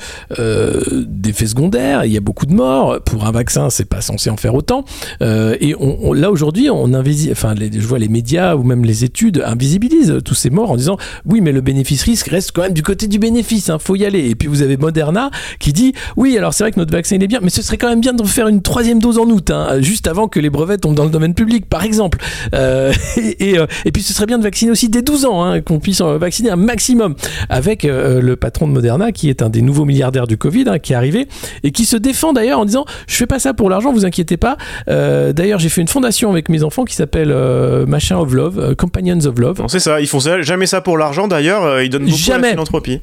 d'effets 1.06 1.48
secondaires, 1.48 2.06
il 2.06 2.12
y 2.12 2.18
a 2.18 2.22
beaucoup 2.22 2.46
de 2.46 2.54
morts. 2.54 3.00
Pour 3.06 3.26
un 3.26 3.32
vaccin, 3.32 3.70
c'est 3.70 3.86
pas 3.86 4.02
censé 4.02 4.30
en 4.30 4.38
faire 4.38 4.56
autant. 4.56 4.86
Et 5.22 5.76
là 6.14 6.32
aujourd'hui, 6.32 6.70
on 6.70 6.94
enfin, 6.94 7.54
les, 7.56 7.72
je 7.72 7.88
vois 7.88 8.00
les 8.00 8.08
médias 8.08 8.56
ou 8.56 8.64
même 8.64 8.86
les 8.86 9.04
études 9.04 9.44
invisibilisent 9.46 10.20
tous 10.24 10.36
ces 10.36 10.50
morts 10.50 10.72
en 10.72 10.78
disant 10.78 10.98
oui, 11.26 11.42
mais 11.42 11.52
le 11.52 11.62
bénéfice-risque 11.62 12.28
reste 12.28 12.52
quand 12.54 12.62
même 12.62 12.74
du 12.74 12.84
côté 12.84 13.08
du 13.08 13.20
bénéfice. 13.20 13.47
Bénéfices, 13.48 13.70
hein, 13.70 13.78
faut 13.80 13.96
y 13.96 14.06
aller. 14.06 14.30
Et 14.30 14.36
puis 14.36 14.48
vous 14.48 14.62
avez 14.62 14.78
Moderna 14.78 15.32
qui 15.60 15.74
dit 15.74 15.94
oui, 16.16 16.38
alors 16.38 16.54
c'est 16.54 16.64
vrai 16.64 16.72
que 16.72 16.80
notre 16.80 16.92
vaccin 16.92 17.16
il 17.16 17.24
est 17.24 17.28
bien, 17.28 17.40
mais 17.42 17.50
ce 17.50 17.62
serait 17.62 17.78
quand 17.78 17.90
même 17.90 18.02
bien 18.02 18.14
de 18.14 18.24
faire 18.24 18.48
une 18.48 18.62
troisième 18.62 19.00
dose 19.00 19.18
en 19.18 19.26
août, 19.26 19.52
hein, 19.52 19.82
juste 19.82 20.08
avant 20.08 20.28
que 20.28 20.40
les 20.40 20.50
brevets 20.50 20.80
tombent 20.80 20.96
dans 20.96 21.06
le 21.06 21.10
domaine 21.10 21.34
public, 21.34 21.68
par 21.68 21.84
exemple. 21.84 22.20
Euh, 22.54 22.94
et, 23.18 23.58
euh, 23.58 23.66
et, 23.86 23.92
puis 23.92 24.04
ce 24.04 24.14
serait 24.14 24.26
bien 24.26 24.38
de 24.38 24.44
vacciner 24.44 24.72
aussi 24.72 24.90
dès 24.90 25.02
12 25.02 25.26
ans, 25.26 25.44
hein, 25.44 25.62
qu'on 25.62 25.80
puisse 25.80 26.02
vacciner 26.02 26.50
un 26.50 26.56
maximum. 26.56 27.16
Avec 27.50 27.86
euh, 27.86 28.22
le 28.22 28.36
patron 28.36 28.68
de 28.68 28.74
Moderna, 28.74 29.12
qui 29.12 29.30
est 29.30 29.42
un 29.42 29.50
des 29.50 29.62
nouveaux 29.62 29.86
milliardaires 29.86 30.28
du 30.28 30.38
Covid, 30.38 30.66
hein, 30.68 30.80
qui 30.80 30.94
est 30.94 30.96
arrivé 30.96 31.28
et 31.64 31.72
qui 31.72 31.86
se 31.86 31.98
défend 31.98 32.34
d'ailleurs 32.34 32.60
en 32.60 32.66
disant 32.66 32.86
je 33.08 33.16
fais 33.16 33.28
pas 33.28 33.40
ça 33.40 33.54
pour 33.54 33.70
l'argent, 33.70 33.94
vous 33.94 34.06
inquiétez 34.06 34.38
pas. 34.38 34.58
Euh, 34.90 35.34
d'ailleurs, 35.34 35.60
j'ai 35.60 35.70
fait 35.70 35.82
une 35.82 35.88
fondation 35.88 36.32
avec 36.32 36.50
mes 36.50 36.64
enfants 36.64 36.86
qui 36.86 36.96
s'appelle 36.96 37.32
euh, 37.32 37.86
Machin 37.86 38.18
of 38.18 38.34
Love, 38.34 38.76
Companions 38.76 39.26
of 39.26 39.40
Love. 39.40 39.64
C'est 39.68 39.80
ça, 39.80 40.02
ils 40.02 40.08
font 40.08 40.20
ça, 40.20 40.42
jamais 40.42 40.66
ça 40.66 40.82
pour 40.82 40.98
l'argent 40.98 41.28
d'ailleurs, 41.28 41.82
ils 41.82 41.90
donnent 41.90 42.06
beaucoup 42.06 42.18
jamais. 42.18 42.40
à 42.40 42.42
la 42.42 42.50
philanthropie. 42.52 43.02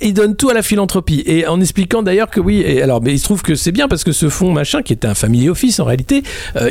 Ils 0.00 0.14
donnent 0.14 0.36
tout 0.36 0.48
à 0.48 0.54
la 0.54 0.62
philanthropie. 0.62 1.22
Et 1.26 1.46
en 1.46 1.60
expliquant 1.60 2.02
d'ailleurs 2.02 2.30
que 2.30 2.40
oui, 2.40 2.80
alors 2.80 3.02
mais 3.02 3.12
il 3.12 3.18
se 3.18 3.24
trouve 3.24 3.42
que 3.42 3.54
c'est 3.54 3.72
bien 3.72 3.88
parce 3.88 4.04
que 4.04 4.12
ce 4.12 4.28
fonds 4.28 4.52
machin 4.52 4.82
qui 4.82 4.92
était 4.92 5.06
un 5.06 5.14
family 5.14 5.48
office 5.48 5.80
en 5.80 5.84
réalité, 5.84 6.22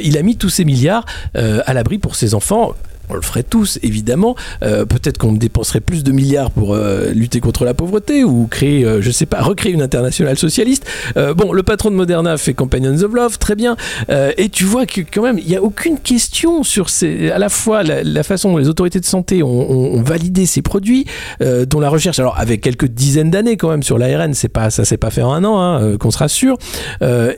il 0.04 0.18
a 0.18 0.22
mis 0.22 0.36
tous 0.36 0.50
ces 0.50 0.66
milliards 0.66 1.06
à 1.34 1.74
l'abri 1.74 1.98
pour 1.98 2.16
ses 2.16 2.34
enfants 2.34 2.74
on 3.12 3.15
le 3.15 3.21
ferait 3.21 3.43
tous, 3.43 3.80
évidemment. 3.84 4.36
Euh, 4.63 4.86
peut-être 4.86 5.17
qu'on 5.17 5.34
dépenserait 5.34 5.82
plus 5.82 6.04
de 6.04 6.12
milliards 6.12 6.52
pour 6.52 6.74
euh, 6.74 7.12
lutter 7.12 7.39
contre 7.39 7.65
la 7.65 7.74
pauvreté 7.74 8.24
ou 8.24 8.47
créer, 8.47 8.86
euh, 8.86 9.02
je 9.02 9.12
sais 9.12 9.26
pas, 9.26 9.41
recréer 9.41 9.74
une 9.74 9.82
internationale 9.82 10.38
socialiste. 10.38 10.86
bon, 11.15 11.52
le 11.52 11.63
patron 11.63 11.91
de 11.91 11.95
Moderna 11.95 12.38
fait 12.38 12.54
Companions 12.54 13.02
of 13.02 13.13
Love, 13.13 13.38
très 13.38 13.56
bien. 13.56 13.76
et 14.10 14.50
tu 14.50 14.63
vois 14.63 14.86
que 14.86 15.02
quand 15.02 15.24
même, 15.24 15.38
il 15.38 15.47
n'y 15.47 15.56
a 15.56 15.62
aucune 15.62 16.00
question 16.00 16.63
sur 16.63 16.89
ces, 16.89 17.32
à 17.32 17.38
la 17.38 17.50
fois 17.50 17.84
la, 17.84 18.24
façon 18.24 18.52
dont 18.52 18.58
les 18.58 18.69
autorités 18.69 19.00
de 19.00 19.06
santé 19.06 19.43
ont, 19.43 20.02
validé 20.02 20.45
ces 20.45 20.62
produits, 20.62 21.06
dont 21.39 21.80
la 21.80 21.89
recherche, 21.89 22.19
alors 22.19 22.38
avec 22.38 22.62
quelques 22.62 22.88
dizaines 22.88 23.32
d'années 23.32 23.58
quand 23.58 23.69
même 23.69 23.84
sur 23.84 23.97
l'ARN, 23.97 24.34
c'est 24.34 24.50
pas, 24.50 24.69
ça 24.69 24.86
s'est 24.86 24.97
pas 24.97 25.10
fait 25.10 25.21
en 25.21 25.34
un 25.34 25.43
an, 25.43 25.60
hein, 25.60 25.97
qu'on 25.97 26.12
se 26.12 26.17
rassure, 26.17 26.58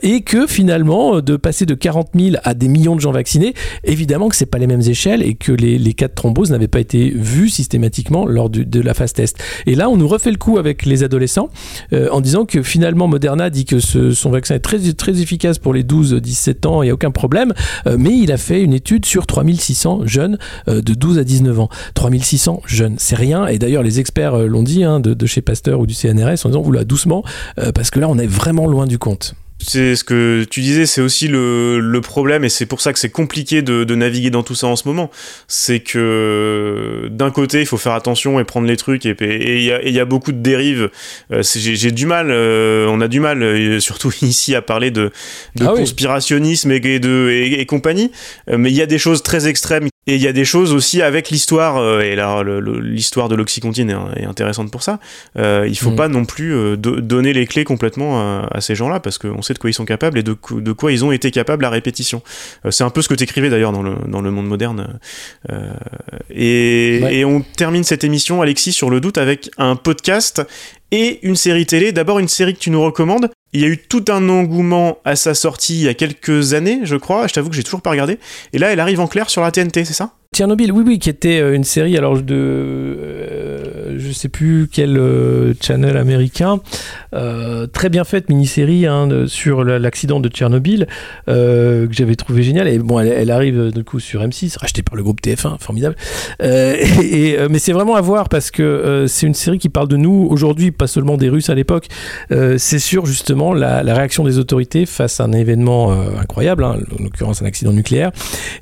et 0.02 0.22
que 0.22 0.46
finalement, 0.46 1.20
de 1.20 1.36
passer 1.36 1.66
de 1.66 1.74
40 1.74 2.08
000 2.14 2.36
à 2.42 2.54
des 2.54 2.68
millions 2.68 2.96
de 2.96 3.00
gens 3.00 3.12
vaccinés, 3.12 3.54
évidemment 3.84 4.28
que 4.28 4.36
c'est 4.36 4.46
pas 4.46 4.58
les 4.58 4.66
mêmes 4.66 4.82
échelles 4.82 5.22
et 5.22 5.34
que 5.34 5.52
les, 5.52 5.63
cas 5.96 6.08
de 6.08 6.14
thrombose 6.14 6.50
n'avaient 6.50 6.68
pas 6.68 6.80
été 6.80 7.10
vus 7.10 7.48
systématiquement 7.48 8.26
lors 8.26 8.50
de 8.50 8.80
la 8.80 8.94
phase 8.94 9.12
test. 9.12 9.38
Et 9.66 9.74
là, 9.74 9.88
on 9.88 9.96
nous 9.96 10.08
refait 10.08 10.30
le 10.30 10.36
coup 10.36 10.58
avec 10.58 10.84
les 10.84 11.02
adolescents 11.02 11.48
euh, 11.92 12.08
en 12.10 12.20
disant 12.20 12.44
que 12.44 12.62
finalement 12.62 13.06
Moderna 13.06 13.50
dit 13.50 13.64
que 13.64 13.78
son 13.78 14.30
vaccin 14.30 14.56
est 14.56 14.60
très, 14.60 15.20
efficace 15.20 15.58
pour 15.58 15.72
les 15.72 15.84
12-17 15.84 16.66
ans, 16.66 16.82
il 16.82 16.86
n'y 16.86 16.90
a 16.90 16.94
aucun 16.94 17.10
problème, 17.10 17.52
euh, 17.86 17.96
mais 17.98 18.16
il 18.16 18.32
a 18.32 18.36
fait 18.36 18.62
une 18.62 18.74
étude 18.74 19.06
sur 19.06 19.26
3600 19.26 20.06
jeunes 20.06 20.38
euh, 20.68 20.82
de 20.82 20.94
12 20.94 21.18
à 21.18 21.24
19 21.24 21.60
ans. 21.60 21.68
3600 21.94 22.62
jeunes, 22.66 22.96
c'est 22.98 23.16
rien. 23.16 23.46
Et 23.46 23.58
d'ailleurs, 23.58 23.82
les 23.82 24.00
experts 24.00 24.36
l'ont 24.38 24.62
dit 24.62 24.84
hein, 24.84 25.00
de, 25.00 25.14
de, 25.14 25.26
chez 25.26 25.42
Pasteur 25.42 25.80
ou 25.80 25.86
du 25.86 25.94
CNRS 25.94 26.44
en 26.44 26.48
disant, 26.48 26.70
là 26.70 26.84
doucement, 26.84 27.22
parce 27.74 27.90
que 27.90 28.00
là, 28.00 28.08
on 28.08 28.18
est 28.18 28.26
vraiment 28.26 28.66
loin 28.66 28.86
du 28.86 28.98
compte 28.98 29.34
c'est 29.66 29.96
ce 29.96 30.04
que 30.04 30.44
tu 30.50 30.60
disais, 30.60 30.86
c'est 30.86 31.00
aussi 31.00 31.28
le, 31.28 31.80
le, 31.80 32.00
problème, 32.00 32.44
et 32.44 32.48
c'est 32.48 32.66
pour 32.66 32.80
ça 32.80 32.92
que 32.92 32.98
c'est 32.98 33.10
compliqué 33.10 33.62
de, 33.62 33.84
de, 33.84 33.94
naviguer 33.94 34.30
dans 34.30 34.42
tout 34.42 34.54
ça 34.54 34.66
en 34.66 34.76
ce 34.76 34.86
moment. 34.86 35.10
C'est 35.48 35.80
que 35.80 37.08
d'un 37.10 37.30
côté, 37.30 37.60
il 37.60 37.66
faut 37.66 37.78
faire 37.78 37.94
attention 37.94 38.38
et 38.40 38.44
prendre 38.44 38.66
les 38.66 38.76
trucs, 38.76 39.06
et 39.06 39.16
il 39.20 39.62
y, 39.62 39.92
y, 39.92 40.00
a 40.00 40.04
beaucoup 40.04 40.32
de 40.32 40.38
dérives. 40.38 40.90
Euh, 41.32 41.42
j'ai 41.54 41.92
du 41.92 42.06
mal, 42.06 42.28
euh, 42.30 42.86
on 42.88 43.00
a 43.00 43.08
du 43.08 43.20
mal, 43.20 43.42
euh, 43.42 43.80
surtout 43.80 44.12
ici, 44.22 44.54
à 44.54 44.62
parler 44.62 44.90
de, 44.90 45.10
de 45.56 45.64
ah 45.64 45.72
conspirationnisme 45.74 46.70
et, 46.70 46.98
de, 46.98 47.30
et, 47.30 47.60
et 47.60 47.66
compagnie, 47.66 48.10
mais 48.48 48.70
il 48.70 48.76
y 48.76 48.82
a 48.82 48.86
des 48.86 48.98
choses 48.98 49.22
très 49.22 49.48
extrêmes 49.48 49.88
et 50.06 50.16
il 50.16 50.20
y 50.20 50.28
a 50.28 50.32
des 50.32 50.44
choses 50.44 50.72
aussi 50.74 51.00
avec 51.00 51.30
l'histoire, 51.30 51.78
euh, 51.78 52.00
et 52.00 52.14
là 52.14 52.42
l'histoire 52.42 53.28
de 53.28 53.34
l'Oxycontine 53.34 53.90
est, 54.16 54.24
intéressante 54.24 54.70
pour 54.70 54.82
ça. 54.82 55.00
Euh, 55.38 55.66
il 55.68 55.78
faut 55.78 55.90
mm. 55.92 55.96
pas 55.96 56.08
non 56.08 56.24
plus 56.26 56.54
euh, 56.54 56.76
donner 56.76 57.32
les 57.32 57.46
clés 57.46 57.64
complètement 57.64 58.44
à, 58.50 58.60
ces 58.60 58.74
gens-là, 58.74 59.00
parce 59.00 59.18
qu'on 59.18 59.40
sait 59.40 59.54
de 59.54 59.58
quoi 59.58 59.70
ils 59.70 59.74
sont 59.74 59.86
capables 59.86 60.18
et 60.18 60.22
de, 60.22 60.36
de 60.50 60.72
quoi 60.72 60.92
ils 60.92 61.04
ont 61.04 61.12
été 61.12 61.30
capables 61.30 61.64
à 61.64 61.70
répétition. 61.70 62.22
Euh, 62.66 62.70
c'est 62.70 62.84
un 62.84 62.90
peu 62.90 63.00
ce 63.00 63.08
que 63.08 63.14
tu 63.14 63.24
écrivais 63.24 63.48
d'ailleurs 63.48 63.72
dans 63.72 63.82
le, 63.82 63.94
dans 64.06 64.20
le 64.20 64.30
monde 64.30 64.46
moderne. 64.46 64.98
Et, 66.30 67.18
et 67.18 67.24
on 67.24 67.40
termine 67.40 67.84
cette 67.84 68.04
émission, 68.04 68.42
Alexis, 68.42 68.72
sur 68.72 68.90
le 68.90 69.00
doute 69.00 69.18
avec 69.18 69.50
un 69.58 69.76
podcast 69.76 70.42
et 70.94 71.18
une 71.26 71.34
série 71.34 71.66
télé. 71.66 71.90
D'abord 71.90 72.20
une 72.20 72.28
série 72.28 72.54
que 72.54 72.60
tu 72.60 72.70
nous 72.70 72.80
recommandes. 72.80 73.28
Il 73.52 73.60
y 73.60 73.64
a 73.64 73.66
eu 73.66 73.78
tout 73.78 74.04
un 74.08 74.28
engouement 74.28 74.98
à 75.04 75.16
sa 75.16 75.34
sortie 75.34 75.74
il 75.74 75.82
y 75.82 75.88
a 75.88 75.94
quelques 75.94 76.54
années, 76.54 76.80
je 76.84 76.94
crois. 76.94 77.26
Je 77.26 77.34
t'avoue 77.34 77.50
que 77.50 77.56
j'ai 77.56 77.64
toujours 77.64 77.82
pas 77.82 77.90
regardé. 77.90 78.18
Et 78.52 78.58
là, 78.58 78.72
elle 78.72 78.78
arrive 78.78 79.00
en 79.00 79.08
clair 79.08 79.28
sur 79.28 79.42
la 79.42 79.50
TNT, 79.50 79.84
c'est 79.84 79.92
ça? 79.92 80.12
Tchernobyl, 80.34 80.72
oui, 80.72 80.82
oui, 80.84 80.98
qui 80.98 81.10
était 81.10 81.38
euh, 81.38 81.54
une 81.54 81.62
série 81.62 81.96
alors 81.96 82.20
de, 82.20 82.34
euh, 82.34 83.94
je 83.96 84.10
sais 84.10 84.28
plus 84.28 84.68
quel 84.70 84.98
euh, 84.98 85.54
channel 85.60 85.96
américain, 85.96 86.58
très 87.72 87.90
bien 87.90 88.02
faite 88.02 88.28
mini-série 88.28 88.86
hein, 88.86 89.26
sur 89.28 89.62
l'accident 89.62 90.18
de 90.18 90.28
Tchernobyl 90.28 90.88
que 91.28 91.88
j'avais 91.92 92.16
trouvé 92.16 92.42
génial. 92.42 92.66
Et 92.66 92.80
bon, 92.80 92.98
elle, 92.98 93.30
arrive 93.30 93.70
du 93.70 93.84
coup 93.84 94.00
sur 94.00 94.20
M6, 94.20 94.58
rachetée 94.58 94.82
par 94.82 94.96
le 94.96 95.04
groupe 95.04 95.20
TF1, 95.22 95.60
formidable. 95.60 95.94
Et, 96.42 97.36
mais 97.48 97.60
c'est 97.60 97.72
vraiment 97.72 97.94
à 97.94 98.00
voir 98.00 98.28
parce 98.28 98.50
que 98.50 99.04
c'est 99.06 99.28
une 99.28 99.34
série 99.34 99.58
qui 99.58 99.68
parle 99.68 99.86
de 99.86 99.96
nous 99.96 100.26
aujourd'hui, 100.28 100.72
pas 100.72 100.88
seulement 100.88 101.16
des 101.16 101.28
Russes 101.28 101.50
à 101.50 101.54
l'époque. 101.54 101.86
c'est 102.56 102.80
sur 102.80 103.06
justement 103.06 103.54
la, 103.54 103.82
réaction 103.94 104.24
des 104.24 104.40
autorités 104.40 104.84
face 104.84 105.20
à 105.20 105.24
un 105.24 105.32
événement 105.32 105.92
incroyable, 106.18 106.64
hein, 106.64 106.78
en 106.98 107.04
l'occurrence 107.04 107.42
un 107.42 107.46
accident 107.46 107.72
nucléaire, 107.72 108.10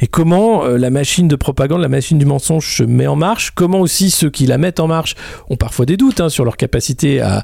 et 0.02 0.08
comment 0.08 0.66
la 0.66 0.90
machine 0.90 1.26
de 1.26 1.36
propagande 1.36 1.61
la 1.68 1.88
machine 1.88 2.18
du 2.18 2.24
mensonge 2.24 2.76
se 2.76 2.82
met 2.82 3.06
en 3.06 3.16
marche. 3.16 3.52
Comment 3.54 3.80
aussi 3.80 4.10
ceux 4.10 4.30
qui 4.30 4.46
la 4.46 4.58
mettent 4.58 4.80
en 4.80 4.86
marche 4.86 5.14
ont 5.48 5.56
parfois 5.56 5.86
des 5.86 5.96
doutes 5.96 6.20
hein, 6.20 6.28
sur 6.28 6.44
leur 6.44 6.56
capacité 6.56 7.20
à, 7.20 7.42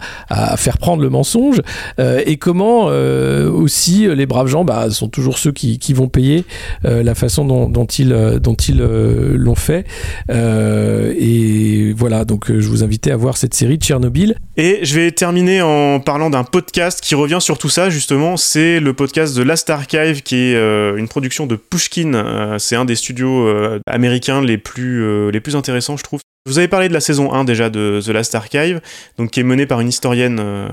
faire 0.57 0.79
prendre 0.79 1.03
le 1.03 1.11
mensonge. 1.11 1.61
Euh, 1.99 2.23
et 2.27 2.37
comment 2.37 2.87
euh, 2.89 3.51
aussi 3.51 4.07
les 4.07 4.27
braves 4.27 4.49
gens 4.49 4.65
bah, 4.65 4.91
sont 4.91 5.09
toujours 5.09 5.39
ceux 5.39 5.53
qui, 5.53 5.79
vont 5.93 6.09
payer 6.09 6.45
euh, 6.85 7.03
la 7.03 7.15
façon 7.15 7.45
dont, 7.45 7.87
ils 7.87 8.11
l'ont 8.11 9.55
fait. 9.55 9.87
et 10.31 11.93
voilà, 11.97 12.25
donc 12.25 12.47
je 12.49 12.69
vous 12.69 12.83
invitais 12.83 13.11
à 13.11 13.17
voir 13.17 13.37
cette 13.37 13.55
série 13.55 13.77
Tchernobyl. 13.77 14.37
Et 14.57 14.81
je 14.83 14.95
vais 14.95 15.11
terminer 15.13 15.63
en 15.63 16.01
parlant 16.01 16.31
d'un 16.31 16.45
podcast 16.45 17.01
qui 17.01 17.15
revient 17.15 17.39
sur 17.41 17.59
tout 17.59 17.69
ça 17.69 17.91
justement. 17.91 18.37
C'est 18.37 18.81
le 18.81 18.93
podcast 18.93 19.37
de 19.37 19.43
Last 19.43 19.71
Archive 19.71 20.23
qui 20.23 20.37
est 20.37 20.55
une 20.97 21.09
production 21.09 21.47
de 21.47 21.57
Pushkin. 21.57 22.57
c'est 22.59 22.77
un 22.77 22.85
des 22.85 22.97
studios 22.97 23.49
américains 23.87 24.08
américains 24.09 24.41
les 24.41 24.59
plus, 24.59 25.05
euh, 25.05 25.31
les 25.31 25.41
plus 25.41 25.55
intéressants, 25.55 25.97
je 25.97 26.03
trouve. 26.03 26.21
Vous 26.47 26.59
avez 26.59 26.69
parlé 26.69 26.89
de 26.89 26.95
la 26.95 27.01
saison 27.01 27.33
1 27.33 27.45
déjà 27.45 27.69
de 27.69 28.01
The 28.03 28.09
Last 28.09 28.35
Archive, 28.35 28.81
donc 29.19 29.31
qui 29.31 29.41
est 29.41 29.45
menée 29.45 29.67
par 29.67 29.81
une 29.81 29.89
historienne 29.89 30.39
euh, 30.41 30.69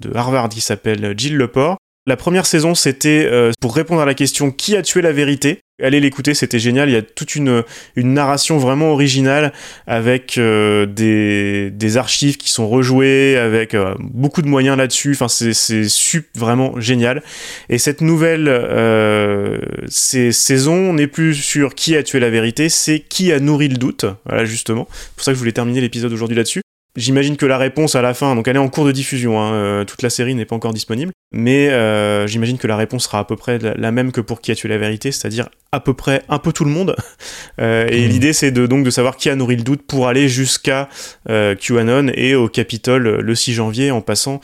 de 0.00 0.14
Harvard 0.14 0.48
qui 0.48 0.60
s'appelle 0.60 1.14
Jill 1.16 1.36
Lepore. 1.36 1.76
La 2.10 2.16
première 2.16 2.44
saison, 2.44 2.74
c'était 2.74 3.24
euh, 3.30 3.52
pour 3.60 3.72
répondre 3.72 4.00
à 4.00 4.04
la 4.04 4.14
question 4.14 4.50
qui 4.50 4.74
a 4.74 4.82
tué 4.82 5.00
la 5.00 5.12
vérité? 5.12 5.60
Allez 5.80 6.00
l'écouter, 6.00 6.34
c'était 6.34 6.58
génial. 6.58 6.88
Il 6.88 6.92
y 6.92 6.96
a 6.96 7.02
toute 7.02 7.36
une, 7.36 7.62
narration 7.96 8.58
vraiment 8.58 8.90
originale 8.90 9.52
avec 9.86 10.36
euh, 10.36 10.86
des, 10.86 11.96
archives 11.96 12.36
qui 12.36 12.50
sont 12.50 12.68
rejouées, 12.68 13.36
avec 13.36 13.74
euh, 13.74 13.94
beaucoup 14.00 14.42
de 14.42 14.48
moyens 14.48 14.76
là-dessus. 14.76 15.12
Enfin, 15.12 15.28
c'est 15.28 16.24
vraiment 16.34 16.80
génial. 16.80 17.22
Et 17.68 17.78
cette 17.78 18.00
nouvelle 18.00 18.50
saison, 19.86 20.74
on 20.74 20.94
n'est 20.94 21.06
plus 21.06 21.36
sur 21.36 21.76
qui 21.76 21.94
a 21.94 22.02
tué 22.02 22.18
la 22.18 22.30
vérité, 22.30 22.68
c'est 22.70 22.98
qui 22.98 23.30
a 23.30 23.38
nourri 23.38 23.68
le 23.68 23.76
doute. 23.76 24.04
Voilà, 24.26 24.44
justement. 24.44 24.88
C'est 24.90 25.14
pour 25.14 25.24
ça 25.24 25.30
que 25.30 25.36
je 25.36 25.38
voulais 25.38 25.52
terminer 25.52 25.80
l'épisode 25.80 26.12
aujourd'hui 26.12 26.36
là-dessus. 26.36 26.62
J'imagine 26.96 27.36
que 27.36 27.46
la 27.46 27.56
réponse 27.56 27.94
à 27.94 28.02
la 28.02 28.14
fin, 28.14 28.34
donc 28.34 28.48
elle 28.48 28.56
est 28.56 28.60
en 28.60 28.68
cours 28.68 28.84
de 28.84 28.90
diffusion, 28.90 29.40
hein, 29.40 29.52
euh, 29.52 29.84
toute 29.84 30.02
la 30.02 30.10
série 30.10 30.34
n'est 30.34 30.44
pas 30.44 30.56
encore 30.56 30.72
disponible, 30.72 31.12
mais 31.30 31.68
euh, 31.68 32.26
j'imagine 32.26 32.58
que 32.58 32.66
la 32.66 32.76
réponse 32.76 33.04
sera 33.04 33.20
à 33.20 33.24
peu 33.24 33.36
près 33.36 33.58
la 33.58 33.92
même 33.92 34.10
que 34.10 34.20
pour 34.20 34.40
qui 34.40 34.50
a 34.50 34.56
tué 34.56 34.68
la 34.68 34.76
vérité, 34.76 35.12
c'est-à-dire 35.12 35.48
à 35.70 35.78
peu 35.78 35.94
près 35.94 36.22
un 36.28 36.38
peu 36.38 36.52
tout 36.52 36.64
le 36.64 36.70
monde. 36.70 36.96
Euh, 37.60 37.86
et 37.90 38.06
mmh. 38.06 38.08
l'idée 38.08 38.32
c'est 38.32 38.52
de, 38.52 38.66
donc 38.66 38.84
de 38.84 38.90
savoir 38.90 39.16
qui 39.16 39.28
a 39.28 39.34
nourri 39.34 39.56
le 39.56 39.62
doute 39.62 39.82
pour 39.82 40.08
aller 40.08 40.28
jusqu'à 40.28 40.88
QAnon 41.26 42.10
et 42.14 42.34
au 42.34 42.48
Capitole 42.48 43.20
le 43.20 43.34
6 43.34 43.52
janvier 43.52 43.90
en 43.90 44.00
passant 44.00 44.40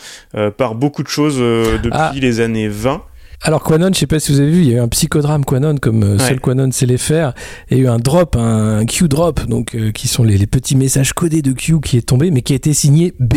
par 0.58 0.74
beaucoup 0.74 1.02
de 1.02 1.08
choses 1.08 1.38
depuis 1.38 1.90
ah. 1.92 2.12
les 2.14 2.40
années 2.40 2.68
20. 2.68 3.02
Alors 3.42 3.62
Quanon, 3.62 3.90
je 3.92 3.98
sais 3.98 4.06
pas 4.06 4.18
si 4.18 4.32
vous 4.32 4.40
avez 4.40 4.50
vu, 4.50 4.62
il 4.62 4.68
y 4.68 4.72
a 4.72 4.78
eu 4.78 4.80
un 4.80 4.88
psychodrame 4.88 5.44
Quanon 5.44 5.76
comme 5.76 6.02
euh, 6.02 6.18
seul 6.18 6.40
Quanon 6.40 6.70
sait 6.72 6.86
les 6.86 6.98
faire. 6.98 7.34
Il 7.70 7.78
y 7.78 7.80
a 7.80 7.84
eu 7.84 7.88
un 7.88 7.98
drop, 7.98 8.36
un, 8.36 8.84
Q 8.86 9.08
drop, 9.08 9.46
donc 9.46 9.74
euh, 9.74 9.92
qui 9.92 10.08
sont 10.08 10.24
les, 10.24 10.46
petits 10.46 10.76
messages 10.76 11.12
codés 11.12 11.42
de 11.42 11.52
Q 11.52 11.80
qui 11.80 11.98
est 11.98 12.08
tombé, 12.08 12.30
mais 12.30 12.42
qui 12.42 12.54
a 12.54 12.56
été 12.56 12.72
signé 12.72 13.14
B. 13.18 13.36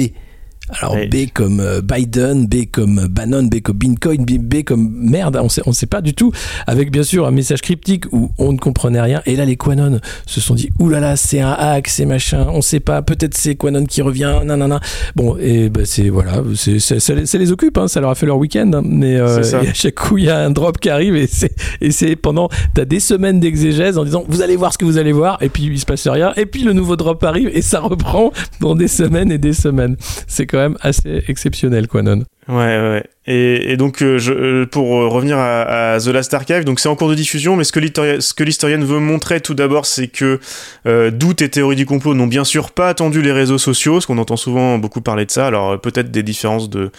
Alors 0.69 0.95
B 0.95 1.15
comme 1.33 1.59
euh, 1.59 1.81
Biden, 1.81 2.47
B 2.47 2.65
comme 2.71 3.07
Bannon, 3.07 3.43
B 3.43 3.59
comme 3.61 3.77
Bitcoin, 3.77 4.23
B, 4.23 4.63
comme 4.63 4.89
merde, 4.91 5.39
on 5.41 5.49
sait, 5.49 5.61
on 5.65 5.73
sait 5.73 5.87
pas 5.87 6.01
du 6.01 6.13
tout. 6.13 6.31
Avec 6.67 6.91
bien 6.91 7.03
sûr 7.03 7.25
un 7.27 7.31
message 7.31 7.61
cryptique 7.61 8.05
où 8.11 8.31
on 8.37 8.53
ne 8.53 8.57
comprenait 8.57 9.01
rien. 9.01 9.21
Et 9.25 9.35
là, 9.35 9.45
les 9.45 9.55
Quanon 9.55 9.99
se 10.25 10.41
sont 10.41 10.55
dit, 10.55 10.69
oulala, 10.79 11.15
c'est 11.15 11.41
un 11.41 11.51
hack, 11.51 11.87
c'est 11.87 12.05
machin, 12.05 12.47
on 12.49 12.61
sait 12.61 12.79
pas, 12.79 13.01
peut-être 13.01 13.35
c'est 13.35 13.55
Quanon 13.55 13.85
qui 13.85 14.01
revient, 14.01 14.41
nanana. 14.45 14.79
Bon, 15.15 15.37
et 15.39 15.69
bah, 15.69 15.81
c'est 15.85 16.09
voilà, 16.09 16.43
c'est, 16.55 16.79
ça, 16.79 17.13
les 17.13 17.51
occupe, 17.51 17.77
hein, 17.77 17.87
ça 17.87 17.99
leur 18.01 18.11
a 18.11 18.15
fait 18.15 18.25
leur 18.25 18.37
week-end. 18.37 18.71
Hein. 18.73 18.81
mais 18.85 19.17
euh, 19.17 19.39
à 19.55 19.73
chaque 19.73 19.95
coup, 19.95 20.17
il 20.17 20.25
y 20.25 20.29
a 20.29 20.39
un 20.39 20.51
drop 20.51 20.79
qui 20.79 20.89
arrive 20.89 21.15
et 21.15 21.27
c'est, 21.27 21.53
et 21.81 21.91
c'est 21.91 22.15
pendant, 22.15 22.49
t'as 22.73 22.85
des 22.85 22.99
semaines 22.99 23.39
d'exégèse 23.39 23.97
en 23.97 24.03
disant, 24.03 24.23
vous 24.27 24.41
allez 24.41 24.55
voir 24.55 24.73
ce 24.73 24.77
que 24.77 24.85
vous 24.85 24.97
allez 24.97 25.11
voir, 25.11 25.41
et 25.41 25.49
puis 25.49 25.63
il 25.63 25.79
se 25.79 25.85
passe 25.85 26.07
rien, 26.07 26.33
et 26.37 26.45
puis 26.45 26.63
le 26.63 26.73
nouveau 26.73 26.95
drop 26.95 27.23
arrive 27.23 27.49
et 27.53 27.61
ça 27.61 27.79
reprend 27.79 28.31
dans 28.59 28.75
des 28.75 28.87
semaines 28.87 29.31
et 29.31 29.37
des 29.37 29.53
semaines. 29.53 29.95
C'est 30.27 30.45
quand 30.45 30.58
même 30.59 30.77
assez 30.81 31.23
exceptionnel, 31.27 31.87
Quanon. 31.87 32.23
Ouais, 32.47 32.55
ouais. 32.55 33.03
Et, 33.31 33.77
donc, 33.77 34.01
euh, 34.01 34.17
je, 34.17 34.33
euh, 34.33 34.65
pour 34.65 34.87
revenir 34.87 35.37
à, 35.37 35.99
The 36.03 36.07
Last 36.07 36.33
Archive, 36.33 36.63
donc 36.63 36.79
c'est 36.79 36.89
en 36.89 36.95
cours 36.95 37.09
de 37.09 37.13
diffusion, 37.13 37.55
mais 37.55 37.63
ce 37.63 37.71
que 37.71 38.43
l'historienne 38.43 38.83
veut 38.83 38.97
montrer 38.97 39.39
tout 39.39 39.53
d'abord, 39.53 39.85
c'est 39.85 40.07
que 40.07 40.39
euh, 40.87 41.11
doute 41.11 41.43
et 41.43 41.49
théorie 41.49 41.75
du 41.75 41.85
complot 41.85 42.15
n'ont 42.15 42.25
bien 42.25 42.43
sûr 42.43 42.71
pas 42.71 42.89
attendu 42.89 43.21
les 43.21 43.31
réseaux 43.31 43.59
sociaux, 43.59 43.93
parce 43.93 44.07
qu'on 44.07 44.17
entend 44.17 44.35
souvent 44.35 44.79
beaucoup 44.79 45.01
parler 45.01 45.27
de 45.27 45.31
ça. 45.31 45.45
Alors 45.45 45.79
peut-être 45.79 46.09
des 46.09 46.23
différences 46.23 46.71
de 46.71 46.91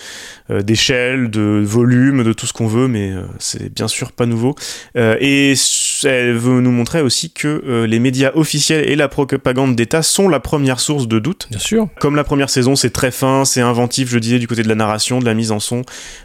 d'échelle, 0.51 1.31
de 1.31 1.63
volume, 1.65 2.25
de 2.25 2.33
tout 2.33 2.47
ce 2.47 2.53
qu'on 2.53 2.67
veut, 2.67 2.89
mais 2.89 3.13
c'est 3.39 3.73
bien 3.73 3.87
sûr 3.89 4.13
pas 4.13 4.27
nouveau. 4.27 4.55
et 4.97 5.55
elle 6.05 6.37
veut 6.37 6.61
nous 6.61 6.71
montrer 6.71 7.03
aussi 7.03 7.31
que 7.31 7.85
les 7.87 7.99
médias 7.99 8.33
officiels 8.35 8.89
et 8.89 8.97
la 8.97 9.09
propagande 9.09 9.77
d'État 9.77 10.03
sont 10.03 10.29
la 10.29 10.41
première 10.41 10.81
source 10.81 11.09
de 11.09 11.19
doute. 11.19 11.47
Bien 11.51 11.59
sûr. 11.59 11.89
Comme 11.99 12.17
la 12.17 12.25
première 12.25 12.51
saison, 12.51 12.77
c'est 12.77 12.91
très 12.91 13.11
fin, 13.11 13.45
c'est 13.45 13.61
inventif, 13.61 14.09
je 14.11 14.19
disais, 14.19 14.39
du 14.39 14.47
côté 14.47 14.63
de 14.63 14.69
la 14.69 14.75
narration, 14.75 15.19
de 15.19 15.25
la 15.25 15.35
mise 15.35 15.53
en 15.53 15.61
son 15.61 15.83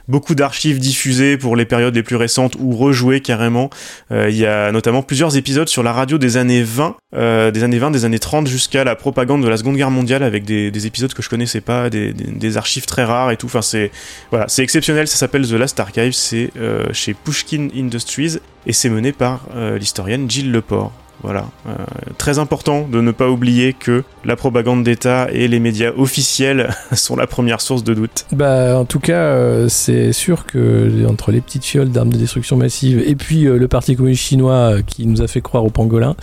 beaucoup 0.08 0.36
d'archives 0.36 0.80
diffusées 0.80 1.38
pour 1.38 1.56
les 1.56 1.66
périodes 1.66 1.96
les 1.96 2.04
plus 2.04 2.16
récentes 2.16 2.56
ou 2.60 2.76
rejouées 2.76 3.22
carrément. 3.22 3.70
Euh, 4.12 4.30
il 4.30 4.36
y 4.36 4.46
a 4.46 4.72
notamment 4.72 5.02
plusieurs 5.02 5.38
épisodes 5.38 5.68
sur 5.68 5.84
la 5.84 5.94
radio 5.94 6.18
des 6.18 6.38
années 6.38 6.64
20, 6.64 6.96
euh, 7.16 7.52
des 7.52 7.64
années 7.64 7.80
20, 7.80 7.92
des 7.92 8.06
années 8.06 8.20
30 8.20 8.48
jusqu'à 8.48 8.84
la 8.84 8.96
propagande 8.96 9.44
de 9.44 9.48
la 9.48 9.58
Seconde 9.58 9.76
Guerre 9.76 9.92
mondiale 9.92 10.24
avec 10.24 10.46
des, 10.46 10.86
épisodes 10.86 11.14
que 11.14 11.22
je 11.22 11.30
connaissais 11.30 11.62
pas, 11.62 11.90
des, 11.90 12.58
archives 12.58 12.86
très 12.86 13.04
rares 13.04 13.32
et 13.32 13.38
tout. 13.38 13.48
Enfin, 13.48 13.62
c'est 13.62 13.92
voilà, 14.30 14.48
c'est 14.48 14.64
exceptionnel. 14.64 15.08
Ça 15.08 15.18
s'appelle 15.18 15.48
The 15.48 15.54
Last 15.54 15.80
Archive. 15.80 16.14
C'est 16.14 16.52
euh, 16.58 16.86
chez 16.94 17.14
Pushkin 17.14 17.70
Industries 17.76 18.38
et 18.66 18.74
c'est 18.74 18.90
mené 18.90 19.12
par 19.12 19.42
l'historienne 19.78 20.30
Jill 20.30 20.52
Leport. 20.52 20.92
Voilà, 21.26 21.46
euh, 21.68 21.74
très 22.20 22.40
important 22.40 22.88
de 22.88 23.02
ne 23.02 23.12
pas 23.12 23.30
oublier 23.30 23.74
que 23.74 24.04
la 24.26 24.36
propagande 24.36 24.84
d'État 24.84 25.28
et 25.32 25.48
les 25.48 25.60
médias 25.60 25.92
officiels 25.98 26.70
sont 26.94 27.16
la 27.16 27.26
première 27.26 27.62
source 27.62 27.84
de 27.84 27.96
doute. 27.96 28.28
Bah, 28.32 28.78
en 28.78 28.86
tout 28.86 29.00
cas, 29.00 29.22
euh, 29.22 29.68
c'est 29.68 30.14
sûr 30.14 30.46
que 30.46 31.08
entre 31.10 31.32
les 31.32 31.42
petites 31.42 31.66
fioles 31.66 31.90
d'armes 31.90 32.12
de 32.12 32.18
destruction 32.18 32.58
massive 32.58 33.02
et 33.06 33.16
puis 33.16 33.48
euh, 33.48 33.58
le 33.58 33.68
Parti 33.68 33.96
communiste 33.96 34.22
chinois 34.22 34.84
qui 34.86 35.08
nous 35.08 35.22
a 35.22 35.28
fait 35.28 35.42
croire 35.42 35.66
au 35.66 35.70
pangolin, 35.70 36.16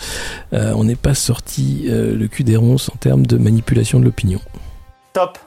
on 0.51 0.83
n'est 0.83 0.95
pas 0.95 1.13
sorti 1.13 1.87
le 1.87 2.27
cul 2.27 2.43
des 2.43 2.55
ronces 2.55 2.89
en 2.89 2.95
termes 2.95 3.25
de 3.25 3.37
manipulation 3.37 3.99
de 3.99 4.05
l'opinion. 4.05 4.39
Top 5.13 5.37